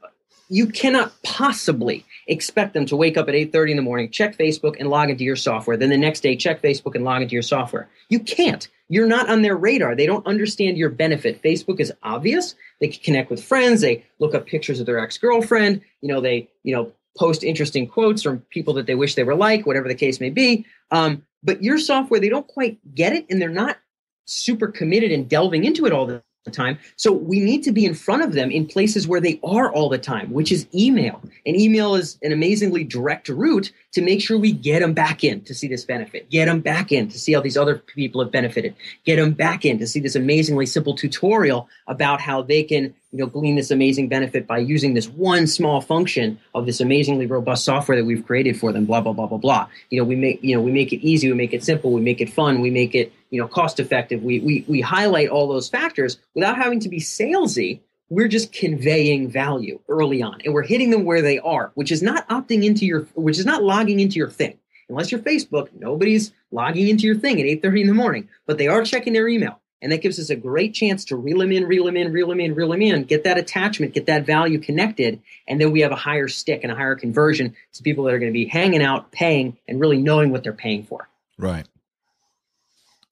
you 0.47 0.67
cannot 0.67 1.11
possibly 1.23 2.05
expect 2.27 2.73
them 2.73 2.85
to 2.85 2.95
wake 2.95 3.17
up 3.17 3.27
at 3.27 3.33
8.30 3.33 3.71
in 3.71 3.75
the 3.77 3.83
morning 3.83 4.09
check 4.09 4.35
facebook 4.35 4.75
and 4.79 4.89
log 4.89 5.09
into 5.09 5.23
your 5.23 5.35
software 5.35 5.77
then 5.77 5.89
the 5.89 5.97
next 5.97 6.21
day 6.21 6.35
check 6.35 6.59
facebook 6.61 6.95
and 6.95 7.03
log 7.03 7.21
into 7.21 7.33
your 7.33 7.43
software 7.43 7.87
you 8.09 8.19
can't 8.19 8.67
you're 8.89 9.07
not 9.07 9.29
on 9.29 9.43
their 9.43 9.55
radar. 9.55 9.95
They 9.95 10.05
don't 10.07 10.25
understand 10.25 10.77
your 10.77 10.89
benefit. 10.89 11.41
Facebook 11.41 11.79
is 11.79 11.93
obvious. 12.03 12.55
They 12.81 12.87
can 12.87 13.01
connect 13.03 13.29
with 13.29 13.43
friends. 13.43 13.81
They 13.81 14.05
look 14.17 14.33
up 14.33 14.47
pictures 14.47 14.79
of 14.79 14.85
their 14.85 14.99
ex-girlfriend. 14.99 15.81
You 16.01 16.09
know 16.09 16.19
they 16.19 16.49
you 16.63 16.75
know 16.75 16.91
post 17.17 17.43
interesting 17.43 17.87
quotes 17.87 18.21
from 18.21 18.39
people 18.49 18.73
that 18.73 18.85
they 18.85 18.95
wish 18.95 19.15
they 19.15 19.23
were 19.23 19.35
like 19.35 19.65
whatever 19.65 19.87
the 19.87 19.95
case 19.95 20.19
may 20.19 20.29
be. 20.29 20.65
Um, 20.91 21.23
but 21.43 21.63
your 21.63 21.77
software 21.77 22.19
they 22.19 22.29
don't 22.29 22.47
quite 22.47 22.79
get 22.95 23.13
it 23.13 23.25
and 23.29 23.41
they're 23.41 23.49
not 23.49 23.77
super 24.25 24.67
committed 24.67 25.11
and 25.11 25.29
delving 25.29 25.63
into 25.63 25.85
it 25.85 25.93
all 25.93 26.05
the 26.05 26.23
time. 26.49 26.79
So 26.95 27.11
we 27.11 27.39
need 27.39 27.63
to 27.63 27.71
be 27.71 27.85
in 27.85 27.93
front 27.93 28.23
of 28.23 28.33
them 28.33 28.49
in 28.49 28.65
places 28.65 29.07
where 29.07 29.19
they 29.19 29.39
are 29.43 29.71
all 29.71 29.89
the 29.89 29.97
time, 29.97 30.31
which 30.31 30.51
is 30.51 30.67
email. 30.73 31.21
And 31.45 31.55
email 31.55 31.95
is 31.95 32.17
an 32.23 32.31
amazingly 32.31 32.83
direct 32.83 33.29
route 33.29 33.71
to 33.91 34.01
make 34.01 34.21
sure 34.21 34.37
we 34.37 34.51
get 34.51 34.79
them 34.79 34.93
back 34.93 35.23
in 35.23 35.41
to 35.41 35.53
see 35.53 35.67
this 35.67 35.83
benefit, 35.83 36.29
get 36.29 36.45
them 36.45 36.61
back 36.61 36.91
in 36.91 37.09
to 37.09 37.19
see 37.19 37.33
how 37.33 37.41
these 37.41 37.57
other 37.57 37.77
people 37.77 38.21
have 38.21 38.31
benefited, 38.31 38.75
get 39.03 39.17
them 39.17 39.31
back 39.31 39.65
in 39.65 39.79
to 39.79 39.87
see 39.87 39.99
this 39.99 40.15
amazingly 40.15 40.65
simple 40.65 40.95
tutorial 40.95 41.67
about 41.87 42.21
how 42.21 42.41
they 42.41 42.63
can, 42.63 42.93
you 43.11 43.19
know, 43.19 43.25
glean 43.25 43.55
this 43.55 43.71
amazing 43.71 44.07
benefit 44.07 44.45
by 44.45 44.59
using 44.59 44.93
this 44.93 45.09
one 45.09 45.47
small 45.47 45.81
function 45.81 46.39
of 46.53 46.65
this 46.65 46.79
amazingly 46.79 47.25
robust 47.25 47.65
software 47.65 47.97
that 47.97 48.05
we've 48.05 48.25
created 48.25 48.57
for 48.57 48.71
them, 48.71 48.85
blah, 48.85 49.01
blah, 49.01 49.13
blah, 49.13 49.27
blah, 49.27 49.37
blah. 49.37 49.67
You 49.89 49.99
know, 49.99 50.05
we 50.05 50.15
make, 50.15 50.41
you 50.43 50.55
know, 50.55 50.61
we 50.61 50.71
make 50.71 50.93
it 50.93 51.05
easy, 51.05 51.27
we 51.27 51.35
make 51.35 51.53
it 51.53 51.63
simple, 51.63 51.91
we 51.91 52.01
make 52.01 52.21
it 52.21 52.31
fun, 52.31 52.61
we 52.61 52.69
make 52.69 52.93
it, 52.93 53.11
you 53.29 53.39
know, 53.39 53.47
cost 53.47 53.79
effective. 53.79 54.23
We, 54.23 54.39
we, 54.39 54.65
we 54.67 54.81
highlight 54.81 55.29
all 55.29 55.47
those 55.47 55.69
factors 55.69 56.17
without 56.33 56.57
having 56.57 56.79
to 56.81 56.89
be 56.89 56.99
salesy. 56.99 57.81
We're 58.09 58.27
just 58.27 58.51
conveying 58.51 59.29
value 59.29 59.79
early 59.87 60.21
on 60.23 60.41
and 60.43 60.53
we're 60.53 60.63
hitting 60.63 60.89
them 60.89 61.05
where 61.05 61.21
they 61.21 61.39
are, 61.39 61.71
which 61.75 61.91
is 61.91 62.01
not 62.01 62.27
opting 62.29 62.65
into 62.65 62.85
your, 62.85 63.01
which 63.13 63.37
is 63.37 63.45
not 63.45 63.63
logging 63.63 63.99
into 63.99 64.15
your 64.15 64.29
thing. 64.29 64.57
Unless 64.89 65.11
you're 65.11 65.21
Facebook, 65.21 65.69
nobody's 65.77 66.31
logging 66.51 66.87
into 66.87 67.03
your 67.03 67.15
thing 67.15 67.39
at 67.39 67.45
8.30 67.61 67.81
in 67.81 67.87
the 67.87 67.93
morning, 67.93 68.27
but 68.47 68.57
they 68.57 68.67
are 68.67 68.83
checking 68.83 69.13
their 69.13 69.27
email. 69.27 69.61
And 69.81 69.91
that 69.91 70.01
gives 70.01 70.19
us 70.19 70.29
a 70.29 70.35
great 70.35 70.73
chance 70.73 71.05
to 71.05 71.15
reel 71.15 71.39
them 71.39 71.51
in, 71.51 71.65
reel 71.65 71.85
them 71.85 71.95
in, 71.95 72.11
reel 72.11 72.27
them 72.27 72.39
in, 72.41 72.53
reel 72.53 72.69
them 72.69 72.81
in, 72.81 73.03
get 73.03 73.23
that 73.23 73.37
attachment, 73.37 73.93
get 73.93 74.07
that 74.07 74.25
value 74.25 74.59
connected. 74.59 75.21
And 75.47 75.61
then 75.61 75.71
we 75.71 75.79
have 75.81 75.91
a 75.91 75.95
higher 75.95 76.27
stick 76.27 76.61
and 76.63 76.71
a 76.71 76.75
higher 76.75 76.95
conversion 76.95 77.55
to 77.73 77.83
people 77.83 78.03
that 78.05 78.13
are 78.13 78.19
going 78.19 78.31
to 78.31 78.37
be 78.37 78.45
hanging 78.45 78.81
out, 78.81 79.11
paying, 79.11 79.57
and 79.67 79.79
really 79.79 79.97
knowing 79.97 80.31
what 80.31 80.43
they're 80.43 80.51
paying 80.51 80.83
for. 80.83 81.07
Right. 81.37 81.65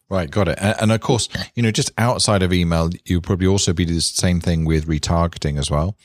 Right, 0.10 0.32
got 0.32 0.48
it. 0.48 0.58
And, 0.62 0.92
of 0.92 1.02
course, 1.02 1.28
you 1.56 1.62
know, 1.64 1.72
just 1.72 1.92
outside 1.98 2.42
of 2.42 2.54
email, 2.54 2.90
you 3.06 3.20
probably 3.20 3.48
also 3.48 3.74
be 3.74 3.84
the 3.84 4.00
same 4.00 4.40
thing 4.40 4.64
with 4.64 4.88
retargeting 4.88 5.60
as 5.60 5.70
well. 5.70 5.98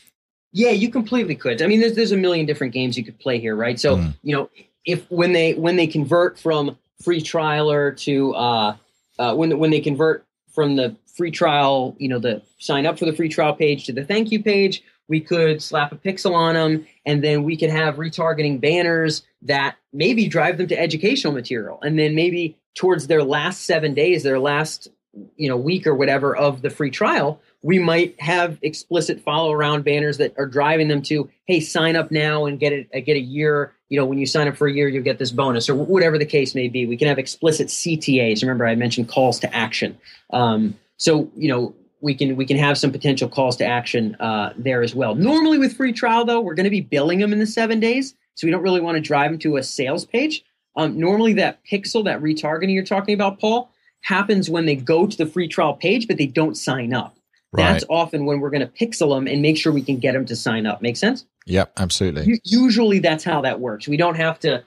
Yeah, 0.53 0.71
you 0.71 0.91
completely 0.91 1.35
could. 1.37 1.63
I 1.63 1.67
mean, 1.67 1.81
there's 1.81 1.95
there's 1.95 2.13
a 2.13 2.17
million 2.17 2.45
different 2.45 2.75
games 2.75 2.99
you 2.99 3.05
could 3.05 3.19
play 3.19 3.39
here, 3.39 3.57
right? 3.57 3.81
So 3.81 3.97
Mm. 3.97 4.15
you 4.23 4.35
know, 4.37 4.51
if 4.85 5.11
when 5.11 5.33
they 5.33 5.55
when 5.55 5.77
they 5.77 5.87
convert 5.87 6.39
from 6.39 6.77
free 7.03 7.23
trialer 7.23 7.97
to 7.99 8.35
uh, 8.35 8.77
uh, 9.19 9.35
when 9.35 9.59
when 9.59 9.71
they 9.71 9.81
convert 9.81 10.27
from 10.53 10.77
the 10.77 10.95
free 11.17 11.31
trial, 11.31 11.97
you 11.99 12.09
know, 12.09 12.19
the 12.19 12.43
sign 12.59 12.85
up 12.87 12.99
for 12.99 13.07
the 13.07 13.13
free 13.15 13.29
trial 13.29 13.55
page 13.55 13.87
to 13.87 13.93
the 13.93 14.05
thank 14.05 14.31
you 14.31 14.43
page, 14.43 14.83
we 15.09 15.21
could 15.21 15.63
slap 15.63 15.93
a 15.93 15.97
pixel 15.97 16.35
on 16.35 16.55
them, 16.55 16.87
and 17.07 17.25
then 17.25 17.45
we 17.45 17.57
could 17.57 17.71
have 17.71 17.97
retargeting 17.97 18.61
banners 18.61 19.23
that 19.43 19.77
maybe 19.93 20.29
drive 20.29 20.59
them 20.59 20.67
to 20.67 20.79
educational 20.79 21.33
material, 21.33 21.79
and 21.83 21.99
then 21.99 22.15
maybe 22.15 22.57
towards 22.75 23.07
their 23.07 23.23
last 23.23 23.63
seven 23.63 23.95
days, 23.95 24.23
their 24.23 24.39
last 24.39 24.89
you 25.37 25.49
know 25.49 25.57
week 25.57 25.87
or 25.87 25.95
whatever 25.95 26.35
of 26.35 26.63
the 26.63 26.71
free 26.71 26.91
trial 26.91 27.41
we 27.63 27.79
might 27.79 28.21
have 28.21 28.59
explicit 28.63 29.21
follow 29.21 29.53
around 29.53 29.85
banners 29.85 30.19
that 30.19 30.35
are 30.37 30.47
driving 30.47 30.89
them 30.89 31.01
to 31.03 31.31
hey 31.47 31.61
sign 31.61 31.97
up 31.97 32.11
now 32.11 32.45
and 32.45 32.59
get 32.59 32.73
it 32.73 32.91
get 33.05 33.17
a 33.17 33.21
year. 33.21 33.73
You 33.89 33.99
know 33.99 34.07
when 34.07 34.19
you 34.19 34.27
sign 34.27 34.49
up 34.49 34.57
for 34.57 34.67
a 34.67 34.73
year 34.73 34.89
you'll 34.89 35.05
get 35.05 35.19
this 35.19 35.31
bonus 35.31 35.69
or 35.69 35.75
whatever 35.75 36.19
the 36.19 36.27
case 36.27 36.55
may 36.55 36.69
be. 36.69 36.87
We 36.87 36.97
can 36.97 37.09
have 37.09 37.19
explicit 37.19 37.69
ctas 37.69 38.43
remember 38.43 38.67
i 38.67 38.75
mentioned 38.75 39.09
calls 39.09 39.39
to 39.41 39.55
action. 39.55 39.99
Um, 40.33 40.79
so 40.97 41.31
you 41.37 41.49
know 41.49 41.75
we 42.01 42.15
can 42.15 42.37
we 42.37 42.45
can 42.45 42.57
have 42.57 42.77
some 42.79 42.91
potential 42.91 43.29
calls 43.29 43.57
to 43.59 43.65
action 43.65 44.17
uh, 44.19 44.53
there 44.57 44.83
as 44.83 44.95
well. 44.95 45.15
Normally 45.15 45.59
with 45.59 45.77
free 45.77 45.93
trial 45.93 46.25
though 46.25 46.41
we're 46.41 46.55
going 46.55 46.65
to 46.65 46.71
be 46.71 46.81
billing 46.81 47.21
them 47.21 47.33
in 47.33 47.39
the 47.39 47.47
seven 47.47 47.81
days 47.81 48.15
so 48.35 48.47
we 48.47 48.51
don't 48.51 48.63
really 48.63 48.81
want 48.81 48.97
to 48.97 49.01
drive 49.01 49.31
them 49.31 49.39
to 49.41 49.57
a 49.57 49.63
sales 49.63 50.05
page 50.05 50.45
um, 50.77 50.99
normally 50.99 51.35
that 51.35 51.61
pixel 51.71 52.05
that 52.05 52.21
retargeting 52.21 52.73
you're 52.73 52.85
talking 52.85 53.15
about 53.15 53.39
paul 53.41 53.71
happens 54.03 54.51
when 54.51 54.67
they 54.67 54.75
go 54.77 55.07
to 55.07 55.17
the 55.17 55.27
free 55.27 55.49
trial 55.49 55.75
page 55.75 56.09
but 56.09 56.19
they 56.19 56.27
don't 56.27 56.57
sign 56.57 56.93
up 56.93 57.17
that's 57.55 57.85
often 57.91 58.25
when 58.25 58.41
we're 58.41 58.51
going 58.51 58.67
to 58.67 58.87
pixel 58.87 59.15
them 59.15 59.27
and 59.27 59.43
make 59.43 59.59
sure 59.59 59.73
we 59.73 59.83
can 59.83 59.99
get 59.99 60.13
them 60.13 60.25
to 60.27 60.37
sign 60.37 60.67
up. 60.67 60.81
Make 60.81 60.97
sense? 60.97 61.27
Yep, 61.47 61.73
absolutely. 61.77 62.25
U- 62.25 62.39
Usually 62.45 62.99
that's 62.99 63.25
how 63.25 63.43
that 63.43 63.61
works. 63.61 63.87
We 63.87 63.97
don't 63.97 64.15
have 64.15 64.39
to 64.41 64.65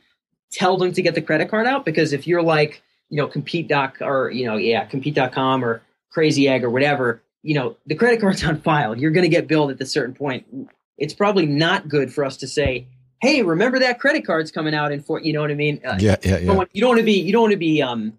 tell 0.52 0.78
them 0.78 0.94
to 0.94 1.02
get 1.02 1.16
the 1.16 1.22
credit 1.22 1.50
card 1.50 1.66
out 1.66 1.84
because 1.84 2.14
if 2.14 2.28
you're 2.28 2.44
like, 2.44 2.84
you 3.10 3.18
know, 3.18 3.28
compete 3.28 3.68
doc 3.68 3.98
or, 4.02 4.30
you 4.30 4.46
know, 4.46 4.58
yeah, 4.58 4.86
compete.com 4.86 5.66
or 5.66 5.82
crazy 6.12 6.48
egg 6.48 6.64
or 6.64 6.70
whatever, 6.70 7.24
you 7.42 7.56
know, 7.56 7.76
the 7.88 7.96
credit 7.96 8.22
card's 8.22 8.44
on 8.46 8.62
file. 8.62 8.96
You're 8.96 9.12
going 9.12 9.24
to 9.24 9.30
get 9.30 9.48
billed 9.48 9.72
at 9.72 9.82
a 9.82 9.86
certain 9.86 10.14
point. 10.14 10.46
It's 10.98 11.14
probably 11.14 11.46
not 11.46 11.90
good 11.90 12.14
for 12.14 12.24
us 12.24 12.38
to 12.38 12.48
say, 12.48 12.88
Hey, 13.26 13.42
remember 13.42 13.80
that 13.80 14.00
credit 14.00 14.26
card's 14.26 14.52
coming 14.52 14.76
out 14.76 14.92
in 14.92 15.02
four, 15.02 15.20
you 15.20 15.34
know 15.34 15.42
what 15.42 15.50
I 15.50 15.56
mean? 15.56 15.82
Uh, 15.84 15.98
yeah, 16.00 16.16
yeah, 16.24 16.38
you 16.38 16.46
don't 16.46 16.46
yeah. 16.46 16.54
want- 16.54 16.70
you 16.74 16.82
don't 16.82 16.90
want 16.90 17.00
to 17.00 17.06
be, 17.06 17.20
you 17.20 17.32
don't 17.32 17.42
want 17.42 17.52
to 17.54 17.58
be, 17.58 17.82
um, 17.82 18.14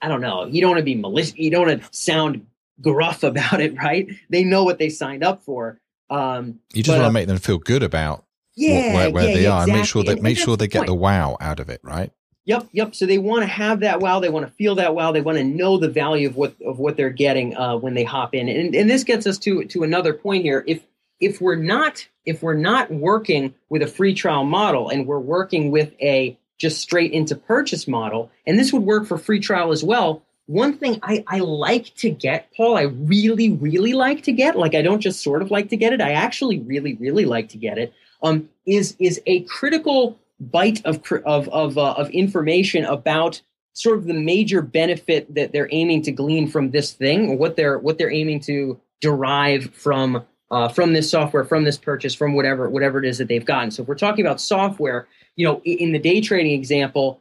I 0.00 0.08
don't 0.08 0.20
know. 0.20 0.46
You 0.46 0.60
don't 0.60 0.70
want 0.70 0.80
to 0.80 0.84
be 0.84 0.94
malicious. 0.94 1.36
You 1.36 1.50
don't 1.50 1.68
want 1.68 1.82
to 1.82 1.88
sound 1.92 2.44
gruff 2.80 3.22
about 3.22 3.60
it, 3.60 3.76
right? 3.76 4.08
They 4.30 4.44
know 4.44 4.64
what 4.64 4.78
they 4.78 4.88
signed 4.88 5.22
up 5.22 5.42
for. 5.44 5.80
Um, 6.10 6.58
You 6.72 6.82
just 6.82 6.94
but, 6.94 7.02
want 7.02 7.04
uh, 7.04 7.08
to 7.08 7.12
make 7.12 7.28
them 7.28 7.38
feel 7.38 7.58
good 7.58 7.82
about 7.82 8.24
yeah, 8.56 8.90
wh- 8.90 8.94
where, 8.94 9.10
where 9.12 9.28
yeah, 9.28 9.34
they 9.34 9.46
are 9.46 9.62
and 9.62 9.72
make 9.72 9.84
sure 9.84 10.02
that 10.02 10.22
make 10.22 10.38
sure 10.38 10.56
they 10.56 10.66
get 10.66 10.86
the 10.86 10.94
wow 10.94 11.36
out 11.40 11.60
of 11.60 11.68
it, 11.68 11.80
right? 11.84 12.10
Yep, 12.46 12.68
yep. 12.72 12.94
So 12.94 13.04
they 13.04 13.18
want 13.18 13.42
to 13.42 13.46
have 13.46 13.80
that 13.80 14.00
wow. 14.00 14.20
They 14.20 14.30
want 14.30 14.46
to 14.46 14.52
feel 14.52 14.74
that 14.76 14.94
wow. 14.94 15.12
They 15.12 15.20
want 15.20 15.36
to 15.38 15.44
know 15.44 15.76
the 15.76 15.88
value 15.88 16.28
of 16.28 16.36
what 16.36 16.54
of 16.64 16.78
what 16.78 16.96
they're 16.96 17.10
getting 17.10 17.54
uh, 17.56 17.76
when 17.76 17.94
they 17.94 18.04
hop 18.04 18.34
in. 18.34 18.48
And 18.48 18.74
and 18.74 18.88
this 18.88 19.04
gets 19.04 19.26
us 19.26 19.36
to 19.40 19.64
to 19.66 19.82
another 19.82 20.14
point 20.14 20.44
here. 20.44 20.64
If 20.66 20.80
if 21.20 21.40
we're 21.40 21.56
not 21.56 22.06
if 22.24 22.42
we're 22.42 22.54
not 22.54 22.90
working 22.90 23.54
with 23.70 23.82
a 23.82 23.86
free 23.86 24.14
trial 24.14 24.44
model 24.44 24.90
and 24.90 25.06
we're 25.06 25.18
working 25.18 25.70
with 25.70 25.94
a 26.00 26.38
just 26.58 26.80
straight 26.80 27.12
into 27.12 27.34
purchase 27.34 27.88
model, 27.88 28.30
and 28.46 28.58
this 28.58 28.72
would 28.72 28.82
work 28.82 29.06
for 29.06 29.16
free 29.16 29.40
trial 29.40 29.72
as 29.72 29.84
well. 29.84 30.22
One 30.46 30.76
thing 30.76 30.98
I, 31.02 31.24
I 31.26 31.38
like 31.38 31.94
to 31.96 32.10
get, 32.10 32.50
Paul, 32.56 32.76
I 32.76 32.82
really, 32.82 33.52
really 33.52 33.92
like 33.92 34.22
to 34.24 34.32
get, 34.32 34.56
like 34.56 34.74
I 34.74 34.82
don't 34.82 35.00
just 35.00 35.22
sort 35.22 35.42
of 35.42 35.50
like 35.50 35.68
to 35.68 35.76
get 35.76 35.92
it, 35.92 36.00
I 36.00 36.12
actually 36.12 36.58
really, 36.58 36.94
really 36.94 37.26
like 37.26 37.50
to 37.50 37.58
get 37.58 37.78
it, 37.78 37.92
um, 38.22 38.48
is 38.66 38.96
is 38.98 39.20
a 39.26 39.42
critical 39.42 40.18
bite 40.40 40.84
of 40.84 41.02
of 41.24 41.48
of, 41.48 41.78
uh, 41.78 41.92
of 41.92 42.10
information 42.10 42.84
about 42.84 43.40
sort 43.72 43.98
of 43.98 44.06
the 44.06 44.14
major 44.14 44.60
benefit 44.62 45.32
that 45.34 45.52
they're 45.52 45.68
aiming 45.70 46.02
to 46.02 46.12
glean 46.12 46.48
from 46.48 46.70
this 46.70 46.92
thing, 46.92 47.30
or 47.30 47.36
what 47.36 47.56
they're 47.56 47.78
what 47.78 47.98
they're 47.98 48.12
aiming 48.12 48.40
to 48.40 48.80
derive 49.00 49.72
from 49.74 50.24
uh, 50.50 50.68
from 50.68 50.92
this 50.92 51.10
software, 51.10 51.44
from 51.44 51.64
this 51.64 51.76
purchase, 51.76 52.14
from 52.14 52.34
whatever 52.34 52.68
whatever 52.68 52.98
it 52.98 53.04
is 53.04 53.18
that 53.18 53.28
they've 53.28 53.44
gotten. 53.44 53.70
So 53.70 53.82
if 53.82 53.88
we're 53.88 53.94
talking 53.94 54.24
about 54.24 54.40
software, 54.40 55.08
you 55.36 55.46
know, 55.46 55.60
in 55.64 55.92
the 55.92 55.98
day 55.98 56.20
trading 56.20 56.52
example, 56.52 57.20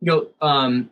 you 0.00 0.06
know, 0.06 0.28
um, 0.46 0.90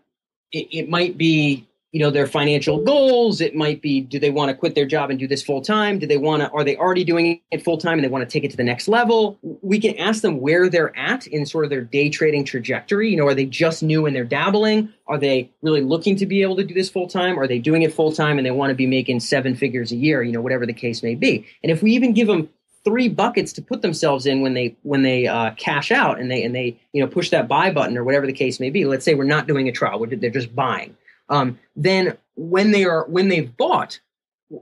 it, 0.52 0.68
it 0.70 0.88
might 0.88 1.18
be 1.18 1.66
you 1.96 2.02
know 2.02 2.10
their 2.10 2.26
financial 2.26 2.84
goals. 2.84 3.40
It 3.40 3.54
might 3.54 3.80
be 3.80 4.02
do 4.02 4.18
they 4.18 4.28
want 4.28 4.50
to 4.50 4.54
quit 4.54 4.74
their 4.74 4.84
job 4.84 5.08
and 5.08 5.18
do 5.18 5.26
this 5.26 5.42
full 5.42 5.62
time? 5.62 5.98
Do 5.98 6.06
they 6.06 6.18
want 6.18 6.42
to 6.42 6.50
are 6.50 6.62
they 6.62 6.76
already 6.76 7.04
doing 7.04 7.40
it 7.50 7.64
full 7.64 7.78
time 7.78 7.94
and 7.94 8.04
they 8.04 8.10
want 8.10 8.22
to 8.22 8.30
take 8.30 8.44
it 8.44 8.50
to 8.50 8.56
the 8.58 8.64
next 8.64 8.86
level? 8.86 9.38
We 9.62 9.80
can 9.80 9.96
ask 9.96 10.20
them 10.20 10.38
where 10.38 10.68
they're 10.68 10.94
at 10.94 11.26
in 11.26 11.46
sort 11.46 11.64
of 11.64 11.70
their 11.70 11.80
day 11.80 12.10
trading 12.10 12.44
trajectory. 12.44 13.08
You 13.08 13.16
know 13.16 13.26
are 13.26 13.34
they 13.34 13.46
just 13.46 13.82
new 13.82 14.04
and 14.04 14.14
they're 14.14 14.24
dabbling? 14.24 14.92
Are 15.06 15.16
they 15.16 15.50
really 15.62 15.80
looking 15.80 16.16
to 16.16 16.26
be 16.26 16.42
able 16.42 16.56
to 16.56 16.64
do 16.64 16.74
this 16.74 16.90
full 16.90 17.06
time? 17.06 17.38
Are 17.38 17.46
they 17.46 17.58
doing 17.58 17.80
it 17.80 17.94
full 17.94 18.12
time 18.12 18.36
and 18.36 18.46
they 18.46 18.50
want 18.50 18.68
to 18.68 18.74
be 18.74 18.86
making 18.86 19.20
seven 19.20 19.56
figures 19.56 19.90
a 19.90 19.96
year 19.96 20.22
you 20.22 20.32
know 20.32 20.42
whatever 20.42 20.66
the 20.66 20.74
case 20.74 21.02
may 21.02 21.14
be? 21.14 21.46
And 21.62 21.72
if 21.72 21.82
we 21.82 21.92
even 21.92 22.12
give 22.12 22.28
them 22.28 22.50
three 22.84 23.08
buckets 23.08 23.54
to 23.54 23.62
put 23.62 23.80
themselves 23.80 24.26
in 24.26 24.42
when 24.42 24.52
they 24.52 24.76
when 24.82 25.02
they 25.02 25.26
uh, 25.28 25.52
cash 25.52 25.90
out 25.90 26.20
and 26.20 26.30
they 26.30 26.42
and 26.42 26.54
they 26.54 26.78
you 26.92 27.00
know 27.00 27.08
push 27.08 27.30
that 27.30 27.48
buy 27.48 27.72
button 27.72 27.96
or 27.96 28.04
whatever 28.04 28.26
the 28.26 28.34
case 28.34 28.60
may 28.60 28.68
be 28.68 28.84
let's 28.84 29.02
say 29.02 29.14
we're 29.14 29.24
not 29.24 29.46
doing 29.46 29.66
a 29.66 29.72
trial 29.72 30.04
they're 30.06 30.28
just 30.28 30.54
buying 30.54 30.94
um, 31.28 31.58
then 31.74 32.16
when 32.34 32.70
they 32.70 32.84
are 32.84 33.04
when 33.06 33.28
they've 33.28 33.54
bought, 33.56 34.00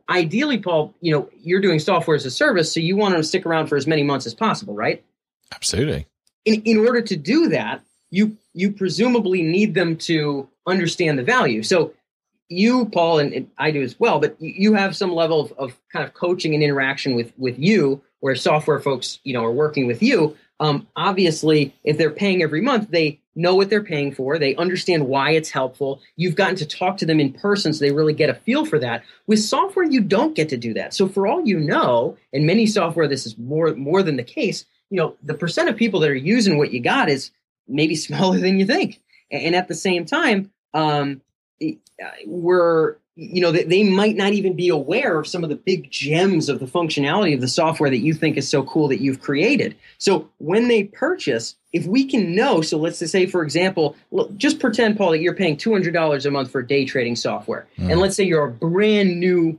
ideally, 0.08 0.58
Paul, 0.58 0.94
you 1.00 1.12
know, 1.12 1.28
you're 1.40 1.60
doing 1.60 1.78
software 1.78 2.16
as 2.16 2.24
a 2.24 2.30
service, 2.30 2.72
so 2.72 2.80
you 2.80 2.96
want 2.96 3.12
them 3.12 3.20
to 3.20 3.26
stick 3.26 3.46
around 3.46 3.66
for 3.68 3.76
as 3.76 3.86
many 3.86 4.02
months 4.02 4.26
as 4.26 4.34
possible, 4.34 4.74
right? 4.74 5.04
Absolutely. 5.54 6.06
In 6.44 6.62
in 6.62 6.78
order 6.78 7.02
to 7.02 7.16
do 7.16 7.48
that, 7.48 7.82
you 8.10 8.36
you 8.52 8.70
presumably 8.72 9.42
need 9.42 9.74
them 9.74 9.96
to 9.96 10.48
understand 10.66 11.18
the 11.18 11.22
value. 11.22 11.62
So 11.62 11.92
you, 12.48 12.86
Paul, 12.86 13.18
and, 13.18 13.32
and 13.32 13.50
I 13.58 13.70
do 13.70 13.82
as 13.82 13.98
well, 13.98 14.20
but 14.20 14.36
you 14.40 14.74
have 14.74 14.96
some 14.96 15.12
level 15.12 15.40
of, 15.40 15.52
of 15.52 15.80
kind 15.92 16.04
of 16.04 16.14
coaching 16.14 16.54
and 16.54 16.62
interaction 16.62 17.14
with 17.14 17.32
with 17.36 17.58
you, 17.58 18.02
where 18.20 18.36
software 18.36 18.80
folks, 18.80 19.18
you 19.24 19.34
know, 19.34 19.44
are 19.44 19.52
working 19.52 19.86
with 19.86 20.02
you. 20.02 20.36
Um, 20.60 20.86
obviously, 20.96 21.74
if 21.84 21.98
they're 21.98 22.10
paying 22.10 22.42
every 22.42 22.60
month, 22.60 22.90
they 22.90 23.20
know 23.34 23.54
what 23.54 23.70
they're 23.70 23.82
paying 23.82 24.12
for. 24.12 24.38
They 24.38 24.54
understand 24.56 25.08
why 25.08 25.30
it's 25.30 25.50
helpful. 25.50 26.00
You've 26.16 26.36
gotten 26.36 26.56
to 26.56 26.66
talk 26.66 26.96
to 26.98 27.06
them 27.06 27.18
in 27.18 27.32
person 27.32 27.72
so 27.72 27.84
they 27.84 27.90
really 27.90 28.12
get 28.12 28.30
a 28.30 28.34
feel 28.34 28.64
for 28.64 28.78
that. 28.78 29.02
With 29.26 29.40
software, 29.40 29.84
you 29.84 30.00
don't 30.00 30.36
get 30.36 30.48
to 30.50 30.56
do 30.56 30.72
that. 30.74 30.94
So 30.94 31.08
for 31.08 31.26
all 31.26 31.44
you 31.44 31.58
know, 31.58 32.16
and 32.32 32.46
many 32.46 32.66
software, 32.66 33.08
this 33.08 33.26
is 33.26 33.36
more 33.36 33.74
more 33.74 34.02
than 34.02 34.16
the 34.16 34.22
case. 34.22 34.64
You 34.90 34.98
know, 34.98 35.16
the 35.22 35.34
percent 35.34 35.68
of 35.68 35.76
people 35.76 36.00
that 36.00 36.10
are 36.10 36.14
using 36.14 36.58
what 36.58 36.72
you 36.72 36.80
got 36.80 37.08
is 37.08 37.30
maybe 37.66 37.96
smaller 37.96 38.38
than 38.38 38.58
you 38.58 38.66
think. 38.66 39.00
And 39.30 39.56
at 39.56 39.68
the 39.68 39.74
same 39.74 40.04
time, 40.04 40.52
um, 40.72 41.20
we're 42.26 42.96
you 43.16 43.40
know, 43.40 43.52
they, 43.52 43.62
they 43.62 43.82
might 43.84 44.16
not 44.16 44.32
even 44.32 44.54
be 44.54 44.68
aware 44.68 45.18
of 45.18 45.26
some 45.26 45.44
of 45.44 45.50
the 45.50 45.56
big 45.56 45.90
gems 45.90 46.48
of 46.48 46.58
the 46.58 46.66
functionality 46.66 47.32
of 47.32 47.40
the 47.40 47.48
software 47.48 47.88
that 47.88 47.98
you 47.98 48.12
think 48.12 48.36
is 48.36 48.48
so 48.48 48.64
cool 48.64 48.88
that 48.88 49.00
you've 49.00 49.20
created. 49.20 49.76
So 49.98 50.28
when 50.38 50.66
they 50.66 50.84
purchase, 50.84 51.54
if 51.72 51.86
we 51.86 52.06
can 52.06 52.34
know, 52.34 52.60
so 52.60 52.76
let's 52.76 52.98
just 52.98 53.12
say, 53.12 53.26
for 53.26 53.42
example, 53.42 53.96
just 54.36 54.58
pretend, 54.58 54.96
Paul, 54.96 55.12
that 55.12 55.20
you're 55.20 55.34
paying 55.34 55.56
$200 55.56 56.26
a 56.26 56.30
month 56.30 56.50
for 56.50 56.60
day 56.60 56.84
trading 56.84 57.14
software. 57.14 57.68
Mm. 57.78 57.92
And 57.92 58.00
let's 58.00 58.16
say 58.16 58.24
you're 58.24 58.46
a 58.46 58.50
brand 58.50 59.20
new 59.20 59.58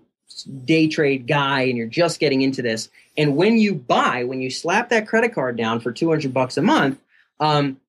day 0.65 0.88
trade 0.88 1.26
guy 1.26 1.62
and 1.62 1.78
you're 1.78 1.88
just 1.88 2.20
getting 2.20 2.41
into 2.41 2.62
this. 2.62 2.89
And 3.18 3.38
when 3.38 3.58
you 3.58 3.74
buy, 3.74 4.26
when 4.26 4.41
you 4.41 4.50
slap 4.50 4.89
that 4.89 5.08
credit 5.08 5.34
card 5.34 5.56
down 5.56 5.80
for 5.80 5.94
200 5.94 6.34
bucks 6.34 6.58
a 6.58 6.62
month, 6.62 7.00
um, 7.39 7.80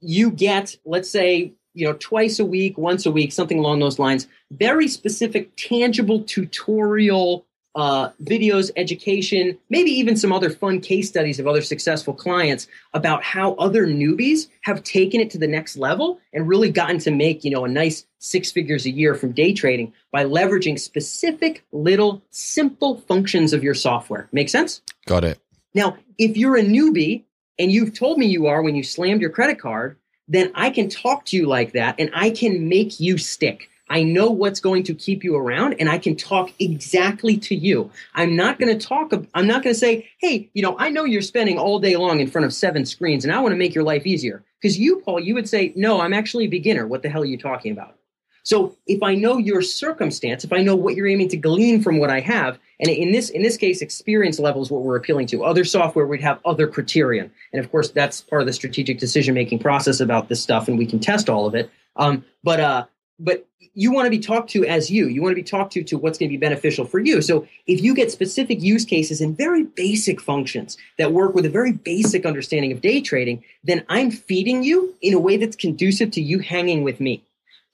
you 0.00 0.32
get, 0.32 0.76
let's 0.84 1.08
say, 1.08 1.52
you 1.74 1.86
know, 1.86 1.94
twice 1.94 2.38
a 2.38 2.44
week, 2.44 2.76
once 2.78 3.06
a 3.06 3.10
week, 3.10 3.32
something 3.32 3.58
along 3.58 3.80
those 3.80 3.98
lines. 3.98 4.28
Very 4.50 4.88
specific, 4.88 5.50
tangible 5.56 6.22
tutorial 6.22 7.46
uh, 7.74 8.10
videos, 8.22 8.70
education, 8.76 9.58
maybe 9.70 9.90
even 9.90 10.16
some 10.16 10.32
other 10.32 10.50
fun 10.50 10.80
case 10.80 11.08
studies 11.08 11.40
of 11.40 11.46
other 11.46 11.62
successful 11.62 12.12
clients 12.12 12.66
about 12.92 13.22
how 13.22 13.54
other 13.54 13.86
newbies 13.86 14.48
have 14.62 14.82
taken 14.82 15.20
it 15.20 15.30
to 15.30 15.38
the 15.38 15.46
next 15.46 15.76
level 15.76 16.20
and 16.32 16.46
really 16.46 16.70
gotten 16.70 16.98
to 16.98 17.10
make, 17.10 17.44
you 17.44 17.50
know, 17.50 17.64
a 17.64 17.68
nice 17.68 18.04
six 18.18 18.52
figures 18.52 18.84
a 18.84 18.90
year 18.90 19.14
from 19.14 19.32
day 19.32 19.52
trading 19.52 19.92
by 20.10 20.24
leveraging 20.24 20.78
specific 20.78 21.64
little 21.72 22.22
simple 22.30 22.98
functions 23.08 23.52
of 23.52 23.64
your 23.64 23.74
software. 23.74 24.28
Make 24.32 24.48
sense? 24.48 24.82
Got 25.06 25.24
it. 25.24 25.38
Now, 25.74 25.96
if 26.18 26.36
you're 26.36 26.56
a 26.56 26.62
newbie 26.62 27.24
and 27.58 27.72
you've 27.72 27.94
told 27.94 28.18
me 28.18 28.26
you 28.26 28.46
are 28.46 28.62
when 28.62 28.74
you 28.74 28.82
slammed 28.82 29.22
your 29.22 29.30
credit 29.30 29.58
card, 29.58 29.96
then 30.28 30.50
I 30.54 30.70
can 30.70 30.88
talk 30.88 31.24
to 31.26 31.36
you 31.36 31.46
like 31.46 31.72
that 31.72 31.96
and 31.98 32.10
I 32.14 32.30
can 32.30 32.68
make 32.68 33.00
you 33.00 33.18
stick. 33.18 33.68
I 33.90 34.02
know 34.02 34.30
what's 34.30 34.60
going 34.60 34.84
to 34.84 34.94
keep 34.94 35.22
you 35.22 35.36
around 35.36 35.74
and 35.78 35.88
I 35.88 35.98
can 35.98 36.16
talk 36.16 36.50
exactly 36.58 37.36
to 37.36 37.54
you. 37.54 37.90
I'm 38.14 38.34
not 38.34 38.58
going 38.58 38.76
to 38.76 38.86
talk, 38.86 39.12
I'm 39.34 39.46
not 39.46 39.62
going 39.62 39.74
to 39.74 39.78
say, 39.78 40.08
hey, 40.18 40.48
you 40.54 40.62
know, 40.62 40.78
I 40.78 40.88
know 40.88 41.04
you're 41.04 41.20
spending 41.20 41.58
all 41.58 41.78
day 41.78 41.96
long 41.96 42.20
in 42.20 42.26
front 42.30 42.46
of 42.46 42.54
seven 42.54 42.86
screens 42.86 43.24
and 43.24 43.34
I 43.34 43.40
want 43.40 43.52
to 43.52 43.56
make 43.56 43.74
your 43.74 43.84
life 43.84 44.06
easier. 44.06 44.42
Because 44.60 44.78
you, 44.78 45.00
Paul, 45.00 45.20
you 45.20 45.34
would 45.34 45.48
say, 45.48 45.72
no, 45.76 46.00
I'm 46.00 46.14
actually 46.14 46.44
a 46.44 46.48
beginner. 46.48 46.86
What 46.86 47.02
the 47.02 47.10
hell 47.10 47.22
are 47.22 47.26
you 47.26 47.36
talking 47.36 47.72
about? 47.72 47.96
So 48.44 48.76
if 48.86 49.02
I 49.02 49.14
know 49.14 49.38
your 49.38 49.62
circumstance, 49.62 50.44
if 50.44 50.52
I 50.52 50.62
know 50.62 50.74
what 50.74 50.96
you're 50.96 51.06
aiming 51.06 51.28
to 51.28 51.36
glean 51.36 51.80
from 51.80 51.98
what 51.98 52.10
I 52.10 52.20
have, 52.20 52.58
and 52.80 52.90
in 52.90 53.12
this 53.12 53.30
in 53.30 53.42
this 53.42 53.56
case, 53.56 53.82
experience 53.82 54.38
level 54.38 54.62
is 54.62 54.70
what 54.70 54.82
we're 54.82 54.96
appealing 54.96 55.28
to. 55.28 55.44
Other 55.44 55.64
software 55.64 56.06
would 56.06 56.20
have 56.20 56.40
other 56.44 56.66
criterion, 56.66 57.30
and 57.52 57.64
of 57.64 57.70
course 57.70 57.90
that's 57.90 58.20
part 58.20 58.42
of 58.42 58.46
the 58.46 58.52
strategic 58.52 58.98
decision 58.98 59.34
making 59.34 59.60
process 59.60 60.00
about 60.00 60.28
this 60.28 60.42
stuff, 60.42 60.68
and 60.68 60.76
we 60.76 60.86
can 60.86 60.98
test 60.98 61.28
all 61.30 61.46
of 61.46 61.54
it. 61.54 61.70
Um, 61.94 62.24
but 62.42 62.58
uh, 62.58 62.86
but 63.20 63.46
you 63.74 63.92
want 63.92 64.06
to 64.06 64.10
be 64.10 64.18
talked 64.18 64.50
to 64.50 64.66
as 64.66 64.90
you. 64.90 65.06
You 65.06 65.22
want 65.22 65.32
to 65.32 65.36
be 65.36 65.48
talked 65.48 65.72
to 65.74 65.84
to 65.84 65.96
what's 65.96 66.18
going 66.18 66.28
to 66.28 66.32
be 66.32 66.40
beneficial 66.40 66.84
for 66.84 66.98
you. 66.98 67.22
So 67.22 67.46
if 67.66 67.80
you 67.80 67.94
get 67.94 68.10
specific 68.10 68.60
use 68.60 68.84
cases 68.84 69.20
and 69.20 69.36
very 69.36 69.62
basic 69.62 70.20
functions 70.20 70.76
that 70.98 71.12
work 71.12 71.34
with 71.34 71.46
a 71.46 71.50
very 71.50 71.72
basic 71.72 72.26
understanding 72.26 72.72
of 72.72 72.80
day 72.80 73.00
trading, 73.00 73.44
then 73.62 73.84
I'm 73.88 74.10
feeding 74.10 74.62
you 74.62 74.94
in 75.00 75.14
a 75.14 75.18
way 75.18 75.36
that's 75.36 75.56
conducive 75.56 76.10
to 76.12 76.20
you 76.20 76.40
hanging 76.40 76.82
with 76.82 77.00
me 77.00 77.22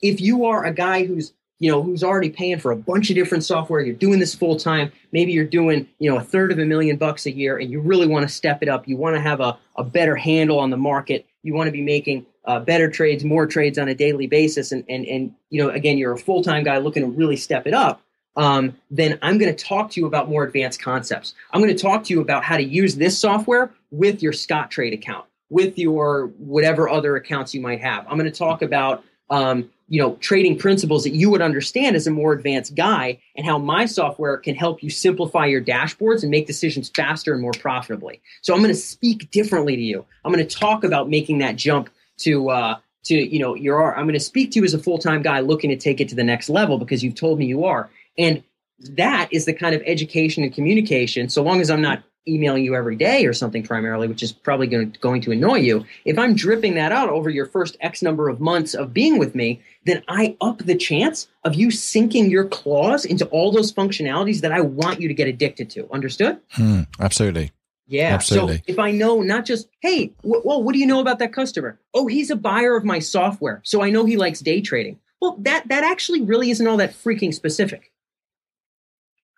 if 0.00 0.20
you 0.20 0.44
are 0.44 0.64
a 0.64 0.72
guy 0.72 1.04
who's 1.04 1.32
you 1.58 1.70
know 1.70 1.82
who's 1.82 2.04
already 2.04 2.30
paying 2.30 2.58
for 2.58 2.70
a 2.70 2.76
bunch 2.76 3.10
of 3.10 3.16
different 3.16 3.44
software 3.44 3.80
you're 3.80 3.94
doing 3.94 4.18
this 4.18 4.34
full 4.34 4.56
time 4.56 4.92
maybe 5.12 5.32
you're 5.32 5.44
doing 5.44 5.88
you 5.98 6.10
know 6.10 6.18
a 6.18 6.22
third 6.22 6.52
of 6.52 6.58
a 6.58 6.64
million 6.64 6.96
bucks 6.96 7.26
a 7.26 7.30
year 7.30 7.58
and 7.58 7.70
you 7.70 7.80
really 7.80 8.06
want 8.06 8.26
to 8.26 8.32
step 8.32 8.62
it 8.62 8.68
up 8.68 8.86
you 8.86 8.96
want 8.96 9.14
to 9.16 9.20
have 9.20 9.40
a, 9.40 9.56
a 9.76 9.84
better 9.84 10.16
handle 10.16 10.58
on 10.58 10.70
the 10.70 10.76
market 10.76 11.26
you 11.42 11.54
want 11.54 11.66
to 11.66 11.72
be 11.72 11.82
making 11.82 12.24
uh, 12.44 12.60
better 12.60 12.90
trades 12.90 13.24
more 13.24 13.46
trades 13.46 13.78
on 13.78 13.88
a 13.88 13.94
daily 13.94 14.26
basis 14.26 14.72
and 14.72 14.84
and 14.88 15.04
and 15.06 15.34
you 15.50 15.62
know 15.62 15.70
again 15.70 15.98
you're 15.98 16.12
a 16.12 16.18
full-time 16.18 16.64
guy 16.64 16.78
looking 16.78 17.02
to 17.02 17.08
really 17.08 17.36
step 17.36 17.66
it 17.66 17.74
up 17.74 18.02
um, 18.36 18.76
then 18.90 19.18
i'm 19.22 19.38
going 19.38 19.54
to 19.54 19.64
talk 19.64 19.90
to 19.90 20.00
you 20.00 20.06
about 20.06 20.28
more 20.28 20.44
advanced 20.44 20.80
concepts. 20.80 21.34
I'm 21.50 21.60
going 21.60 21.74
to 21.74 21.82
talk 21.82 22.04
to 22.04 22.14
you 22.14 22.20
about 22.20 22.44
how 22.44 22.56
to 22.56 22.62
use 22.62 22.94
this 22.94 23.18
software 23.18 23.72
with 23.90 24.22
your 24.22 24.32
Scottrade 24.32 24.94
account 24.94 25.24
with 25.50 25.78
your 25.78 26.26
whatever 26.38 26.88
other 26.88 27.16
accounts 27.16 27.54
you 27.54 27.60
might 27.60 27.80
have. 27.80 28.06
I'm 28.06 28.18
going 28.18 28.30
to 28.30 28.38
talk 28.38 28.62
about 28.62 29.04
um, 29.30 29.68
you 29.88 30.00
know 30.00 30.14
trading 30.16 30.58
principles 30.58 31.04
that 31.04 31.14
you 31.14 31.30
would 31.30 31.40
understand 31.40 31.96
as 31.96 32.06
a 32.06 32.10
more 32.10 32.32
advanced 32.32 32.74
guy 32.74 33.18
and 33.36 33.46
how 33.46 33.58
my 33.58 33.86
software 33.86 34.36
can 34.36 34.54
help 34.54 34.82
you 34.82 34.90
simplify 34.90 35.46
your 35.46 35.62
dashboards 35.62 36.22
and 36.22 36.30
make 36.30 36.46
decisions 36.46 36.90
faster 36.94 37.32
and 37.32 37.42
more 37.42 37.52
profitably. 37.52 38.20
So 38.42 38.54
i'm 38.54 38.60
going 38.60 38.70
to 38.70 38.80
speak 38.80 39.30
differently 39.30 39.76
to 39.76 39.82
you. 39.82 40.04
I'm 40.24 40.32
going 40.32 40.46
to 40.46 40.56
talk 40.56 40.84
about 40.84 41.08
making 41.08 41.38
that 41.38 41.56
jump 41.56 41.90
to 42.18 42.50
uh, 42.50 42.76
to 43.04 43.14
you 43.14 43.38
know 43.38 43.54
you're 43.54 43.96
i'm 43.96 44.04
going 44.04 44.14
to 44.14 44.20
speak 44.20 44.50
to 44.52 44.58
you 44.58 44.64
as 44.64 44.74
a 44.74 44.78
full-time 44.78 45.22
guy 45.22 45.40
looking 45.40 45.70
to 45.70 45.76
take 45.76 46.00
it 46.00 46.08
to 46.10 46.14
the 46.14 46.24
next 46.24 46.48
level 46.48 46.78
because 46.78 47.02
you've 47.02 47.14
told 47.14 47.38
me 47.38 47.46
you 47.46 47.64
are. 47.64 47.90
And 48.16 48.42
that 48.80 49.28
is 49.32 49.44
the 49.44 49.52
kind 49.52 49.74
of 49.74 49.82
education 49.86 50.44
and 50.44 50.54
communication 50.54 51.28
so 51.28 51.42
long 51.42 51.60
as 51.60 51.68
i'm 51.68 51.82
not 51.82 52.02
emailing 52.28 52.64
you 52.64 52.74
every 52.74 52.96
day 52.96 53.24
or 53.26 53.32
something 53.32 53.62
primarily, 53.62 54.06
which 54.06 54.22
is 54.22 54.32
probably 54.32 54.66
going 54.66 54.92
to, 54.92 55.00
going 55.00 55.20
to 55.22 55.32
annoy 55.32 55.58
you, 55.58 55.84
if 56.04 56.18
I'm 56.18 56.34
dripping 56.34 56.74
that 56.74 56.92
out 56.92 57.08
over 57.08 57.30
your 57.30 57.46
first 57.46 57.76
X 57.80 58.02
number 58.02 58.28
of 58.28 58.40
months 58.40 58.74
of 58.74 58.92
being 58.92 59.18
with 59.18 59.34
me, 59.34 59.60
then 59.84 60.02
I 60.08 60.36
up 60.40 60.58
the 60.58 60.76
chance 60.76 61.28
of 61.44 61.54
you 61.54 61.70
sinking 61.70 62.30
your 62.30 62.44
claws 62.44 63.04
into 63.04 63.26
all 63.26 63.50
those 63.50 63.72
functionalities 63.72 64.40
that 64.40 64.52
I 64.52 64.60
want 64.60 65.00
you 65.00 65.08
to 65.08 65.14
get 65.14 65.28
addicted 65.28 65.70
to. 65.70 65.90
Understood? 65.92 66.38
Hmm, 66.50 66.82
absolutely. 67.00 67.52
Yeah. 67.86 68.12
Absolutely. 68.12 68.58
So 68.58 68.62
if 68.66 68.78
I 68.78 68.90
know 68.90 69.22
not 69.22 69.46
just, 69.46 69.68
hey, 69.80 70.12
w- 70.22 70.42
well, 70.44 70.62
what 70.62 70.74
do 70.74 70.78
you 70.78 70.86
know 70.86 71.00
about 71.00 71.18
that 71.20 71.32
customer? 71.32 71.80
Oh, 71.94 72.06
he's 72.06 72.30
a 72.30 72.36
buyer 72.36 72.76
of 72.76 72.84
my 72.84 72.98
software, 72.98 73.60
so 73.64 73.82
I 73.82 73.88
know 73.88 74.04
he 74.04 74.18
likes 74.18 74.40
day 74.40 74.60
trading. 74.60 74.98
Well, 75.20 75.36
that 75.40 75.68
that 75.68 75.84
actually 75.84 76.20
really 76.20 76.50
isn't 76.50 76.66
all 76.66 76.76
that 76.76 76.92
freaking 76.92 77.32
specific. 77.34 77.90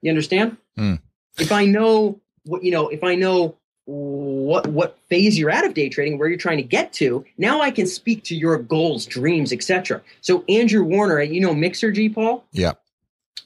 You 0.03 0.11
understand? 0.11 0.57
Hmm. 0.77 0.95
If 1.39 1.53
I 1.53 1.65
know 1.65 2.21
what 2.51 2.65
you 2.65 2.71
know, 2.71 2.89
if 2.89 3.03
I 3.05 3.15
know 3.15 3.57
what 3.87 4.67
what 4.69 4.99
phase 5.09 5.39
you're 5.39 5.51
at 5.51 5.65
of 5.65 5.75
day 5.75 5.89
trading, 5.89 6.19
where 6.19 6.29
you're 6.29 6.39
trying 6.39 6.59
to 6.59 6.63
get 6.63 6.93
to, 6.95 7.25
now 7.39 7.61
I 7.61 7.71
can 7.71 7.87
speak 7.87 8.25
to 8.25 8.37
your 8.37 8.59
goals, 8.59 9.07
dreams, 9.07 9.53
etc. 9.53 10.03
So 10.21 10.45
Andrew 10.49 10.83
Warner, 10.83 11.23
you 11.23 11.41
know 11.41 11.55
Mixergy, 11.55 12.13
Paul. 12.15 12.45
Yeah. 12.53 12.73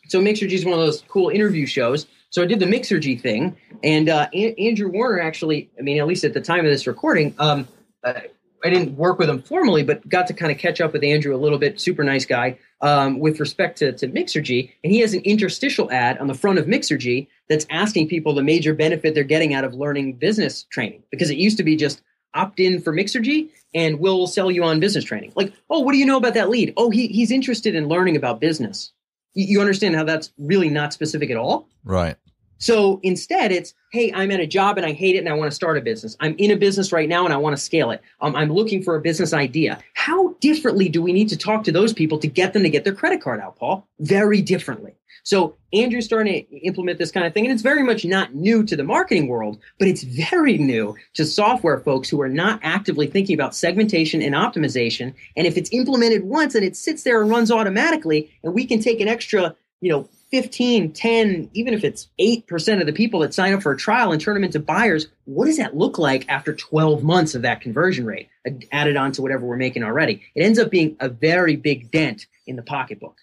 So 0.09 0.21
Mixergy 0.21 0.53
is 0.53 0.65
one 0.65 0.75
of 0.75 0.81
those 0.81 1.03
cool 1.09 1.29
interview 1.29 1.67
shows. 1.67 2.07
So 2.31 2.43
I 2.43 2.47
did 2.47 2.59
the 2.59 2.67
Mixergy 2.67 3.21
thing, 3.21 3.57
and 3.83 4.09
uh, 4.09 4.29
a- 4.35 4.55
Andrew 4.69 4.91
Warner 4.91 5.21
actually, 5.21 5.71
I 5.79 5.83
mean, 5.83 5.99
at 5.99 6.07
least 6.07 6.25
at 6.25 6.35
the 6.35 6.41
time 6.41 6.61
of 6.65 6.71
this 6.71 6.87
recording, 6.87 7.35
um, 7.39 7.69
uh, 8.03 8.21
I 8.65 8.71
didn't 8.71 8.97
work 8.97 9.19
with 9.19 9.29
him 9.29 9.43
formally, 9.43 9.83
but 9.83 10.09
got 10.09 10.27
to 10.29 10.35
kind 10.35 10.51
of 10.51 10.59
catch 10.59 10.81
up 10.81 10.93
with 10.95 11.05
Andrew 11.05 11.35
a 11.35 11.39
little 11.39 11.59
bit. 11.59 11.81
Super 11.81 12.03
nice 12.03 12.25
guy 12.25 12.59
um, 12.81 13.19
with 13.19 13.39
respect 13.39 13.79
to, 13.79 13.93
to 13.93 14.09
Mixergy. 14.09 14.73
And 14.83 14.93
he 14.93 15.01
has 15.01 15.13
an 15.13 15.21
interstitial 15.21 15.91
ad 15.93 16.19
on 16.19 16.27
the 16.27 16.35
front 16.35 16.59
of 16.59 16.67
Mixergy 16.67 17.29
that's 17.49 17.67
asking 17.71 18.09
people 18.09 18.35
the 18.35 18.43
major 18.43 18.75
benefit 18.75 19.15
they're 19.15 19.25
getting 19.25 19.53
out 19.53 19.65
of 19.65 19.75
learning 19.75 20.15
business 20.15 20.65
training. 20.65 21.03
Because 21.11 21.31
it 21.31 21.37
used 21.37 21.59
to 21.59 21.63
be 21.63 21.77
just, 21.77 22.03
opt 22.35 22.61
in 22.61 22.81
for 22.81 22.93
Mixergy 22.93 23.51
and 23.73 23.99
we'll 23.99 24.27
sell 24.27 24.51
you 24.51 24.65
on 24.65 24.81
business 24.81 25.05
training. 25.05 25.33
Like, 25.35 25.53
oh, 25.71 25.81
what 25.81 25.93
do 25.93 25.99
you 25.99 26.07
know 26.07 26.17
about 26.17 26.35
that 26.35 26.51
lead? 26.51 26.75
Oh, 26.77 26.91
he, 26.91 27.09
he's 27.09 27.31
interested 27.31 27.75
in 27.75 27.89
learning 27.89 28.17
about 28.17 28.41
business. 28.41 28.93
You, 29.35 29.47
you 29.47 29.61
understand 29.61 29.95
how 29.95 30.05
that's 30.05 30.33
really 30.39 30.69
not 30.69 30.93
specific 30.93 31.31
at 31.31 31.37
all? 31.37 31.69
Right. 31.85 32.17
So 32.59 33.01
instead, 33.03 33.53
it's, 33.53 33.75
hey, 33.93 34.13
I'm 34.15 34.31
at 34.31 34.41
a 34.41 34.47
job 34.47 34.77
and 34.77 34.87
I 34.87 34.93
hate 34.93 35.17
it 35.17 35.19
and 35.19 35.29
I 35.29 35.35
want 35.35 35.51
to 35.51 35.55
start 35.55 35.77
a 35.77 35.81
business. 35.81 36.17
I'm 36.21 36.35
in 36.39 36.51
a 36.51 36.57
business 36.57 36.93
right 36.93 37.09
now 37.09 37.25
and 37.25 37.35
I 37.35 37.37
want 37.37 37.57
to 37.57 37.63
scale 37.63 37.91
it. 37.91 38.01
Um, 38.21 38.35
I'm 38.37 38.51
looking 38.53 38.83
for 38.83 38.97
a 38.97 39.01
business 39.01 39.33
idea. 39.33 39.79
How 39.95 40.35
differently 40.41 40.89
do 40.89 41.03
we 41.03 41.13
need 41.13 41.29
to 41.31 41.37
talk 41.37 41.65
to 41.65 41.73
those 41.73 41.93
people 41.93 42.19
to 42.19 42.27
get 42.27 42.53
them 42.53 42.63
to 42.63 42.71
get 42.71 42.85
their 42.85 42.95
credit 42.95 43.21
card 43.21 43.41
out, 43.41 43.57
Paul? 43.57 43.87
Very 44.01 44.41
differently. 44.41 44.95
So 45.25 45.57
Andrew's 45.73 46.05
starting 46.05 46.45
to 46.45 46.57
implement 46.59 46.99
this 46.99 47.11
kind 47.11 47.27
of 47.27 47.33
thing, 47.33 47.47
and 47.47 47.53
it's 47.53 47.63
very 47.63 47.83
much 47.83 48.05
not 48.05 48.35
new 48.35 48.63
to 48.63 48.77
the 48.77 48.85
marketing 48.85 49.27
world, 49.27 49.59
but 49.79 49.89
it's 49.89 50.03
very 50.03 50.59
new 50.59 50.95
to 51.15 51.25
software 51.25 51.81
folks 51.81 52.11
who 52.11 52.21
are 52.21 52.29
not 52.29 52.61
actively 52.63 53.07
thinking 53.07 53.35
about 53.35 53.55
segmentation 53.55 54.21
and 54.21 54.35
optimization. 54.35 55.15
And 55.35 55.47
if 55.47 55.57
it's 55.57 55.73
implemented 55.73 56.25
once 56.25 56.55
and 56.55 56.63
it 56.63 56.77
sits 56.77 57.05
there 57.05 57.23
and 57.23 57.31
runs 57.31 57.51
automatically, 57.51 58.31
and 58.43 58.53
we 58.53 58.67
can 58.67 58.81
take 58.81 59.01
an 59.01 59.09
extra, 59.09 59.57
you 59.81 59.91
know, 59.91 60.09
15, 60.31 60.93
10, 60.93 61.51
even 61.53 61.75
if 61.75 61.85
it's 61.85 62.09
8% 62.21 62.81
of 62.81 62.87
the 62.87 62.93
people 62.93 63.21
that 63.21 63.35
sign 63.35 63.53
up 63.53 63.63
for 63.63 63.73
a 63.73 63.77
trial 63.77 64.13
and 64.13 64.21
turn 64.21 64.35
them 64.35 64.45
into 64.45 64.61
buyers, 64.61 65.07
what 65.25 65.47
does 65.47 65.59
that 65.59 65.77
look 65.77 65.99
like 65.99 66.29
after 66.29 66.55
12 66.55 67.03
months 67.03 67.35
of 67.35 67.43
that 67.43 67.61
conversion 67.61 68.05
rate 68.05 68.29
added 68.73 68.97
on 68.97 69.13
to 69.13 69.23
whatever 69.23 69.47
we're 69.47 69.57
making 69.57 69.83
already? 69.83 70.23
It 70.35 70.43
ends 70.43 70.59
up 70.59 70.71
being 70.71 70.97
a 71.01 71.09
very 71.09 71.57
big 71.57 71.91
dent 71.91 72.27
in 72.47 72.57
the 72.57 72.63
pocketbook. 72.63 73.19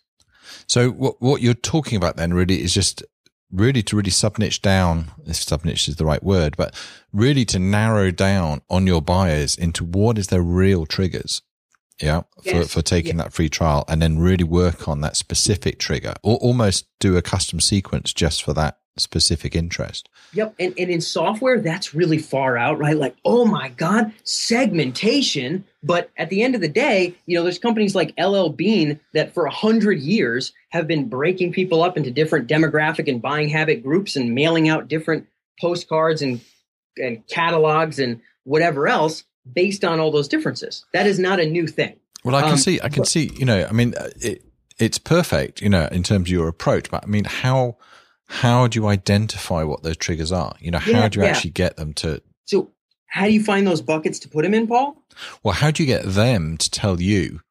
So 0.68 0.90
what 0.90 1.22
what 1.22 1.42
you're 1.42 1.54
talking 1.54 1.98
about 1.98 2.18
then 2.18 2.34
really 2.34 2.62
is 2.62 2.74
just 2.74 3.04
really 3.52 3.84
to 3.84 3.96
really 3.96 4.10
subniche 4.12 4.62
down, 4.62 5.12
if 5.26 5.36
subniche 5.36 5.88
is 5.88 5.98
the 5.98 6.06
right 6.06 6.24
word, 6.24 6.56
but 6.58 6.74
really 7.12 7.46
to 7.46 7.60
narrow 7.60 8.12
down 8.12 8.62
on 8.70 8.88
your 8.88 9.02
buyers 9.02 9.56
into 9.56 9.84
what 9.84 10.18
is 10.18 10.28
their 10.28 10.42
real 10.42 10.86
triggers. 10.86 11.42
Yeah. 12.02 12.22
Yes. 12.44 12.68
For, 12.68 12.80
for 12.80 12.82
taking 12.82 13.18
yeah. 13.18 13.24
that 13.24 13.34
free 13.34 13.50
trial 13.50 13.86
and 13.88 14.02
then 14.02 14.20
really 14.20 14.44
work 14.44 14.88
on 14.88 15.02
that 15.02 15.16
specific 15.16 15.80
trigger 15.80 16.14
or 16.24 16.38
almost 16.38 16.88
do 17.00 17.16
a 17.18 17.22
custom 17.22 17.60
sequence 17.60 18.14
just 18.14 18.44
for 18.44 18.54
that 18.54 18.80
specific 18.98 19.56
interest. 19.56 20.10
Yep. 20.34 20.56
And, 20.60 20.74
and 20.78 20.90
in 20.90 21.02
software, 21.02 21.60
that's 21.60 21.94
really 21.94 22.18
far 22.18 22.58
out, 22.58 22.78
right? 22.78 22.98
Like, 22.98 23.16
oh 23.24 23.46
my 23.46 23.70
God, 23.70 24.12
segmentation. 24.24 25.64
But 25.84 26.10
at 26.18 26.30
the 26.30 26.44
end 26.44 26.56
of 26.56 26.62
the 26.62 26.68
day, 26.68 27.16
you 27.26 27.38
know, 27.38 27.44
there's 27.44 27.60
companies 27.60 27.96
like 27.96 28.14
LL 28.20 28.50
Bean 28.50 29.00
that 29.14 29.34
for 29.34 29.46
a 29.46 29.52
hundred 29.52 30.00
years 30.00 30.54
have 30.70 30.88
been 30.88 31.08
breaking 31.08 31.54
people 31.54 31.84
up 31.84 31.98
into 31.98 32.12
different 32.12 32.48
demographic 32.48 33.08
and 33.08 33.22
buying 33.22 33.50
habit 33.50 33.84
groups 33.84 34.16
and 34.16 34.36
mailing 34.36 34.70
out 34.70 34.88
different 34.88 35.28
postcards 35.60 36.22
and, 36.22 36.42
and 36.98 37.26
catalogs 37.28 38.00
and 38.00 38.22
whatever 38.44 38.88
else 38.88 39.24
based 39.52 39.84
on 39.84 40.00
all 40.00 40.12
those 40.12 40.28
differences. 40.28 40.86
That 40.94 41.08
is 41.08 41.20
not 41.20 41.40
a 41.40 41.46
new 41.46 41.68
thing. 41.68 41.96
Well, 42.24 42.36
I 42.36 42.42
can 42.42 42.52
um, 42.52 42.58
see, 42.58 42.80
I 42.82 42.90
can 42.90 43.02
but, 43.02 43.08
see, 43.08 43.32
you 43.36 43.46
know, 43.46 43.66
I 43.68 43.72
mean, 43.72 43.94
it, 44.22 44.44
it's 44.78 44.98
perfect, 44.98 45.62
you 45.62 45.70
know, 45.70 45.88
in 45.92 46.04
terms 46.04 46.28
of 46.28 46.30
your 46.30 46.48
approach, 46.48 46.90
but 46.92 47.04
I 47.04 47.08
mean, 47.08 47.26
how, 47.26 47.78
how 48.28 48.68
do 48.68 48.80
you 48.80 48.88
identify 48.88 49.64
what 49.64 49.84
those 49.84 49.98
triggers 49.98 50.32
are? 50.32 50.54
You 50.60 50.72
know, 50.72 50.80
how 50.80 50.92
yeah, 50.92 51.10
do 51.10 51.20
you 51.20 51.26
yeah. 51.26 51.32
actually 51.32 51.52
get 51.52 51.78
them 51.78 51.94
to? 51.96 52.22
So, 52.46 52.72
how 53.08 53.26
do 53.26 53.34
you 53.34 53.44
find 53.44 53.68
those 53.68 53.82
buckets 53.82 54.20
to 54.20 54.30
put 54.30 54.44
them 54.44 54.54
in, 54.54 54.68
Paul? 54.68 55.04
Well, 55.44 55.54
how 55.54 55.72
do 55.72 55.84
you 55.84 55.88
get 55.88 56.06
them 56.06 56.58
to 56.58 56.72
tell 56.72 57.02
you? 57.02 57.42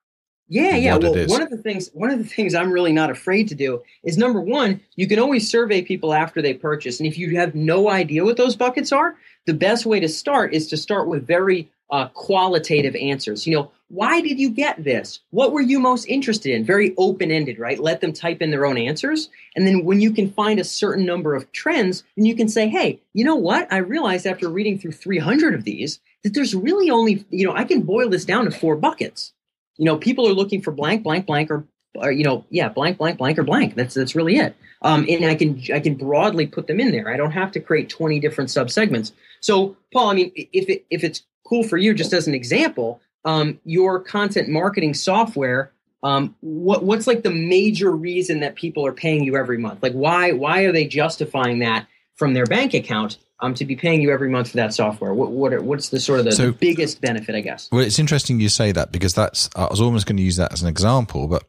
Yeah, 0.49 0.75
yeah. 0.75 0.97
Well, 0.97 1.27
one 1.29 1.43
of 1.43 1.51
the 1.51 1.59
things 1.59 1.91
one 1.93 2.11
of 2.11 2.19
the 2.19 2.25
things 2.25 2.57
I'm 2.57 2.73
really 2.73 2.93
not 2.93 3.09
afraid 3.09 3.49
to 3.49 3.55
do 3.55 3.83
is 4.03 4.19
number 4.19 4.41
one, 4.41 4.81
you 4.97 5.07
can 5.07 5.21
always 5.21 5.49
survey 5.49 5.81
people 5.81 6.13
after 6.13 6.43
they 6.43 6.55
purchase, 6.55 6.99
and 6.99 7.07
if 7.07 7.17
you 7.17 7.37
have 7.37 7.55
no 7.55 7.89
idea 7.89 8.25
what 8.25 8.37
those 8.37 8.57
buckets 8.57 8.91
are, 8.91 9.17
the 9.47 9.55
best 9.55 9.87
way 9.87 10.01
to 10.01 10.09
start 10.09 10.53
is 10.53 10.67
to 10.69 10.77
start 10.77 11.07
with 11.07 11.25
very 11.25 11.71
uh, 11.91 12.09
qualitative 12.09 12.95
answers. 12.97 13.47
You 13.47 13.57
know, 13.57 13.71
why 13.89 14.21
did 14.21 14.39
you 14.39 14.51
get 14.51 14.83
this? 14.85 15.21
What 15.31 15.53
were 15.53 15.61
you 15.61 15.81
most 15.81 16.05
interested 16.07 16.55
in? 16.55 16.65
Very 16.65 16.95
open 16.97 17.31
ended, 17.31 17.59
right? 17.59 17.79
Let 17.79 18.01
them 18.01 18.13
type 18.13 18.41
in 18.41 18.51
their 18.51 18.65
own 18.65 18.79
answers. 18.79 19.29
And 19.57 19.67
then 19.67 19.85
when 19.85 20.01
you 20.01 20.13
can 20.13 20.31
find 20.31 20.61
a 20.61 20.65
certain 20.65 21.05
number 21.05 21.35
of 21.35 21.51
trends, 21.53 22.05
then 22.17 22.25
you 22.25 22.37
can 22.37 22.49
say, 22.49 22.69
hey, 22.69 23.01
you 23.15 23.25
know 23.25 23.35
what? 23.35 23.73
I 23.73 23.79
realized 23.79 24.27
after 24.27 24.49
reading 24.49 24.79
through 24.79 24.93
300 24.93 25.55
of 25.55 25.65
these 25.65 26.01
that 26.23 26.35
there's 26.35 26.55
really 26.55 26.91
only, 26.91 27.25
you 27.31 27.45
know, 27.45 27.55
I 27.55 27.65
can 27.65 27.83
boil 27.83 28.09
this 28.09 28.25
down 28.25 28.45
to 28.45 28.51
four 28.51 28.77
buckets. 28.77 29.33
You 29.77 29.87
know, 29.87 29.97
people 29.97 30.29
are 30.29 30.35
looking 30.35 30.63
for 30.63 30.71
blank, 30.71 31.03
blank, 31.03 31.27
blank, 31.27 31.51
or, 31.51 31.65
or 31.95 32.13
you 32.13 32.25
know, 32.25 32.45
yeah, 32.51 32.69
blank, 32.69 32.99
blank, 32.99 33.19
blank, 33.19 33.39
or 33.39 33.43
blank. 33.43 33.75
That's 33.75 33.95
that's 33.95 34.15
really 34.15 34.37
it. 34.37 34.57
Um, 34.83 35.05
and 35.09 35.25
I 35.25 35.35
can 35.35 35.61
I 35.73 35.81
can 35.81 35.95
broadly 35.95 36.47
put 36.47 36.67
them 36.67 36.81
in 36.81 36.91
there. 36.93 37.13
I 37.13 37.17
don't 37.17 37.33
have 37.33 37.53
to 37.53 37.61
create 37.61 37.89
20 37.89 38.21
different 38.21 38.51
subsegments. 38.51 39.13
So, 39.41 39.77
Paul, 39.93 40.11
I 40.11 40.15
mean, 40.15 40.33
if 40.35 40.69
it, 40.69 40.87
if 40.91 41.05
it's 41.05 41.23
cool 41.47 41.63
for 41.65 41.77
you, 41.77 41.95
just 41.95 42.13
as 42.13 42.27
an 42.27 42.35
example, 42.35 43.01
um, 43.25 43.61
your 43.65 44.01
content 44.01 44.49
marketing 44.49 44.95
software. 44.95 45.73
Um, 46.03 46.35
what 46.41 46.83
what's 46.83 47.07
like 47.07 47.25
the 47.25 47.31
major 47.31 47.91
reason 47.91 48.41
that 48.41 48.55
people 48.55 48.87
are 48.87 48.93
paying 48.93 49.23
you 49.23 49.37
every 49.37 49.59
month? 49.59 49.83
Like 49.83 49.93
why 49.93 50.33
why 50.33 50.63
are 50.63 50.73
they 50.73 50.87
justifying 50.87 51.59
that 51.59 51.87
from 52.17 52.33
their 52.33 52.47
bank 52.47 52.73
account 52.73 53.19
um, 53.41 53.53
to 53.55 53.67
be 53.67 53.77
paying 53.77 54.01
you 54.01 54.11
every 54.11 54.31
month 54.31 54.53
for 54.53 54.57
that 54.57 54.73
software? 54.73 55.13
What 55.13 55.33
what 55.33 55.53
are, 55.53 55.61
what's 55.61 55.91
the 55.91 56.01
sort 56.01 56.21
of 56.21 56.25
the, 56.25 56.33
so, 56.33 56.47
the, 56.47 56.53
biggest 56.53 57.03
benefit, 57.03 57.35
I 57.35 57.43
guess? 57.43 57.69
Well, 57.71 57.83
it's 57.83 57.99
interesting 57.99 58.41
you 58.41 58.49
say 58.49 58.73
that 58.73 58.93
because 58.93 59.13
that's 59.13 59.51
I 59.55 59.67
was 59.67 59.83
almost 59.83 60.07
going 60.07 60.17
to 60.17 60.23
use 60.23 60.37
that 60.37 60.55
as 60.55 60.63
an 60.63 60.69
example, 60.69 61.29
but 61.29 61.45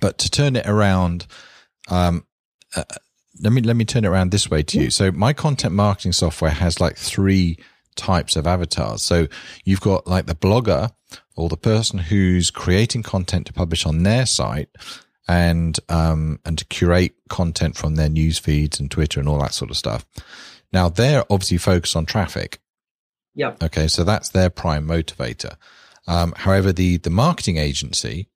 but 0.00 0.18
to 0.18 0.30
turn 0.30 0.56
it 0.56 0.66
around, 0.66 1.26
um, 1.88 2.26
uh, 2.74 2.84
let 3.40 3.52
me 3.52 3.62
let 3.62 3.76
me 3.76 3.84
turn 3.84 4.04
it 4.04 4.08
around 4.08 4.30
this 4.30 4.50
way 4.50 4.62
to 4.62 4.80
you. 4.80 4.90
So 4.90 5.10
my 5.12 5.32
content 5.32 5.74
marketing 5.74 6.12
software 6.12 6.50
has 6.50 6.80
like 6.80 6.96
three 6.96 7.58
types 7.96 8.36
of 8.36 8.46
avatars. 8.46 9.02
So 9.02 9.26
you've 9.64 9.80
got 9.80 10.06
like 10.06 10.26
the 10.26 10.34
blogger 10.34 10.90
or 11.34 11.48
the 11.48 11.56
person 11.56 11.98
who's 11.98 12.50
creating 12.50 13.02
content 13.02 13.46
to 13.46 13.52
publish 13.52 13.86
on 13.86 14.02
their 14.02 14.26
site 14.26 14.68
and 15.28 15.78
um, 15.88 16.38
and 16.44 16.58
to 16.58 16.64
curate 16.66 17.14
content 17.28 17.76
from 17.76 17.96
their 17.96 18.08
news 18.08 18.38
feeds 18.38 18.78
and 18.78 18.90
Twitter 18.90 19.20
and 19.20 19.28
all 19.28 19.40
that 19.40 19.54
sort 19.54 19.70
of 19.70 19.76
stuff. 19.76 20.04
Now 20.72 20.88
they're 20.88 21.24
obviously 21.30 21.58
focused 21.58 21.96
on 21.96 22.06
traffic. 22.06 22.60
Yeah. 23.34 23.54
Okay, 23.62 23.88
so 23.88 24.02
that's 24.04 24.30
their 24.30 24.48
prime 24.50 24.86
motivator. 24.86 25.56
Um, 26.06 26.32
however, 26.36 26.72
the 26.72 26.98
the 26.98 27.10
marketing 27.10 27.58
agency, 27.58 28.28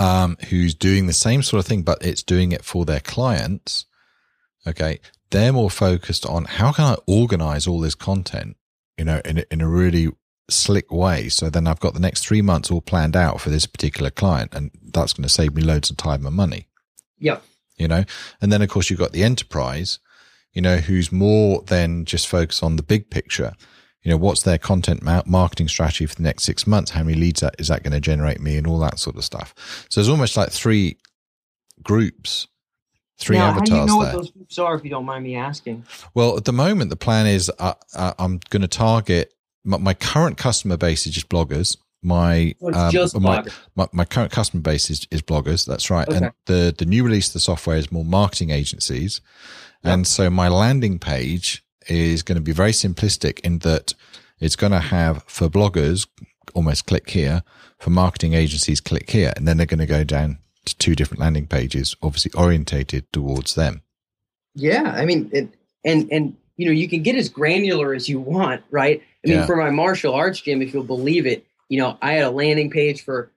um, 0.00 0.38
who's 0.48 0.74
doing 0.74 1.06
the 1.06 1.12
same 1.12 1.42
sort 1.42 1.60
of 1.60 1.66
thing, 1.66 1.82
but 1.82 2.04
it's 2.04 2.22
doing 2.22 2.52
it 2.52 2.64
for 2.64 2.84
their 2.84 3.00
clients. 3.00 3.84
Okay, 4.66 4.98
they're 5.30 5.52
more 5.52 5.70
focused 5.70 6.26
on 6.26 6.46
how 6.46 6.72
can 6.72 6.84
I 6.84 6.96
organize 7.06 7.66
all 7.66 7.80
this 7.80 7.94
content, 7.94 8.56
you 8.98 9.04
know, 9.04 9.20
in, 9.24 9.44
in 9.50 9.60
a 9.60 9.68
really 9.68 10.08
slick 10.48 10.90
way. 10.90 11.28
So 11.28 11.50
then 11.50 11.66
I've 11.66 11.80
got 11.80 11.94
the 11.94 12.00
next 12.00 12.26
three 12.26 12.42
months 12.42 12.70
all 12.70 12.80
planned 12.80 13.14
out 13.14 13.40
for 13.40 13.50
this 13.50 13.66
particular 13.66 14.10
client, 14.10 14.54
and 14.54 14.70
that's 14.82 15.12
going 15.12 15.22
to 15.22 15.28
save 15.28 15.54
me 15.54 15.62
loads 15.62 15.90
of 15.90 15.96
time 15.96 16.26
and 16.26 16.34
money. 16.34 16.66
Yep. 17.18 17.44
You 17.76 17.88
know, 17.88 18.04
and 18.40 18.52
then 18.52 18.62
of 18.62 18.68
course 18.68 18.90
you've 18.90 18.98
got 18.98 19.12
the 19.12 19.22
enterprise, 19.22 19.98
you 20.52 20.62
know, 20.62 20.78
who's 20.78 21.12
more 21.12 21.62
than 21.62 22.04
just 22.04 22.26
focused 22.26 22.62
on 22.62 22.76
the 22.76 22.82
big 22.82 23.10
picture. 23.10 23.52
You 24.02 24.10
know, 24.10 24.16
what's 24.16 24.42
their 24.42 24.58
content 24.58 25.02
marketing 25.26 25.68
strategy 25.68 26.06
for 26.06 26.14
the 26.14 26.22
next 26.22 26.44
six 26.44 26.66
months? 26.66 26.92
How 26.92 27.02
many 27.02 27.18
leads 27.18 27.42
is 27.58 27.68
that 27.68 27.82
going 27.82 27.92
to 27.92 28.00
generate 28.00 28.40
me 28.40 28.56
and 28.56 28.66
all 28.66 28.78
that 28.78 28.98
sort 28.98 29.16
of 29.16 29.24
stuff? 29.24 29.54
So 29.90 30.00
there's 30.00 30.08
almost 30.08 30.36
like 30.36 30.50
three 30.50 30.96
groups 31.82 32.46
three 33.20 33.36
now, 33.36 33.50
avatars. 33.50 33.68
How 33.68 33.74
do 33.74 33.80
you 33.80 33.86
know 33.86 34.02
there. 34.02 34.14
what 34.14 34.22
those 34.22 34.30
groups 34.30 34.58
are, 34.58 34.74
if 34.74 34.84
you 34.84 34.90
don't 34.90 35.04
mind 35.04 35.24
me 35.24 35.36
asking? 35.36 35.84
Well, 36.14 36.36
at 36.36 36.46
the 36.46 36.52
moment, 36.52 36.90
the 36.90 36.96
plan 36.96 37.26
is 37.26 37.50
uh, 37.58 37.74
uh, 37.94 38.14
I'm 38.18 38.40
going 38.48 38.62
to 38.62 38.68
target 38.68 39.34
my, 39.64 39.76
my, 39.76 39.94
current 39.94 40.38
customer 40.38 40.76
base 40.76 41.06
is 41.06 41.12
just 41.12 41.28
bloggers. 41.28 41.76
My, 42.02 42.54
oh, 42.62 42.72
um, 42.72 42.90
just 42.90 43.18
my, 43.20 43.44
my, 43.76 43.86
my, 43.92 44.06
current 44.06 44.32
customer 44.32 44.62
base 44.62 44.88
is, 44.88 45.06
is 45.10 45.20
bloggers. 45.20 45.66
That's 45.66 45.90
right. 45.90 46.08
Okay. 46.08 46.16
And 46.16 46.32
the, 46.46 46.74
the 46.76 46.86
new 46.86 47.04
release 47.04 47.28
of 47.28 47.34
the 47.34 47.40
software 47.40 47.76
is 47.76 47.92
more 47.92 48.04
marketing 48.04 48.50
agencies. 48.50 49.20
Yep. 49.84 49.92
And 49.92 50.06
so 50.06 50.30
my 50.30 50.48
landing 50.48 50.98
page 50.98 51.62
is 51.88 52.22
going 52.22 52.36
to 52.36 52.42
be 52.42 52.52
very 52.52 52.72
simplistic 52.72 53.40
in 53.40 53.58
that 53.60 53.94
it's 54.38 54.56
going 54.56 54.72
to 54.72 54.80
have 54.80 55.22
for 55.26 55.48
bloggers, 55.48 56.06
almost 56.54 56.86
click 56.86 57.10
here, 57.10 57.42
for 57.78 57.90
marketing 57.90 58.34
agencies, 58.34 58.80
click 58.80 59.10
here. 59.10 59.32
And 59.36 59.46
then 59.46 59.56
they're 59.56 59.66
going 59.66 59.80
to 59.80 59.86
go 59.86 60.04
down 60.04 60.38
to 60.64 60.76
two 60.76 60.94
different 60.94 61.20
landing 61.20 61.46
pages, 61.46 61.96
obviously 62.02 62.32
orientated 62.34 63.10
towards 63.12 63.54
them. 63.54 63.82
Yeah, 64.54 64.94
I 64.96 65.04
mean, 65.04 65.30
it, 65.32 65.48
and 65.84 66.10
and 66.10 66.36
you 66.56 66.66
know, 66.66 66.72
you 66.72 66.88
can 66.88 67.02
get 67.02 67.16
as 67.16 67.28
granular 67.28 67.94
as 67.94 68.08
you 68.08 68.20
want, 68.20 68.62
right? 68.70 69.00
I 69.24 69.28
mean, 69.28 69.38
yeah. 69.38 69.46
for 69.46 69.56
my 69.56 69.70
martial 69.70 70.14
arts 70.14 70.40
gym, 70.40 70.60
if 70.60 70.74
you'll 70.74 70.84
believe 70.84 71.26
it, 71.26 71.46
you 71.68 71.78
know, 71.78 71.96
I 72.02 72.12
had 72.12 72.24
a 72.24 72.30
landing 72.30 72.70
page 72.70 73.02
for 73.02 73.30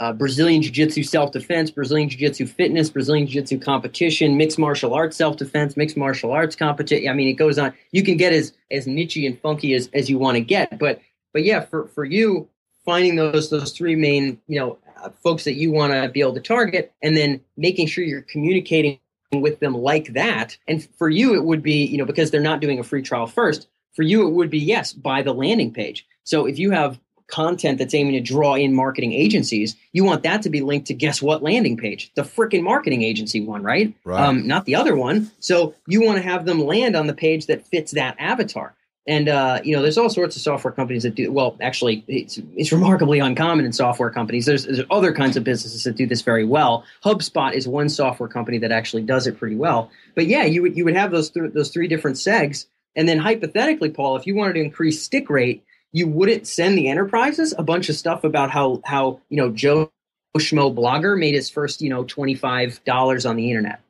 uh, 0.00 0.12
Brazilian 0.12 0.62
Jiu 0.62 0.72
Jitsu 0.72 1.02
self 1.02 1.30
defense, 1.30 1.70
Brazilian 1.70 2.08
Jiu 2.08 2.18
Jitsu 2.18 2.46
fitness, 2.46 2.90
Brazilian 2.90 3.26
Jiu 3.26 3.40
Jitsu 3.42 3.58
competition, 3.58 4.36
mixed 4.36 4.58
martial 4.58 4.94
arts 4.94 5.16
self 5.16 5.36
defense, 5.36 5.76
mixed 5.76 5.96
martial 5.96 6.32
arts 6.32 6.56
competition. 6.56 7.08
I 7.08 7.12
mean, 7.12 7.28
it 7.28 7.34
goes 7.34 7.58
on. 7.58 7.72
You 7.92 8.02
can 8.02 8.16
get 8.16 8.32
as 8.32 8.52
as 8.70 8.86
niche 8.86 9.16
and 9.16 9.38
funky 9.40 9.74
as, 9.74 9.90
as 9.92 10.10
you 10.10 10.18
want 10.18 10.36
to 10.36 10.40
get, 10.40 10.78
but 10.78 11.00
but 11.32 11.44
yeah, 11.44 11.60
for 11.60 11.86
for 11.88 12.04
you 12.04 12.48
finding 12.84 13.16
those 13.16 13.50
those 13.50 13.72
three 13.72 13.94
main 13.94 14.40
you 14.48 14.58
know 14.58 14.78
uh, 15.02 15.10
folks 15.22 15.44
that 15.44 15.54
you 15.54 15.70
want 15.70 15.92
to 15.92 16.08
be 16.08 16.20
able 16.20 16.34
to 16.34 16.40
target, 16.40 16.92
and 17.02 17.16
then 17.16 17.40
making 17.56 17.86
sure 17.86 18.02
you're 18.02 18.22
communicating 18.22 18.98
with 19.32 19.60
them 19.60 19.74
like 19.74 20.14
that. 20.14 20.56
And 20.66 20.82
for 20.96 21.08
you, 21.08 21.34
it 21.34 21.44
would 21.44 21.62
be, 21.62 21.84
you 21.84 21.98
know, 21.98 22.04
because 22.04 22.30
they're 22.30 22.40
not 22.40 22.60
doing 22.60 22.78
a 22.80 22.82
free 22.82 23.02
trial 23.02 23.26
first, 23.26 23.68
For 23.92 24.02
you, 24.02 24.26
it 24.26 24.32
would 24.32 24.50
be 24.50 24.58
yes, 24.58 24.92
buy 24.92 25.22
the 25.22 25.32
landing 25.32 25.72
page. 25.72 26.06
So 26.24 26.46
if 26.46 26.58
you 26.58 26.70
have 26.70 26.98
content 27.30 27.78
that's 27.78 27.94
aiming 27.94 28.12
to 28.12 28.20
draw 28.20 28.54
in 28.54 28.74
marketing 28.74 29.12
agencies, 29.12 29.76
you 29.92 30.04
want 30.04 30.22
that 30.24 30.42
to 30.42 30.50
be 30.50 30.60
linked 30.60 30.88
to 30.88 30.94
guess 30.94 31.22
what 31.22 31.42
landing 31.42 31.76
page? 31.76 32.10
The 32.14 32.22
freaking 32.22 32.62
marketing 32.62 33.02
agency 33.02 33.40
one, 33.40 33.62
right? 33.62 33.94
Right. 34.04 34.20
Um, 34.20 34.46
not 34.46 34.64
the 34.64 34.74
other 34.74 34.96
one. 34.96 35.30
So 35.40 35.74
you 35.86 36.02
want 36.02 36.18
to 36.18 36.22
have 36.22 36.44
them 36.44 36.60
land 36.64 36.96
on 36.96 37.06
the 37.06 37.14
page 37.14 37.46
that 37.46 37.66
fits 37.66 37.92
that 37.92 38.16
avatar. 38.18 38.74
And 39.06 39.28
uh, 39.28 39.60
you 39.64 39.74
know, 39.74 39.82
there's 39.82 39.96
all 39.96 40.10
sorts 40.10 40.36
of 40.36 40.42
software 40.42 40.72
companies 40.72 41.04
that 41.04 41.14
do 41.14 41.32
well. 41.32 41.56
Actually, 41.60 42.04
it's 42.06 42.38
it's 42.54 42.70
remarkably 42.70 43.18
uncommon 43.18 43.64
in 43.64 43.72
software 43.72 44.10
companies. 44.10 44.44
There's, 44.44 44.66
there's 44.66 44.82
other 44.90 45.12
kinds 45.12 45.36
of 45.36 45.42
businesses 45.42 45.84
that 45.84 45.96
do 45.96 46.06
this 46.06 46.20
very 46.20 46.44
well. 46.44 46.84
HubSpot 47.02 47.54
is 47.54 47.66
one 47.66 47.88
software 47.88 48.28
company 48.28 48.58
that 48.58 48.70
actually 48.70 49.02
does 49.02 49.26
it 49.26 49.38
pretty 49.38 49.56
well. 49.56 49.90
But 50.14 50.26
yeah, 50.26 50.44
you 50.44 50.62
would 50.62 50.76
you 50.76 50.84
would 50.84 50.96
have 50.96 51.10
those 51.10 51.30
th- 51.30 51.52
those 51.54 51.70
three 51.70 51.88
different 51.88 52.18
segs, 52.18 52.66
and 52.94 53.08
then 53.08 53.18
hypothetically, 53.18 53.90
Paul, 53.90 54.16
if 54.16 54.26
you 54.26 54.36
wanted 54.36 54.52
to 54.52 54.60
increase 54.60 55.02
stick 55.02 55.30
rate, 55.30 55.64
you 55.92 56.06
wouldn't 56.06 56.46
send 56.46 56.78
the 56.78 56.88
enterprises 56.88 57.54
a 57.58 57.62
bunch 57.62 57.88
of 57.88 57.96
stuff 57.96 58.24
about 58.24 58.50
how 58.50 58.80
how 58.84 59.20
you 59.28 59.36
know 59.36 59.50
Joe 59.50 59.90
Schmo 60.38 60.74
blogger 60.74 61.18
made 61.18 61.34
his 61.34 61.50
first 61.50 61.82
you 61.82 61.90
know 61.90 62.04
twenty 62.04 62.34
five 62.34 62.82
dollars 62.84 63.26
on 63.26 63.36
the 63.36 63.50
internet 63.50 63.80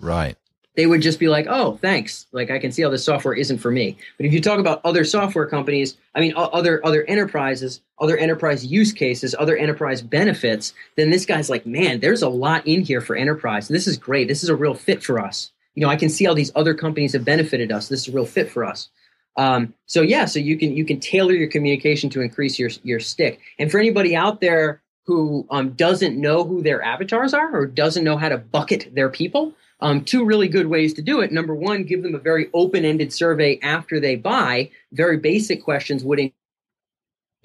Right. 0.00 0.36
they 0.76 0.86
would 0.86 1.00
just 1.00 1.18
be 1.18 1.28
like, 1.28 1.46
"Oh, 1.48 1.78
thanks. 1.80 2.26
Like 2.32 2.50
I 2.50 2.58
can 2.58 2.70
see 2.72 2.82
how 2.82 2.90
this 2.90 3.04
software 3.04 3.32
isn't 3.34 3.58
for 3.58 3.70
me." 3.70 3.96
But 4.18 4.26
if 4.26 4.32
you 4.34 4.40
talk 4.42 4.58
about 4.58 4.80
other 4.84 5.04
software 5.04 5.46
companies, 5.46 5.96
I 6.14 6.20
mean, 6.20 6.34
other 6.36 6.84
other 6.84 7.04
enterprises, 7.04 7.80
other 7.98 8.16
enterprise 8.18 8.66
use 8.66 8.92
cases, 8.92 9.34
other 9.38 9.56
enterprise 9.56 10.02
benefits, 10.02 10.74
then 10.96 11.10
this 11.10 11.24
guy's 11.24 11.48
like, 11.48 11.64
"Man, 11.64 12.00
there's 12.00 12.20
a 12.22 12.28
lot 12.28 12.66
in 12.66 12.82
here 12.82 13.00
for 13.00 13.16
enterprise. 13.16 13.68
This 13.68 13.86
is 13.86 13.96
great. 13.96 14.28
This 14.28 14.42
is 14.42 14.50
a 14.50 14.56
real 14.56 14.74
fit 14.74 15.02
for 15.02 15.18
us." 15.18 15.50
You 15.76 15.82
know, 15.82 15.88
I 15.90 15.96
can 15.96 16.08
see 16.10 16.24
how 16.26 16.34
these 16.34 16.52
other 16.54 16.74
companies 16.74 17.12
have 17.14 17.24
benefited 17.24 17.70
us. 17.72 17.88
This 17.88 18.02
is 18.02 18.08
a 18.08 18.16
real 18.16 18.26
fit 18.26 18.50
for 18.50 18.64
us. 18.64 18.88
Um, 19.36 19.74
so 19.86 20.02
yeah, 20.02 20.24
so 20.24 20.38
you 20.38 20.56
can 20.56 20.76
you 20.76 20.84
can 20.84 20.98
tailor 21.00 21.32
your 21.32 21.48
communication 21.48 22.10
to 22.10 22.20
increase 22.20 22.58
your 22.58 22.70
your 22.82 23.00
stick. 23.00 23.40
And 23.58 23.70
for 23.70 23.78
anybody 23.78 24.16
out 24.16 24.40
there 24.40 24.82
who 25.04 25.46
um, 25.50 25.70
doesn't 25.72 26.20
know 26.20 26.42
who 26.44 26.62
their 26.62 26.82
avatars 26.82 27.32
are 27.32 27.54
or 27.54 27.66
doesn't 27.66 28.02
know 28.02 28.16
how 28.16 28.28
to 28.28 28.38
bucket 28.38 28.92
their 28.94 29.08
people, 29.08 29.54
um, 29.80 30.04
two 30.04 30.24
really 30.24 30.48
good 30.48 30.66
ways 30.66 30.94
to 30.94 31.02
do 31.02 31.20
it. 31.20 31.30
Number 31.30 31.54
one, 31.54 31.84
give 31.84 32.02
them 32.02 32.14
a 32.14 32.18
very 32.18 32.48
open 32.54 32.84
ended 32.84 33.12
survey 33.12 33.60
after 33.62 34.00
they 34.00 34.16
buy. 34.16 34.70
Very 34.92 35.18
basic 35.18 35.62
questions 35.62 36.02
would 36.02 36.18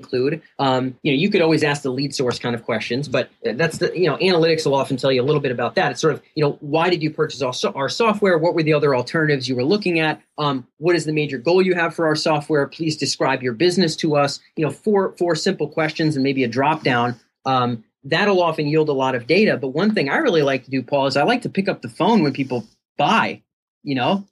include. 0.01 0.41
Um, 0.57 0.97
you 1.03 1.11
know, 1.11 1.17
you 1.17 1.29
could 1.29 1.41
always 1.41 1.63
ask 1.63 1.83
the 1.83 1.91
lead 1.91 2.13
source 2.15 2.39
kind 2.39 2.55
of 2.55 2.63
questions, 2.63 3.07
but 3.07 3.29
that's 3.43 3.77
the 3.77 3.91
you 3.97 4.07
know 4.07 4.17
analytics 4.17 4.65
will 4.65 4.75
often 4.75 4.97
tell 4.97 5.11
you 5.11 5.21
a 5.21 5.23
little 5.23 5.41
bit 5.41 5.51
about 5.51 5.75
that. 5.75 5.91
It's 5.91 6.01
sort 6.01 6.13
of 6.13 6.21
you 6.35 6.43
know 6.43 6.57
why 6.61 6.89
did 6.89 7.03
you 7.03 7.11
purchase 7.11 7.41
our, 7.41 7.53
so- 7.53 7.71
our 7.73 7.89
software? 7.89 8.37
What 8.37 8.55
were 8.55 8.63
the 8.63 8.73
other 8.73 8.95
alternatives 8.95 9.47
you 9.47 9.55
were 9.55 9.63
looking 9.63 9.99
at? 9.99 10.21
Um, 10.37 10.67
what 10.77 10.95
is 10.95 11.05
the 11.05 11.13
major 11.13 11.37
goal 11.37 11.61
you 11.61 11.75
have 11.75 11.93
for 11.93 12.07
our 12.07 12.15
software? 12.15 12.67
Please 12.67 12.97
describe 12.97 13.43
your 13.43 13.53
business 13.53 13.95
to 13.97 14.15
us. 14.15 14.39
You 14.55 14.65
know, 14.65 14.71
four 14.71 15.15
four 15.17 15.35
simple 15.35 15.67
questions 15.67 16.15
and 16.15 16.23
maybe 16.23 16.43
a 16.43 16.47
drop 16.47 16.83
down. 16.83 17.19
Um, 17.45 17.83
that'll 18.03 18.41
often 18.41 18.67
yield 18.67 18.89
a 18.89 18.93
lot 18.93 19.15
of 19.15 19.27
data. 19.27 19.57
But 19.57 19.69
one 19.69 19.93
thing 19.93 20.09
I 20.09 20.17
really 20.17 20.41
like 20.41 20.65
to 20.65 20.71
do, 20.71 20.81
Paul, 20.81 21.07
is 21.07 21.15
I 21.15 21.23
like 21.23 21.43
to 21.43 21.49
pick 21.49 21.69
up 21.69 21.81
the 21.81 21.89
phone 21.89 22.23
when 22.23 22.33
people 22.33 22.65
buy. 22.97 23.41
You 23.83 23.95
know, 23.95 24.27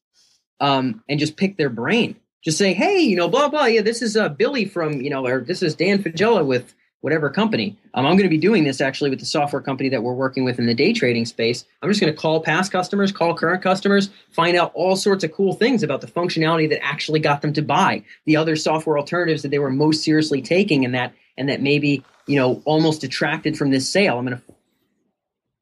um, 0.59 1.03
and 1.09 1.19
just 1.19 1.37
pick 1.37 1.57
their 1.57 1.69
brain 1.69 2.15
just 2.43 2.57
say, 2.57 2.73
hey, 2.73 2.99
you 2.99 3.15
know, 3.15 3.27
blah 3.27 3.49
blah. 3.49 3.65
Yeah, 3.65 3.81
this 3.81 4.01
is 4.01 4.15
uh, 4.15 4.29
Billy 4.29 4.65
from 4.65 5.01
you 5.01 5.09
know, 5.09 5.25
or 5.25 5.41
this 5.41 5.61
is 5.61 5.75
Dan 5.75 6.01
Faggella 6.01 6.45
with 6.45 6.73
whatever 7.01 7.29
company. 7.29 7.77
Um, 7.93 8.05
I'm 8.05 8.13
going 8.13 8.23
to 8.23 8.29
be 8.29 8.37
doing 8.37 8.63
this 8.63 8.81
actually 8.81 9.09
with 9.09 9.19
the 9.19 9.25
software 9.25 9.61
company 9.61 9.89
that 9.89 10.03
we're 10.03 10.13
working 10.13 10.43
with 10.43 10.59
in 10.59 10.65
the 10.65 10.73
day 10.73 10.91
trading 10.93 11.25
space. 11.25 11.65
I'm 11.81 11.89
just 11.89 12.01
going 12.01 12.11
to 12.11 12.19
call 12.19 12.41
past 12.41 12.71
customers, 12.71 13.11
call 13.11 13.33
current 13.35 13.63
customers, 13.63 14.09
find 14.31 14.57
out 14.57 14.71
all 14.73 14.95
sorts 14.95 15.23
of 15.23 15.31
cool 15.31 15.53
things 15.53 15.81
about 15.81 16.01
the 16.01 16.07
functionality 16.07 16.67
that 16.69 16.83
actually 16.83 17.19
got 17.19 17.41
them 17.41 17.53
to 17.53 17.61
buy 17.61 18.03
the 18.25 18.35
other 18.35 18.55
software 18.55 18.97
alternatives 18.97 19.43
that 19.43 19.49
they 19.49 19.59
were 19.59 19.69
most 19.69 20.03
seriously 20.03 20.41
taking, 20.41 20.83
and 20.85 20.93
that 20.93 21.13
and 21.37 21.49
that 21.49 21.61
maybe 21.61 22.03
you 22.27 22.35
know 22.35 22.61
almost 22.65 23.01
detracted 23.01 23.57
from 23.57 23.69
this 23.69 23.89
sale. 23.89 24.17
I'm 24.17 24.25
going 24.25 24.37
to 24.37 24.43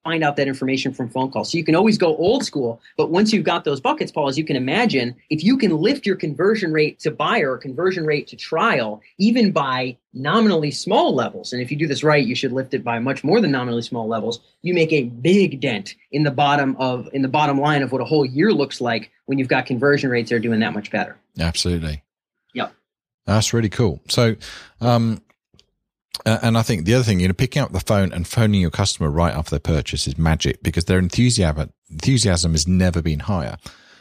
find 0.07 0.23
out 0.23 0.37
that 0.37 0.47
information 0.47 0.93
from 0.93 1.09
phone 1.09 1.29
calls. 1.29 1.51
So 1.51 1.57
you 1.57 1.65
can 1.65 1.75
always 1.75 1.97
go 1.97 2.15
old 2.15 2.45
school, 2.45 2.79
but 2.95 3.09
once 3.09 3.33
you've 3.33 3.43
got 3.43 3.65
those 3.65 3.81
buckets, 3.81 4.09
Paul, 4.09 4.29
as 4.29 4.37
you 4.37 4.45
can 4.45 4.55
imagine, 4.55 5.13
if 5.29 5.43
you 5.43 5.57
can 5.57 5.75
lift 5.75 6.05
your 6.05 6.15
conversion 6.15 6.71
rate 6.71 6.97
to 6.99 7.11
buyer 7.11 7.51
or 7.51 7.57
conversion 7.57 8.05
rate 8.05 8.25
to 8.27 8.37
trial, 8.37 9.01
even 9.17 9.51
by 9.51 9.97
nominally 10.13 10.71
small 10.71 11.13
levels, 11.13 11.51
and 11.51 11.61
if 11.61 11.69
you 11.69 11.75
do 11.75 11.87
this 11.87 12.05
right, 12.05 12.25
you 12.25 12.35
should 12.35 12.53
lift 12.53 12.73
it 12.73 12.85
by 12.85 12.99
much 12.99 13.21
more 13.25 13.41
than 13.41 13.51
nominally 13.51 13.81
small 13.81 14.07
levels, 14.07 14.39
you 14.61 14.73
make 14.73 14.93
a 14.93 15.03
big 15.03 15.59
dent 15.59 15.95
in 16.13 16.23
the 16.23 16.31
bottom 16.31 16.77
of 16.79 17.09
in 17.11 17.21
the 17.21 17.27
bottom 17.27 17.59
line 17.59 17.83
of 17.83 17.91
what 17.91 17.99
a 17.99 18.05
whole 18.05 18.25
year 18.25 18.53
looks 18.53 18.79
like 18.79 19.11
when 19.25 19.37
you've 19.37 19.49
got 19.49 19.65
conversion 19.65 20.09
rates 20.09 20.29
that 20.29 20.37
are 20.37 20.39
doing 20.39 20.61
that 20.61 20.73
much 20.73 20.89
better. 20.89 21.17
Absolutely. 21.37 22.01
Yep. 22.53 22.71
That's 23.25 23.53
really 23.53 23.67
cool. 23.67 23.99
So, 24.07 24.37
um, 24.79 25.21
uh, 26.25 26.39
and 26.41 26.57
I 26.57 26.61
think 26.61 26.85
the 26.85 26.93
other 26.93 27.03
thing, 27.03 27.19
you 27.19 27.27
know, 27.27 27.33
picking 27.33 27.61
up 27.61 27.71
the 27.71 27.79
phone 27.79 28.11
and 28.11 28.27
phoning 28.27 28.61
your 28.61 28.71
customer 28.71 29.09
right 29.09 29.33
after 29.33 29.51
their 29.51 29.59
purchase 29.59 30.07
is 30.07 30.17
magic 30.17 30.63
because 30.63 30.85
their 30.85 30.99
enthusiasm 30.99 31.71
enthusiasm 31.89 32.51
has 32.53 32.67
never 32.67 33.01
been 33.01 33.19
higher. 33.19 33.57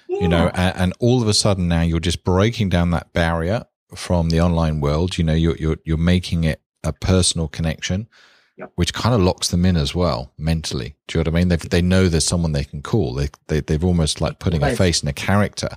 You 0.08 0.28
know, 0.28 0.50
and, 0.54 0.76
and 0.76 0.92
all 0.98 1.20
of 1.20 1.28
a 1.28 1.34
sudden 1.34 1.68
now 1.68 1.82
you're 1.82 2.00
just 2.00 2.24
breaking 2.24 2.70
down 2.70 2.90
that 2.90 3.12
barrier 3.12 3.64
from 3.94 4.30
the 4.30 4.40
online 4.40 4.80
world. 4.80 5.18
You 5.18 5.24
know, 5.24 5.34
you're 5.34 5.56
you're 5.56 5.76
you're 5.84 5.96
making 5.98 6.44
it 6.44 6.62
a 6.84 6.92
personal 6.92 7.48
connection, 7.48 8.08
which 8.76 8.94
kind 8.94 9.14
of 9.14 9.20
locks 9.20 9.48
them 9.48 9.66
in 9.66 9.76
as 9.76 9.94
well 9.94 10.32
mentally. 10.38 10.96
Do 11.06 11.18
you 11.18 11.24
know 11.24 11.30
what 11.30 11.36
I 11.36 11.40
mean? 11.40 11.48
They 11.48 11.56
they 11.56 11.82
know 11.82 12.08
there's 12.08 12.24
someone 12.24 12.52
they 12.52 12.64
can 12.64 12.82
call. 12.82 13.14
They 13.14 13.28
they 13.48 13.60
they've 13.60 13.84
almost 13.84 14.20
like 14.20 14.38
putting 14.38 14.62
a 14.62 14.74
face 14.76 15.00
and 15.00 15.10
a 15.10 15.12
character, 15.12 15.68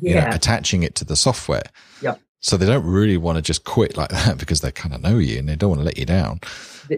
you 0.00 0.14
know, 0.14 0.28
attaching 0.30 0.82
it 0.82 0.94
to 0.96 1.04
the 1.04 1.16
software. 1.16 1.64
Yep. 2.02 2.20
So 2.46 2.56
they 2.56 2.66
don't 2.66 2.86
really 2.86 3.16
want 3.16 3.38
to 3.38 3.42
just 3.42 3.64
quit 3.64 3.96
like 3.96 4.08
that 4.10 4.38
because 4.38 4.60
they 4.60 4.70
kind 4.70 4.94
of 4.94 5.02
know 5.02 5.18
you 5.18 5.38
and 5.38 5.48
they 5.48 5.56
don't 5.56 5.70
want 5.70 5.80
to 5.80 5.84
let 5.84 5.98
you 5.98 6.06
down. 6.06 6.40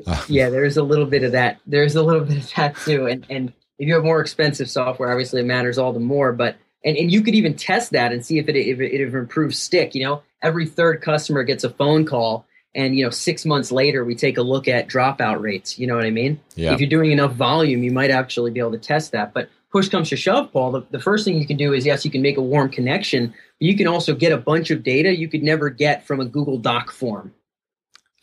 Uh. 0.07 0.23
yeah, 0.29 0.51
there's 0.51 0.77
a 0.77 0.83
little 0.83 1.07
bit 1.07 1.23
of 1.23 1.33
that. 1.33 1.59
There's 1.67 1.97
a 1.97 2.03
little 2.03 2.21
bit 2.27 2.37
of 2.37 2.55
that 2.55 2.77
too. 2.77 3.07
And 3.07 3.25
and 3.31 3.53
if 3.79 3.89
you 3.89 3.95
have 3.95 4.05
more 4.05 4.21
expensive 4.21 4.69
software, 4.69 5.11
obviously 5.11 5.41
it 5.41 5.47
matters 5.47 5.79
all 5.79 5.95
the 5.95 6.01
more. 6.01 6.35
But 6.35 6.57
and, 6.85 6.99
and 6.99 7.11
you 7.11 7.23
could 7.23 7.35
even 7.35 7.55
test 7.55 7.93
that 7.93 8.13
and 8.13 8.25
see 8.25 8.39
if 8.39 8.47
it 8.47 8.57
if 8.57 8.79
it, 8.79 8.93
if 8.93 9.15
it 9.15 9.17
improves 9.17 9.59
stick. 9.59 9.95
You 9.95 10.05
know, 10.05 10.23
every 10.43 10.67
third 10.67 11.01
customer 11.01 11.43
gets 11.45 11.65
a 11.65 11.71
phone 11.71 12.05
call, 12.05 12.47
and 12.75 12.97
you 12.97 13.05
know 13.05 13.11
six 13.11 13.45
months 13.45 13.73
later 13.73 14.05
we 14.05 14.15
take 14.15 14.39
a 14.39 14.43
look 14.43 14.69
at 14.69 14.89
dropout 14.89 15.41
rates. 15.41 15.79
You 15.79 15.87
know 15.87 15.97
what 15.97 16.05
I 16.05 16.11
mean? 16.11 16.41
Yeah. 16.55 16.73
If 16.73 16.81
you're 16.81 16.89
doing 16.89 17.13
enough 17.13 17.33
volume, 17.33 17.83
you 17.83 17.91
might 17.91 18.11
actually 18.11 18.51
be 18.51 18.61
able 18.61 18.73
to 18.73 18.79
test 18.79 19.13
that. 19.13 19.33
But 19.33 19.49
push 19.71 19.89
comes 19.89 20.09
to 20.11 20.17
shove, 20.17 20.53
Paul. 20.53 20.73
The, 20.73 20.87
the 20.91 21.01
first 21.01 21.25
thing 21.25 21.39
you 21.39 21.47
can 21.47 21.57
do 21.57 21.73
is 21.73 21.87
yes, 21.87 22.05
you 22.05 22.11
can 22.11 22.23
make 22.23 22.37
a 22.37 22.43
warm 22.43 22.71
connection. 22.71 23.29
But 23.29 23.67
you 23.67 23.77
can 23.77 23.87
also 23.87 24.15
get 24.15 24.33
a 24.33 24.39
bunch 24.39 24.71
of 24.71 24.83
data 24.83 25.17
you 25.17 25.29
could 25.29 25.43
never 25.43 25.71
get 25.71 26.07
from 26.07 26.21
a 26.21 26.25
Google 26.25 26.59
Doc 26.59 26.91
form 26.91 27.35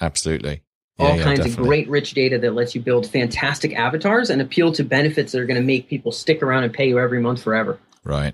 Absolutely. 0.01 0.61
Yeah, 0.97 1.05
all 1.05 1.17
yeah, 1.17 1.23
kinds 1.23 1.39
definitely. 1.39 1.61
of 1.61 1.67
great 1.67 1.89
rich 1.89 2.13
data 2.13 2.37
that 2.39 2.53
lets 2.53 2.73
you 2.73 2.81
build 2.81 3.07
fantastic 3.07 3.73
avatars 3.73 4.29
and 4.29 4.41
appeal 4.41 4.71
to 4.73 4.83
benefits 4.83 5.31
that 5.31 5.41
are 5.41 5.45
going 5.45 5.59
to 5.59 5.65
make 5.65 5.89
people 5.89 6.11
stick 6.11 6.41
around 6.41 6.63
and 6.63 6.73
pay 6.73 6.87
you 6.87 6.99
every 6.99 7.19
month 7.19 7.43
forever. 7.43 7.79
Right. 8.03 8.33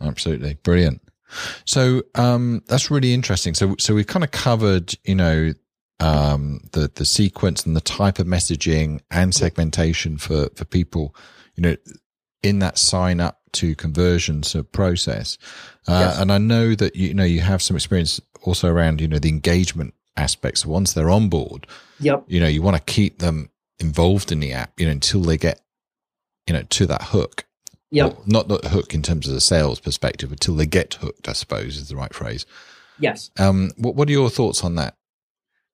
Absolutely. 0.00 0.54
Brilliant. 0.62 1.02
So 1.64 2.02
um 2.14 2.62
that's 2.66 2.90
really 2.90 3.12
interesting. 3.14 3.54
So 3.54 3.74
so 3.78 3.94
we've 3.94 4.06
kind 4.06 4.24
of 4.24 4.30
covered, 4.30 4.94
you 5.04 5.14
know, 5.14 5.52
um 6.00 6.60
the 6.72 6.90
the 6.94 7.04
sequence 7.04 7.64
and 7.64 7.74
the 7.76 7.80
type 7.80 8.18
of 8.18 8.26
messaging 8.26 9.00
and 9.10 9.34
segmentation 9.34 10.18
for 10.18 10.48
for 10.54 10.64
people, 10.64 11.14
you 11.54 11.62
know, 11.62 11.76
in 12.42 12.58
that 12.60 12.78
sign 12.78 13.20
up 13.20 13.40
to 13.52 13.74
conversion 13.74 14.42
sort 14.42 14.66
of 14.66 14.72
process. 14.72 15.38
Uh, 15.88 16.06
Yes. 16.10 16.18
and 16.20 16.30
I 16.30 16.38
know 16.38 16.74
that 16.74 16.94
you 16.96 17.14
know 17.14 17.24
you 17.24 17.40
have 17.40 17.62
some 17.62 17.76
experience 17.76 18.20
also 18.42 18.68
around, 18.68 19.00
you 19.00 19.08
know, 19.08 19.18
the 19.18 19.30
engagement 19.30 19.94
aspects. 20.16 20.66
Once 20.66 20.92
they're 20.92 21.10
on 21.10 21.28
board, 21.28 21.66
Yep. 22.00 22.24
you 22.28 22.38
know, 22.40 22.46
you 22.46 22.60
want 22.62 22.76
to 22.76 22.92
keep 22.92 23.18
them 23.18 23.48
involved 23.78 24.30
in 24.30 24.40
the 24.40 24.52
app, 24.52 24.78
you 24.78 24.84
know, 24.86 24.92
until 24.92 25.22
they 25.22 25.38
get, 25.38 25.60
you 26.46 26.52
know, 26.54 26.62
to 26.62 26.86
that 26.86 27.02
hook. 27.04 27.45
Yep. 27.90 28.12
Well, 28.12 28.22
not 28.26 28.48
not 28.48 28.64
hook 28.66 28.94
in 28.94 29.02
terms 29.02 29.28
of 29.28 29.34
the 29.34 29.40
sales 29.40 29.80
perspective, 29.80 30.32
until 30.32 30.54
they 30.54 30.66
get 30.66 30.94
hooked, 30.94 31.28
I 31.28 31.32
suppose 31.32 31.76
is 31.76 31.88
the 31.88 31.96
right 31.96 32.12
phrase. 32.12 32.46
Yes. 32.98 33.30
Um, 33.38 33.70
what 33.76 33.94
what 33.94 34.08
are 34.08 34.12
your 34.12 34.30
thoughts 34.30 34.64
on 34.64 34.74
that? 34.76 34.96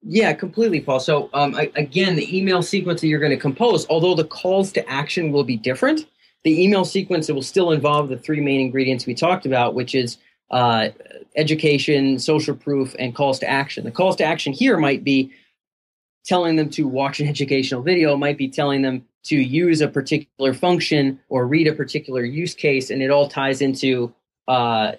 Yeah, 0.04 0.32
completely, 0.32 0.80
Paul. 0.80 0.98
So, 0.98 1.30
um, 1.32 1.54
I, 1.54 1.70
again, 1.76 2.16
the 2.16 2.36
email 2.36 2.60
sequence 2.60 3.00
that 3.00 3.06
you're 3.06 3.20
going 3.20 3.30
to 3.30 3.36
compose, 3.36 3.86
although 3.88 4.14
the 4.14 4.24
calls 4.24 4.72
to 4.72 4.88
action 4.90 5.30
will 5.30 5.44
be 5.44 5.56
different, 5.56 6.06
the 6.42 6.62
email 6.62 6.84
sequence 6.84 7.28
it 7.28 7.34
will 7.34 7.42
still 7.42 7.70
involve 7.70 8.08
the 8.08 8.18
three 8.18 8.40
main 8.40 8.60
ingredients 8.60 9.06
we 9.06 9.14
talked 9.14 9.46
about, 9.46 9.74
which 9.74 9.94
is 9.94 10.18
uh, 10.50 10.88
education, 11.36 12.18
social 12.18 12.56
proof, 12.56 12.96
and 12.98 13.14
calls 13.14 13.38
to 13.38 13.48
action. 13.48 13.84
The 13.84 13.92
calls 13.92 14.16
to 14.16 14.24
action 14.24 14.52
here 14.52 14.76
might 14.76 15.04
be 15.04 15.32
telling 16.24 16.56
them 16.56 16.68
to 16.70 16.88
watch 16.88 17.20
an 17.20 17.28
educational 17.28 17.82
video, 17.82 18.16
might 18.16 18.38
be 18.38 18.48
telling 18.48 18.82
them 18.82 19.04
to 19.24 19.36
use 19.36 19.80
a 19.80 19.88
particular 19.88 20.52
function 20.52 21.20
or 21.28 21.46
read 21.46 21.66
a 21.66 21.72
particular 21.72 22.24
use 22.24 22.54
case, 22.54 22.90
and 22.90 23.02
it 23.02 23.10
all 23.10 23.28
ties 23.28 23.60
into 23.60 24.12
uh, 24.48 24.92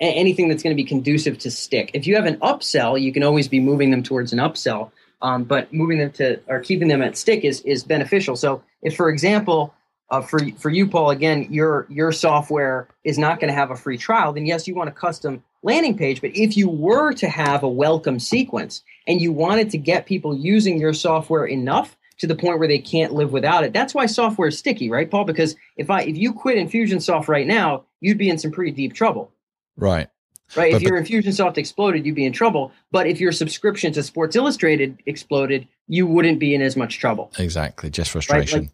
anything 0.00 0.48
that's 0.48 0.62
going 0.62 0.76
to 0.76 0.80
be 0.80 0.86
conducive 0.86 1.38
to 1.38 1.50
stick. 1.50 1.90
If 1.94 2.06
you 2.06 2.14
have 2.16 2.26
an 2.26 2.36
upsell, 2.40 3.00
you 3.00 3.12
can 3.12 3.22
always 3.22 3.48
be 3.48 3.60
moving 3.60 3.90
them 3.90 4.02
towards 4.02 4.32
an 4.32 4.38
upsell, 4.38 4.90
um, 5.22 5.44
but 5.44 5.72
moving 5.72 5.98
them 5.98 6.12
to 6.12 6.40
or 6.46 6.60
keeping 6.60 6.88
them 6.88 7.02
at 7.02 7.16
stick 7.16 7.44
is 7.44 7.60
is 7.62 7.84
beneficial. 7.84 8.36
So, 8.36 8.62
if 8.82 8.96
for 8.96 9.08
example, 9.08 9.74
uh, 10.10 10.22
for 10.22 10.40
for 10.58 10.70
you, 10.70 10.88
Paul, 10.88 11.10
again, 11.10 11.48
your 11.50 11.86
your 11.88 12.12
software 12.12 12.88
is 13.04 13.18
not 13.18 13.40
going 13.40 13.48
to 13.48 13.58
have 13.58 13.70
a 13.70 13.76
free 13.76 13.98
trial. 13.98 14.32
Then 14.32 14.46
yes, 14.46 14.68
you 14.68 14.74
want 14.74 14.88
a 14.88 14.92
custom 14.92 15.42
landing 15.62 15.96
page. 15.96 16.20
But 16.20 16.36
if 16.36 16.56
you 16.56 16.68
were 16.68 17.12
to 17.14 17.28
have 17.28 17.62
a 17.62 17.68
welcome 17.68 18.20
sequence 18.20 18.82
and 19.06 19.20
you 19.20 19.32
wanted 19.32 19.70
to 19.70 19.78
get 19.78 20.06
people 20.06 20.36
using 20.36 20.78
your 20.78 20.94
software 20.94 21.46
enough 21.46 21.96
to 22.18 22.26
the 22.26 22.34
point 22.34 22.58
where 22.58 22.68
they 22.68 22.78
can't 22.78 23.14
live 23.14 23.32
without 23.32 23.64
it, 23.64 23.72
that's 23.72 23.94
why 23.94 24.06
software 24.06 24.48
is 24.48 24.58
sticky, 24.58 24.90
right, 24.90 25.10
Paul? 25.10 25.24
Because 25.24 25.56
if 25.76 25.90
I 25.90 26.02
if 26.02 26.16
you 26.16 26.32
quit 26.32 26.58
Infusionsoft 26.58 27.28
right 27.28 27.46
now, 27.46 27.84
you'd 28.00 28.18
be 28.18 28.30
in 28.30 28.38
some 28.38 28.50
pretty 28.50 28.72
deep 28.72 28.94
trouble. 28.94 29.32
Right. 29.76 30.08
Right. 30.56 30.72
But, 30.72 30.82
if 30.82 30.88
your 30.88 31.00
Infusionsoft 31.00 31.58
exploded, 31.58 32.06
you'd 32.06 32.14
be 32.14 32.24
in 32.24 32.32
trouble. 32.32 32.72
But 32.90 33.06
if 33.06 33.20
your 33.20 33.32
subscription 33.32 33.92
to 33.92 34.02
Sports 34.02 34.34
Illustrated 34.34 34.98
exploded, 35.04 35.68
you 35.88 36.06
wouldn't 36.06 36.38
be 36.38 36.54
in 36.54 36.62
as 36.62 36.74
much 36.74 36.98
trouble. 36.98 37.30
Exactly. 37.38 37.90
Just 37.90 38.10
frustration. 38.10 38.60
Right? 38.60 38.62
Like, 38.64 38.72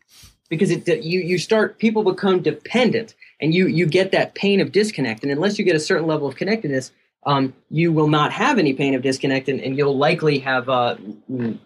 because 0.51 0.71
it 0.71 0.87
you 1.03 1.21
you 1.21 1.39
start 1.39 1.79
people 1.79 2.05
become 2.05 2.41
dependent 2.41 3.15
and 3.41 3.55
you 3.55 3.67
you 3.67 3.87
get 3.87 4.13
that 4.13 4.35
pain 4.35 4.61
of 4.61 4.73
disconnect 4.73 5.23
and 5.23 5.33
unless 5.33 5.59
you 5.59 5.65
get 5.65 5.75
a 5.75 5.81
certain 5.81 6.07
level 6.07 6.29
of 6.29 6.37
connectedness 6.37 6.93
um, 7.27 7.55
you 7.71 7.93
will 7.93 8.09
not 8.09 8.33
have 8.33 8.59
any 8.59 8.73
pain 8.73 8.95
of 8.95 9.03
disconnect 9.03 9.49
and, 9.49 9.61
and 9.61 9.77
you'll 9.79 9.97
likely 9.97 10.39
have 10.39 10.69
uh, 10.69 10.97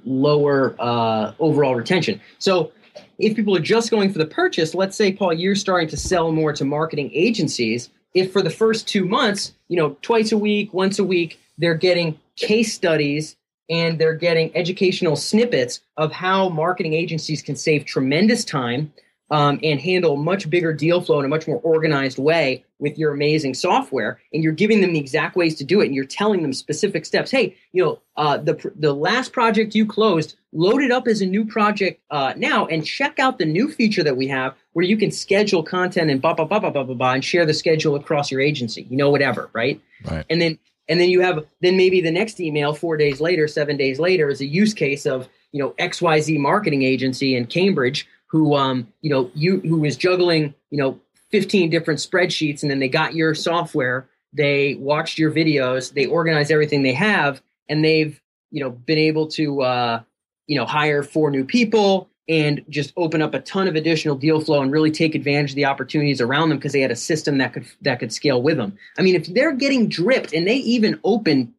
lower 0.05 0.77
uh, 0.79 1.33
overall 1.39 1.75
retention. 1.75 2.21
So 2.39 2.73
if 3.19 3.35
people 3.35 3.57
are 3.57 3.61
just 3.61 3.91
going 3.91 4.13
for 4.13 4.19
the 4.19 4.27
purchase 4.27 4.75
let's 4.75 4.97
say 4.97 5.13
paul 5.13 5.33
you're 5.33 5.55
starting 5.55 5.89
to 5.89 5.97
sell 5.97 6.33
more 6.33 6.53
to 6.53 6.65
marketing 6.65 7.11
agencies. 7.13 7.91
If 8.15 8.33
for 8.33 8.43
the 8.43 8.51
first 8.51 8.89
two 8.89 9.05
months 9.05 9.53
you 9.69 9.77
know 9.77 9.97
twice 10.03 10.33
a 10.33 10.39
week 10.39 10.73
once 10.73 10.99
a 10.99 11.05
week 11.05 11.39
they're 11.59 11.75
getting 11.75 12.19
case 12.37 12.73
studies 12.73 13.37
and 13.71 13.99
they're 13.99 14.15
getting 14.15 14.51
educational 14.57 15.17
snippets 15.17 15.81
of 15.97 16.11
how 16.13 16.49
marketing 16.49 16.95
agencies 16.95 17.43
can 17.43 17.55
save 17.55 17.85
tremendous 17.85 18.45
time 18.45 18.93
um, 19.31 19.59
and 19.63 19.81
handle 19.81 20.17
much 20.17 20.49
bigger 20.49 20.73
deal 20.73 21.01
flow 21.01 21.19
in 21.19 21.25
a 21.25 21.29
much 21.29 21.47
more 21.47 21.61
organized 21.63 22.19
way 22.19 22.65
with 22.79 22.97
your 22.97 23.13
amazing 23.13 23.55
software. 23.55 24.21
And 24.33 24.43
you're 24.43 24.53
giving 24.53 24.81
them 24.81 24.93
the 24.93 25.01
exact 25.01 25.37
ways 25.37 25.55
to 25.57 25.65
do 25.65 25.81
it 25.81 25.87
and 25.87 25.95
you're 25.95 26.05
telling 26.05 26.43
them 26.43 26.53
specific 26.53 27.05
steps. 27.05 27.31
Hey 27.31 27.57
you 27.73 27.85
know 27.85 28.01
uh, 28.17 28.39
the, 28.39 28.73
the 28.77 28.93
last 28.93 29.33
project 29.33 29.75
you 29.75 29.87
closed 29.87 30.37
load 30.53 30.83
it 30.83 30.91
up 30.91 31.07
as 31.07 31.21
a 31.21 31.27
new 31.27 31.45
project 31.45 32.01
uh, 32.11 32.33
now 32.37 32.67
and 32.67 32.85
check 32.85 33.19
out 33.19 33.39
the 33.39 33.45
new 33.45 33.71
feature 33.71 34.03
that 34.03 34.17
we 34.17 34.27
have 34.27 34.55
where 34.73 34.85
you 34.85 34.97
can 34.97 35.11
schedule 35.11 35.63
content 35.63 36.11
and 36.11 36.21
blah 36.21 36.35
blah 36.35 36.45
blah 36.45 36.59
blah 36.59 36.71
blah 36.71 36.83
blah, 36.83 36.95
blah 36.95 37.13
and 37.13 37.25
share 37.25 37.47
the 37.47 37.55
schedule 37.55 37.95
across 37.95 38.31
your 38.31 38.41
agency. 38.41 38.87
You 38.91 38.97
know 38.97 39.11
whatever 39.11 39.51
right? 39.53 39.81
Right. 40.05 40.25
And 40.31 40.41
then 40.41 40.59
and 40.89 41.01
then 41.01 41.11
you 41.11 41.21
have 41.21 41.45
then 41.61 41.77
maybe 41.77 42.01
the 42.01 42.11
next 42.11 42.41
email 42.41 42.75
four 42.75 42.97
days 42.97 43.21
later 43.21 43.47
seven 43.47 43.77
days 43.77 43.99
later 43.99 44.29
is 44.29 44.41
a 44.41 44.47
use 44.47 44.75
case 44.75 45.07
of 45.07 45.29
you 45.53 45.63
know 45.63 45.71
xyz 45.79 46.39
marketing 46.39 46.83
agency 46.83 47.37
in 47.37 47.47
cambridge 47.47 48.07
who 48.29 48.55
um 48.55 48.87
you 49.01 49.11
know 49.11 49.31
you 49.35 49.61
who 49.61 49.85
is 49.85 49.97
juggling 49.97 50.55
you 50.71 50.79
know 50.79 50.99
15 51.31 51.71
different 51.71 52.01
spreadsheets 52.01 52.63
and 52.63 52.71
then 52.71 52.79
they 52.79 52.89
got 52.89 53.15
your 53.15 53.35
software 53.35 54.09
they 54.33 54.75
watched 54.77 55.19
your 55.19 55.31
videos 55.33 55.93
they 55.93 56.07
organized 56.07 56.51
everything 56.51 56.83
they 56.83 56.95
have 56.95 57.43
and 57.69 57.85
they've 57.85 58.21
you 58.51 58.63
know 58.63 58.71
been 58.71 58.99
able 58.99 59.27
to 59.27 59.63
uh 59.63 60.01
you 60.47 60.57
know 60.57 60.65
hire 60.65 61.03
four 61.03 61.31
new 61.31 61.45
people 61.45 62.09
and 62.29 62.63
just 62.69 62.93
open 62.97 63.23
up 63.23 63.33
a 63.33 63.41
ton 63.41 63.67
of 63.67 63.75
additional 63.75 64.15
deal 64.15 64.41
flow 64.41 64.61
and 64.61 64.71
really 64.71 64.91
take 64.91 65.15
advantage 65.15 65.53
of 65.53 65.57
the 65.57 65.65
opportunities 65.65 66.21
around 66.21 66.51
them 66.51 66.59
because 66.59 66.73
they 66.73 66.81
had 66.81 66.91
a 66.91 66.97
system 66.97 67.39
that 67.39 67.55
could 67.55 67.65
that 67.83 67.99
could 67.99 68.13
scale 68.13 68.43
with 68.43 68.59
them. 68.59 68.77
I 68.99 69.03
mean, 69.03 69.15
if 69.15 69.27
they're 69.27 69.55
getting 69.55 69.89
dripped 69.89 70.35
and 70.35 70.47
they 70.47 70.57
even 70.57 71.01
open 71.05 71.55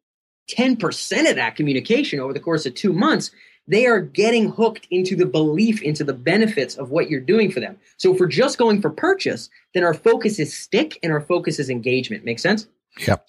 10% 0.52 1.30
of 1.30 1.36
that 1.36 1.56
communication 1.56 2.20
over 2.20 2.34
the 2.34 2.40
course 2.40 2.66
of 2.66 2.74
2 2.74 2.94
months, 2.94 3.32
they 3.70 3.86
are 3.86 4.02
getting 4.02 4.50
hooked 4.50 4.88
into 4.92 5.16
the 5.16 5.26
belief 5.26 5.82
into 5.82 6.04
the 6.04 6.14
benefits 6.14 6.76
of 6.76 6.92
what 6.92 7.10
you're 7.10 7.22
doing 7.22 7.52
for 7.52 7.62
them. 7.62 7.78
So 7.98 8.14
if 8.14 8.20
we're 8.20 8.28
just 8.28 8.58
going 8.58 8.82
for 8.82 8.90
purchase, 8.90 9.50
then 9.74 9.84
our 9.84 9.94
focus 9.94 10.40
is 10.40 10.56
stick 10.56 11.00
and 11.02 11.14
our 11.14 11.22
focus 11.22 11.60
is 11.60 11.70
engagement. 11.70 12.26
Make 12.26 12.40
sense? 12.40 12.68
Yep. 13.08 13.26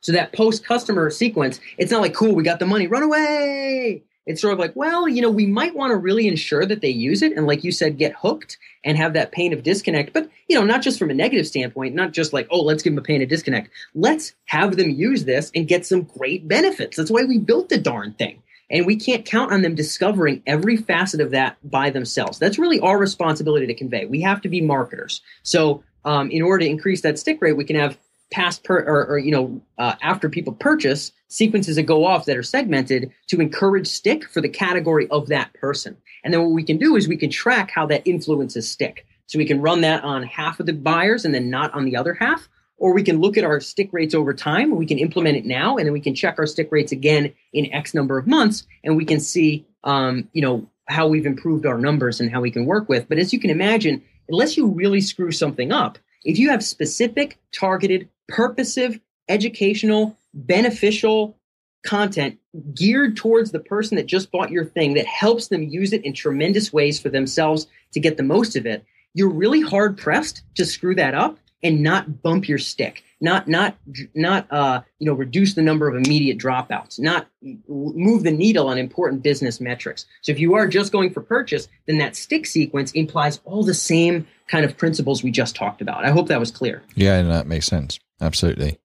So 0.00 0.12
that 0.12 0.32
post 0.32 0.64
customer 0.64 1.08
sequence, 1.10 1.60
it's 1.78 1.90
not 1.90 2.02
like 2.02 2.14
cool, 2.14 2.34
we 2.34 2.42
got 2.42 2.58
the 2.58 2.66
money, 2.66 2.86
run 2.86 3.02
away 3.02 4.02
it's 4.26 4.40
sort 4.40 4.52
of 4.52 4.58
like, 4.58 4.74
well, 4.74 5.08
you 5.08 5.22
know, 5.22 5.30
we 5.30 5.46
might 5.46 5.76
want 5.76 5.92
to 5.92 5.96
really 5.96 6.26
ensure 6.26 6.66
that 6.66 6.80
they 6.80 6.90
use 6.90 7.22
it 7.22 7.32
and, 7.36 7.46
like 7.46 7.62
you 7.62 7.70
said, 7.70 7.96
get 7.96 8.12
hooked 8.14 8.58
and 8.84 8.98
have 8.98 9.12
that 9.12 9.30
pain 9.30 9.52
of 9.52 9.62
disconnect. 9.62 10.12
But, 10.12 10.28
you 10.48 10.58
know, 10.58 10.64
not 10.64 10.82
just 10.82 10.98
from 10.98 11.10
a 11.10 11.14
negative 11.14 11.46
standpoint, 11.46 11.94
not 11.94 12.12
just 12.12 12.32
like, 12.32 12.48
oh, 12.50 12.60
let's 12.60 12.82
give 12.82 12.92
them 12.92 12.98
a 12.98 13.02
pain 13.02 13.22
of 13.22 13.28
disconnect. 13.28 13.70
Let's 13.94 14.34
have 14.46 14.76
them 14.76 14.90
use 14.90 15.24
this 15.24 15.52
and 15.54 15.68
get 15.68 15.86
some 15.86 16.02
great 16.02 16.48
benefits. 16.48 16.96
That's 16.96 17.10
why 17.10 17.24
we 17.24 17.38
built 17.38 17.68
the 17.68 17.78
darn 17.78 18.14
thing. 18.14 18.42
And 18.70 18.84
we 18.84 18.96
can't 18.96 19.24
count 19.24 19.52
on 19.52 19.62
them 19.62 19.74
discovering 19.74 20.42
every 20.46 20.76
facet 20.76 21.20
of 21.20 21.30
that 21.30 21.56
by 21.62 21.90
themselves. 21.90 22.38
That's 22.38 22.58
really 22.58 22.80
our 22.80 22.98
responsibility 22.98 23.66
to 23.66 23.74
convey. 23.74 24.06
We 24.06 24.20
have 24.22 24.40
to 24.42 24.48
be 24.48 24.60
marketers. 24.60 25.20
So, 25.42 25.84
um, 26.04 26.30
in 26.30 26.42
order 26.42 26.64
to 26.64 26.70
increase 26.70 27.00
that 27.02 27.18
stick 27.18 27.38
rate, 27.40 27.56
we 27.56 27.64
can 27.64 27.76
have 27.76 27.98
past 28.30 28.64
per 28.64 28.78
or, 28.80 29.06
or 29.06 29.18
you 29.18 29.30
know 29.30 29.60
uh, 29.78 29.94
after 30.02 30.28
people 30.28 30.52
purchase 30.52 31.12
sequences 31.28 31.76
that 31.76 31.84
go 31.84 32.04
off 32.04 32.24
that 32.24 32.36
are 32.36 32.42
segmented 32.42 33.10
to 33.28 33.40
encourage 33.40 33.86
stick 33.86 34.28
for 34.28 34.40
the 34.40 34.48
category 34.48 35.06
of 35.08 35.28
that 35.28 35.52
person 35.54 35.96
and 36.24 36.34
then 36.34 36.42
what 36.42 36.50
we 36.50 36.64
can 36.64 36.76
do 36.76 36.96
is 36.96 37.06
we 37.06 37.16
can 37.16 37.30
track 37.30 37.70
how 37.70 37.86
that 37.86 38.02
influences 38.04 38.68
stick 38.68 39.06
so 39.26 39.38
we 39.38 39.44
can 39.44 39.60
run 39.60 39.80
that 39.80 40.02
on 40.02 40.24
half 40.24 40.58
of 40.58 40.66
the 40.66 40.72
buyers 40.72 41.24
and 41.24 41.34
then 41.34 41.50
not 41.50 41.72
on 41.72 41.84
the 41.84 41.96
other 41.96 42.14
half 42.14 42.48
or 42.78 42.92
we 42.92 43.02
can 43.02 43.20
look 43.20 43.36
at 43.36 43.44
our 43.44 43.60
stick 43.60 43.88
rates 43.92 44.14
over 44.14 44.32
time 44.32 44.74
we 44.74 44.86
can 44.86 44.98
implement 44.98 45.36
it 45.36 45.44
now 45.44 45.76
and 45.76 45.86
then 45.86 45.92
we 45.92 46.00
can 46.00 46.14
check 46.14 46.38
our 46.38 46.46
stick 46.46 46.68
rates 46.70 46.92
again 46.92 47.32
in 47.52 47.72
x 47.72 47.94
number 47.94 48.18
of 48.18 48.26
months 48.26 48.66
and 48.84 48.96
we 48.96 49.04
can 49.04 49.20
see 49.20 49.64
um, 49.84 50.28
you 50.32 50.42
know 50.42 50.68
how 50.88 51.06
we've 51.06 51.26
improved 51.26 51.66
our 51.66 51.78
numbers 51.78 52.20
and 52.20 52.30
how 52.30 52.40
we 52.40 52.50
can 52.50 52.64
work 52.64 52.88
with. 52.88 53.08
But 53.08 53.18
as 53.18 53.32
you 53.32 53.40
can 53.40 53.50
imagine 53.50 54.02
unless 54.28 54.56
you 54.56 54.66
really 54.66 55.00
screw 55.00 55.32
something 55.32 55.72
up 55.72 55.98
if 56.24 56.38
you 56.38 56.50
have 56.50 56.64
specific 56.64 57.38
targeted 57.52 58.08
purposive, 58.28 58.98
educational, 59.28 60.16
beneficial 60.34 61.36
content 61.84 62.38
geared 62.74 63.16
towards 63.16 63.52
the 63.52 63.60
person 63.60 63.96
that 63.96 64.06
just 64.06 64.32
bought 64.32 64.50
your 64.50 64.64
thing 64.64 64.94
that 64.94 65.06
helps 65.06 65.48
them 65.48 65.62
use 65.62 65.92
it 65.92 66.04
in 66.04 66.12
tremendous 66.12 66.72
ways 66.72 66.98
for 66.98 67.08
themselves 67.08 67.68
to 67.92 68.00
get 68.00 68.16
the 68.16 68.24
most 68.24 68.56
of 68.56 68.66
it, 68.66 68.84
you're 69.14 69.32
really 69.32 69.60
hard 69.60 69.96
pressed 69.96 70.42
to 70.56 70.64
screw 70.64 70.96
that 70.96 71.14
up 71.14 71.38
and 71.66 71.82
not 71.82 72.22
bump 72.22 72.48
your 72.48 72.58
stick 72.58 73.02
not 73.20 73.48
not 73.48 73.76
not 74.14 74.46
uh, 74.50 74.80
you 74.98 75.06
know 75.06 75.14
reduce 75.14 75.54
the 75.54 75.62
number 75.62 75.88
of 75.88 75.94
immediate 75.94 76.38
dropouts 76.38 76.98
not 76.98 77.28
move 77.68 78.22
the 78.22 78.30
needle 78.30 78.68
on 78.68 78.78
important 78.78 79.22
business 79.22 79.60
metrics 79.60 80.06
so 80.22 80.32
if 80.32 80.38
you 80.38 80.54
are 80.54 80.66
just 80.66 80.92
going 80.92 81.10
for 81.10 81.20
purchase 81.20 81.68
then 81.86 81.98
that 81.98 82.14
stick 82.14 82.46
sequence 82.46 82.92
implies 82.92 83.40
all 83.44 83.62
the 83.62 83.74
same 83.74 84.26
kind 84.48 84.64
of 84.64 84.76
principles 84.76 85.22
we 85.22 85.30
just 85.30 85.56
talked 85.56 85.80
about 85.80 86.04
i 86.04 86.10
hope 86.10 86.28
that 86.28 86.40
was 86.40 86.50
clear 86.50 86.82
yeah 86.94 87.22
that 87.22 87.46
makes 87.46 87.66
sense 87.66 87.98
Absolutely. 88.20 88.78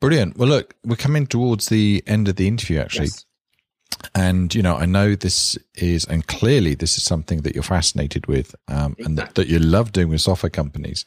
Brilliant. 0.00 0.36
Well, 0.36 0.48
look, 0.48 0.74
we're 0.84 0.96
coming 0.96 1.26
towards 1.26 1.68
the 1.68 2.02
end 2.06 2.28
of 2.28 2.36
the 2.36 2.46
interview, 2.46 2.78
actually. 2.78 3.06
Yes. 3.06 3.24
And, 4.14 4.54
you 4.54 4.62
know, 4.62 4.76
I 4.76 4.86
know 4.86 5.16
this 5.16 5.58
is, 5.74 6.04
and 6.04 6.26
clearly 6.26 6.74
this 6.74 6.96
is 6.96 7.02
something 7.02 7.42
that 7.42 7.54
you're 7.54 7.64
fascinated 7.64 8.26
with 8.26 8.54
um, 8.68 8.92
exactly. 8.92 9.04
and 9.04 9.18
that, 9.18 9.34
that, 9.34 9.48
you 9.48 9.58
love 9.58 9.92
doing 9.92 10.08
with 10.08 10.20
software 10.20 10.50
companies. 10.50 11.04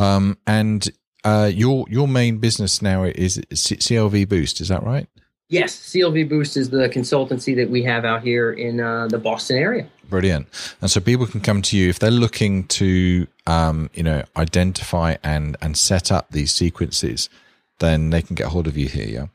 Um, 0.00 0.38
and 0.46 0.88
uh, 1.24 1.50
your 1.52 1.84
your 1.90 2.08
main 2.08 2.38
business 2.38 2.80
now 2.80 3.04
is 3.04 3.38
CLV 3.52 4.28
Boost, 4.28 4.60
is 4.60 4.68
that 4.68 4.82
right? 4.82 5.06
Yes, 5.50 5.76
CLV 5.76 6.28
Boost 6.28 6.56
is 6.56 6.70
the 6.70 6.88
consultancy 6.88 7.54
that 7.56 7.68
we 7.68 7.82
have 7.82 8.04
out 8.04 8.22
here 8.22 8.52
in 8.52 8.80
uh, 8.80 9.08
the 9.08 9.18
Boston 9.18 9.58
area. 9.58 9.86
Brilliant. 10.08 10.46
And 10.80 10.90
so 10.90 11.00
people 11.00 11.26
can 11.26 11.40
come 11.40 11.60
to 11.62 11.76
you 11.76 11.90
if 11.90 11.98
they're 11.98 12.10
looking 12.10 12.68
to, 12.68 13.26
um, 13.46 13.90
you 13.92 14.02
know, 14.02 14.22
identify 14.36 15.16
and 15.22 15.56
and 15.60 15.76
set 15.76 16.10
up 16.10 16.30
these 16.30 16.52
sequences. 16.52 17.28
Then 17.78 18.10
they 18.10 18.22
can 18.22 18.36
get 18.36 18.46
hold 18.48 18.66
of 18.66 18.76
you 18.78 18.88
here. 18.88 19.06
Yeah. 19.06 19.26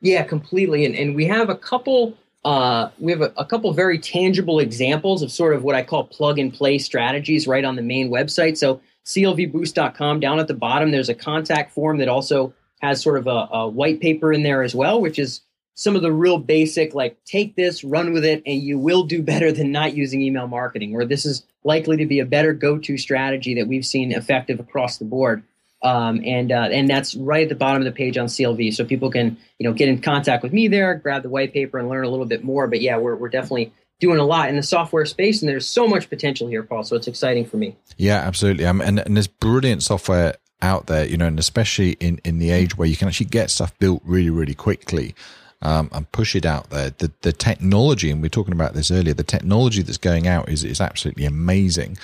Yeah, 0.00 0.22
completely. 0.22 0.86
And 0.86 0.94
and 0.94 1.14
we 1.14 1.26
have 1.26 1.50
a 1.50 1.56
couple. 1.56 2.16
Uh, 2.42 2.88
we 2.98 3.12
have 3.12 3.20
a, 3.20 3.34
a 3.36 3.44
couple 3.44 3.70
very 3.74 3.98
tangible 3.98 4.60
examples 4.60 5.20
of 5.20 5.30
sort 5.30 5.54
of 5.54 5.62
what 5.62 5.74
I 5.74 5.82
call 5.82 6.04
plug 6.04 6.38
and 6.38 6.50
play 6.50 6.78
strategies 6.78 7.46
right 7.46 7.66
on 7.66 7.76
the 7.76 7.82
main 7.82 8.10
website. 8.10 8.56
So 8.56 8.80
clvboost.com 9.06 10.20
down 10.20 10.38
at 10.38 10.48
the 10.48 10.54
bottom, 10.54 10.90
there's 10.90 11.08
a 11.08 11.14
contact 11.14 11.72
form 11.72 11.98
that 11.98 12.08
also 12.08 12.54
has 12.80 13.02
sort 13.02 13.18
of 13.18 13.26
a, 13.26 13.48
a 13.52 13.68
white 13.68 14.00
paper 14.00 14.32
in 14.32 14.42
there 14.42 14.62
as 14.62 14.74
well, 14.74 15.00
which 15.00 15.18
is 15.18 15.42
some 15.80 15.96
of 15.96 16.02
the 16.02 16.12
real 16.12 16.36
basic 16.36 16.94
like 16.94 17.16
take 17.24 17.56
this 17.56 17.82
run 17.82 18.12
with 18.12 18.24
it 18.24 18.42
and 18.44 18.60
you 18.60 18.78
will 18.78 19.04
do 19.04 19.22
better 19.22 19.50
than 19.50 19.72
not 19.72 19.96
using 19.96 20.20
email 20.20 20.46
marketing 20.46 20.94
or 20.94 21.06
this 21.06 21.24
is 21.24 21.42
likely 21.64 21.96
to 21.96 22.06
be 22.06 22.18
a 22.20 22.26
better 22.26 22.52
go-to 22.52 22.98
strategy 22.98 23.54
that 23.54 23.66
we've 23.66 23.86
seen 23.86 24.12
effective 24.12 24.60
across 24.60 24.98
the 24.98 25.06
board. 25.06 25.42
Um, 25.82 26.20
and 26.26 26.52
uh, 26.52 26.68
and 26.70 26.90
that's 26.90 27.14
right 27.14 27.44
at 27.44 27.48
the 27.48 27.54
bottom 27.54 27.80
of 27.80 27.86
the 27.86 27.92
page 27.92 28.18
on 28.18 28.26
clv 28.26 28.74
so 28.74 28.84
people 28.84 29.10
can 29.10 29.38
you 29.58 29.66
know 29.66 29.72
get 29.72 29.88
in 29.88 30.02
contact 30.02 30.42
with 30.42 30.52
me 30.52 30.68
there 30.68 30.96
grab 30.96 31.22
the 31.22 31.30
white 31.30 31.54
paper 31.54 31.78
and 31.78 31.88
learn 31.88 32.04
a 32.04 32.10
little 32.10 32.26
bit 32.26 32.44
more. 32.44 32.66
But 32.66 32.82
yeah 32.82 32.98
we're, 32.98 33.16
we're 33.16 33.30
definitely 33.30 33.72
doing 34.00 34.18
a 34.18 34.24
lot 34.24 34.48
in 34.48 34.56
the 34.56 34.62
software 34.62 35.06
space 35.06 35.40
and 35.40 35.48
there's 35.48 35.66
so 35.66 35.86
much 35.86 36.08
potential 36.10 36.48
here 36.48 36.62
paul 36.62 36.82
so 36.82 36.96
it's 36.96 37.06
exciting 37.06 37.44
for 37.44 37.56
me 37.58 37.76
yeah 37.96 38.16
absolutely 38.16 38.64
um, 38.64 38.80
and, 38.80 38.98
and 38.98 39.16
there's 39.16 39.28
brilliant 39.28 39.82
software 39.82 40.34
out 40.62 40.86
there, 40.86 41.06
you 41.06 41.16
know, 41.16 41.26
and 41.26 41.38
especially 41.38 41.92
in, 41.92 42.20
in 42.24 42.38
the 42.38 42.50
age 42.50 42.76
where 42.76 42.88
you 42.88 42.96
can 42.96 43.08
actually 43.08 43.26
get 43.26 43.50
stuff 43.50 43.76
built 43.78 44.02
really, 44.04 44.30
really 44.30 44.54
quickly. 44.54 45.14
Um, 45.62 45.90
and 45.92 46.10
push 46.10 46.34
it 46.34 46.46
out 46.46 46.70
there. 46.70 46.88
The 46.88 47.12
the 47.20 47.34
technology, 47.34 48.10
and 48.10 48.22
we 48.22 48.26
are 48.28 48.30
talking 48.30 48.54
about 48.54 48.72
this 48.72 48.90
earlier, 48.90 49.12
the 49.12 49.22
technology 49.22 49.82
that's 49.82 49.98
going 49.98 50.26
out 50.26 50.48
is 50.48 50.64
is 50.64 50.80
absolutely 50.80 51.26
amazing. 51.26 51.98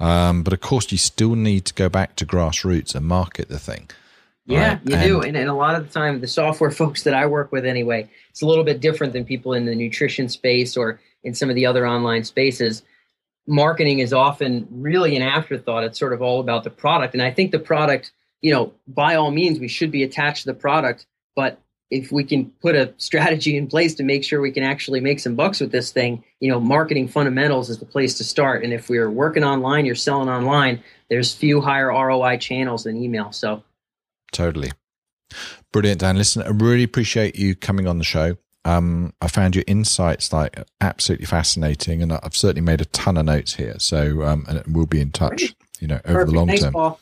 Um, 0.00 0.42
but 0.42 0.54
of 0.54 0.62
course, 0.62 0.90
you 0.90 0.96
still 0.96 1.34
need 1.34 1.66
to 1.66 1.74
go 1.74 1.90
back 1.90 2.16
to 2.16 2.24
grassroots 2.24 2.94
and 2.94 3.04
market 3.04 3.50
the 3.50 3.58
thing. 3.58 3.90
Yeah, 4.46 4.68
right? 4.68 4.80
you 4.86 4.94
and, 4.94 5.06
do. 5.06 5.20
And, 5.20 5.36
and 5.36 5.50
a 5.50 5.52
lot 5.52 5.74
of 5.74 5.86
the 5.86 5.92
time, 5.92 6.22
the 6.22 6.26
software 6.26 6.70
folks 6.80 7.02
that 7.02 7.12
I 7.12 7.26
work 7.26 7.52
with 7.52 7.66
anyway, 7.66 8.08
it's 8.30 8.40
a 8.40 8.46
little 8.46 8.64
bit 8.64 8.80
different 8.80 9.12
than 9.12 9.26
people 9.26 9.52
in 9.52 9.66
the 9.66 9.74
nutrition 9.74 10.30
space 10.30 10.74
or 10.74 10.98
in 11.24 11.34
some 11.34 11.48
of 11.48 11.56
the 11.56 11.66
other 11.66 11.86
online 11.86 12.24
spaces. 12.24 12.82
Marketing 13.46 13.98
is 13.98 14.12
often 14.12 14.68
really 14.70 15.16
an 15.16 15.22
afterthought. 15.22 15.84
It's 15.84 15.98
sort 15.98 16.12
of 16.12 16.22
all 16.22 16.40
about 16.40 16.64
the 16.64 16.70
product. 16.70 17.14
And 17.14 17.22
I 17.22 17.30
think 17.30 17.50
the 17.50 17.58
product, 17.58 18.12
you 18.40 18.52
know, 18.52 18.72
by 18.86 19.14
all 19.14 19.30
means, 19.30 19.58
we 19.58 19.68
should 19.68 19.90
be 19.90 20.02
attached 20.02 20.44
to 20.44 20.52
the 20.52 20.58
product. 20.58 21.06
But 21.34 21.58
if 21.90 22.10
we 22.10 22.24
can 22.24 22.46
put 22.62 22.74
a 22.74 22.94
strategy 22.96 23.56
in 23.56 23.66
place 23.66 23.94
to 23.96 24.02
make 24.02 24.24
sure 24.24 24.40
we 24.40 24.50
can 24.50 24.62
actually 24.62 25.00
make 25.00 25.20
some 25.20 25.34
bucks 25.34 25.60
with 25.60 25.72
this 25.72 25.92
thing, 25.92 26.24
you 26.40 26.50
know, 26.50 26.58
marketing 26.58 27.06
fundamentals 27.06 27.68
is 27.68 27.78
the 27.78 27.84
place 27.84 28.14
to 28.14 28.24
start. 28.24 28.64
And 28.64 28.72
if 28.72 28.88
we're 28.88 29.10
working 29.10 29.44
online, 29.44 29.84
you're 29.84 29.94
selling 29.94 30.28
online, 30.28 30.82
there's 31.10 31.34
few 31.34 31.60
higher 31.60 31.88
ROI 31.88 32.38
channels 32.38 32.84
than 32.84 32.96
email. 32.96 33.30
So 33.32 33.62
totally. 34.32 34.72
Brilliant, 35.70 36.00
Dan. 36.00 36.16
Listen, 36.16 36.42
I 36.42 36.48
really 36.48 36.82
appreciate 36.82 37.36
you 37.36 37.54
coming 37.54 37.86
on 37.86 37.98
the 37.98 38.04
show. 38.04 38.36
Um, 38.64 39.12
I 39.20 39.28
found 39.28 39.56
your 39.56 39.64
insights 39.66 40.32
like 40.32 40.62
absolutely 40.80 41.26
fascinating, 41.26 42.02
and 42.02 42.12
I've 42.12 42.36
certainly 42.36 42.62
made 42.62 42.80
a 42.80 42.86
ton 42.86 43.16
of 43.16 43.26
notes 43.26 43.54
here. 43.54 43.74
So, 43.78 44.22
um, 44.22 44.46
and 44.48 44.62
we'll 44.74 44.86
be 44.86 45.00
in 45.00 45.10
touch, 45.10 45.54
you 45.80 45.88
know, 45.88 46.00
over 46.04 46.20
Perfect. 46.20 46.30
the 46.30 46.36
long 46.36 46.46
Thanks, 46.46 46.62
term. 46.62 46.72
Paul. 46.72 47.00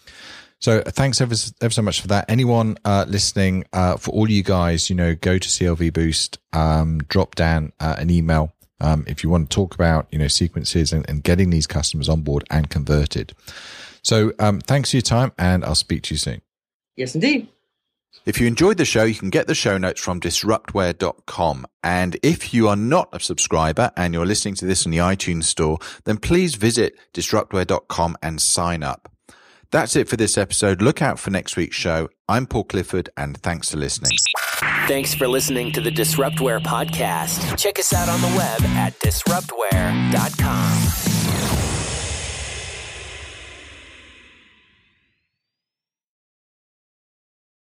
So 0.60 0.82
thanks 0.82 1.22
ever, 1.22 1.34
ever 1.62 1.72
so 1.72 1.80
much 1.80 2.02
for 2.02 2.08
that. 2.08 2.26
Anyone 2.28 2.76
uh, 2.84 3.06
listening, 3.08 3.64
uh, 3.72 3.96
for 3.96 4.10
all 4.10 4.30
you 4.30 4.42
guys, 4.42 4.90
you 4.90 4.96
know, 4.96 5.14
go 5.14 5.38
to 5.38 5.48
CLV 5.48 5.92
Boost, 5.92 6.38
um, 6.52 6.98
drop 7.08 7.34
down 7.34 7.72
uh, 7.80 7.96
an 7.98 8.10
email 8.10 8.52
um, 8.80 9.04
if 9.06 9.24
you 9.24 9.30
want 9.30 9.48
to 9.50 9.54
talk 9.54 9.74
about, 9.74 10.06
you 10.10 10.18
know, 10.18 10.28
sequences 10.28 10.92
and, 10.92 11.08
and, 11.08 11.22
getting 11.22 11.50
these 11.50 11.66
customers 11.66 12.08
on 12.08 12.22
board 12.22 12.44
and 12.50 12.68
converted. 12.68 13.34
So 14.02 14.32
um, 14.38 14.60
thanks 14.60 14.90
for 14.90 14.96
your 14.96 15.02
time, 15.02 15.32
and 15.38 15.64
I'll 15.64 15.74
speak 15.74 16.02
to 16.04 16.14
you 16.14 16.18
soon. 16.18 16.40
Yes, 16.96 17.14
indeed. 17.14 17.48
If 18.26 18.40
you 18.40 18.46
enjoyed 18.46 18.76
the 18.76 18.84
show, 18.84 19.04
you 19.04 19.14
can 19.14 19.30
get 19.30 19.46
the 19.46 19.54
show 19.54 19.78
notes 19.78 20.00
from 20.00 20.20
disruptware.com. 20.20 21.66
And 21.82 22.18
if 22.22 22.52
you 22.52 22.68
are 22.68 22.76
not 22.76 23.08
a 23.12 23.20
subscriber 23.20 23.90
and 23.96 24.12
you're 24.12 24.26
listening 24.26 24.54
to 24.56 24.66
this 24.66 24.84
on 24.84 24.92
the 24.92 24.98
iTunes 24.98 25.44
store, 25.44 25.78
then 26.04 26.18
please 26.18 26.56
visit 26.56 26.94
disruptware.com 27.14 28.16
and 28.22 28.40
sign 28.40 28.82
up. 28.82 29.10
That's 29.70 29.96
it 29.96 30.08
for 30.08 30.16
this 30.16 30.36
episode. 30.36 30.82
Look 30.82 31.00
out 31.00 31.18
for 31.18 31.30
next 31.30 31.56
week's 31.56 31.76
show. 31.76 32.08
I'm 32.28 32.46
Paul 32.46 32.64
Clifford, 32.64 33.08
and 33.16 33.36
thanks 33.38 33.70
for 33.70 33.76
listening. 33.76 34.12
Thanks 34.86 35.14
for 35.14 35.28
listening 35.28 35.72
to 35.72 35.80
the 35.80 35.90
Disruptware 35.90 36.60
podcast. 36.60 37.56
Check 37.56 37.78
us 37.78 37.92
out 37.92 38.08
on 38.08 38.20
the 38.20 38.36
web 38.36 38.62
at 38.76 38.98
disruptware.com. 38.98 41.09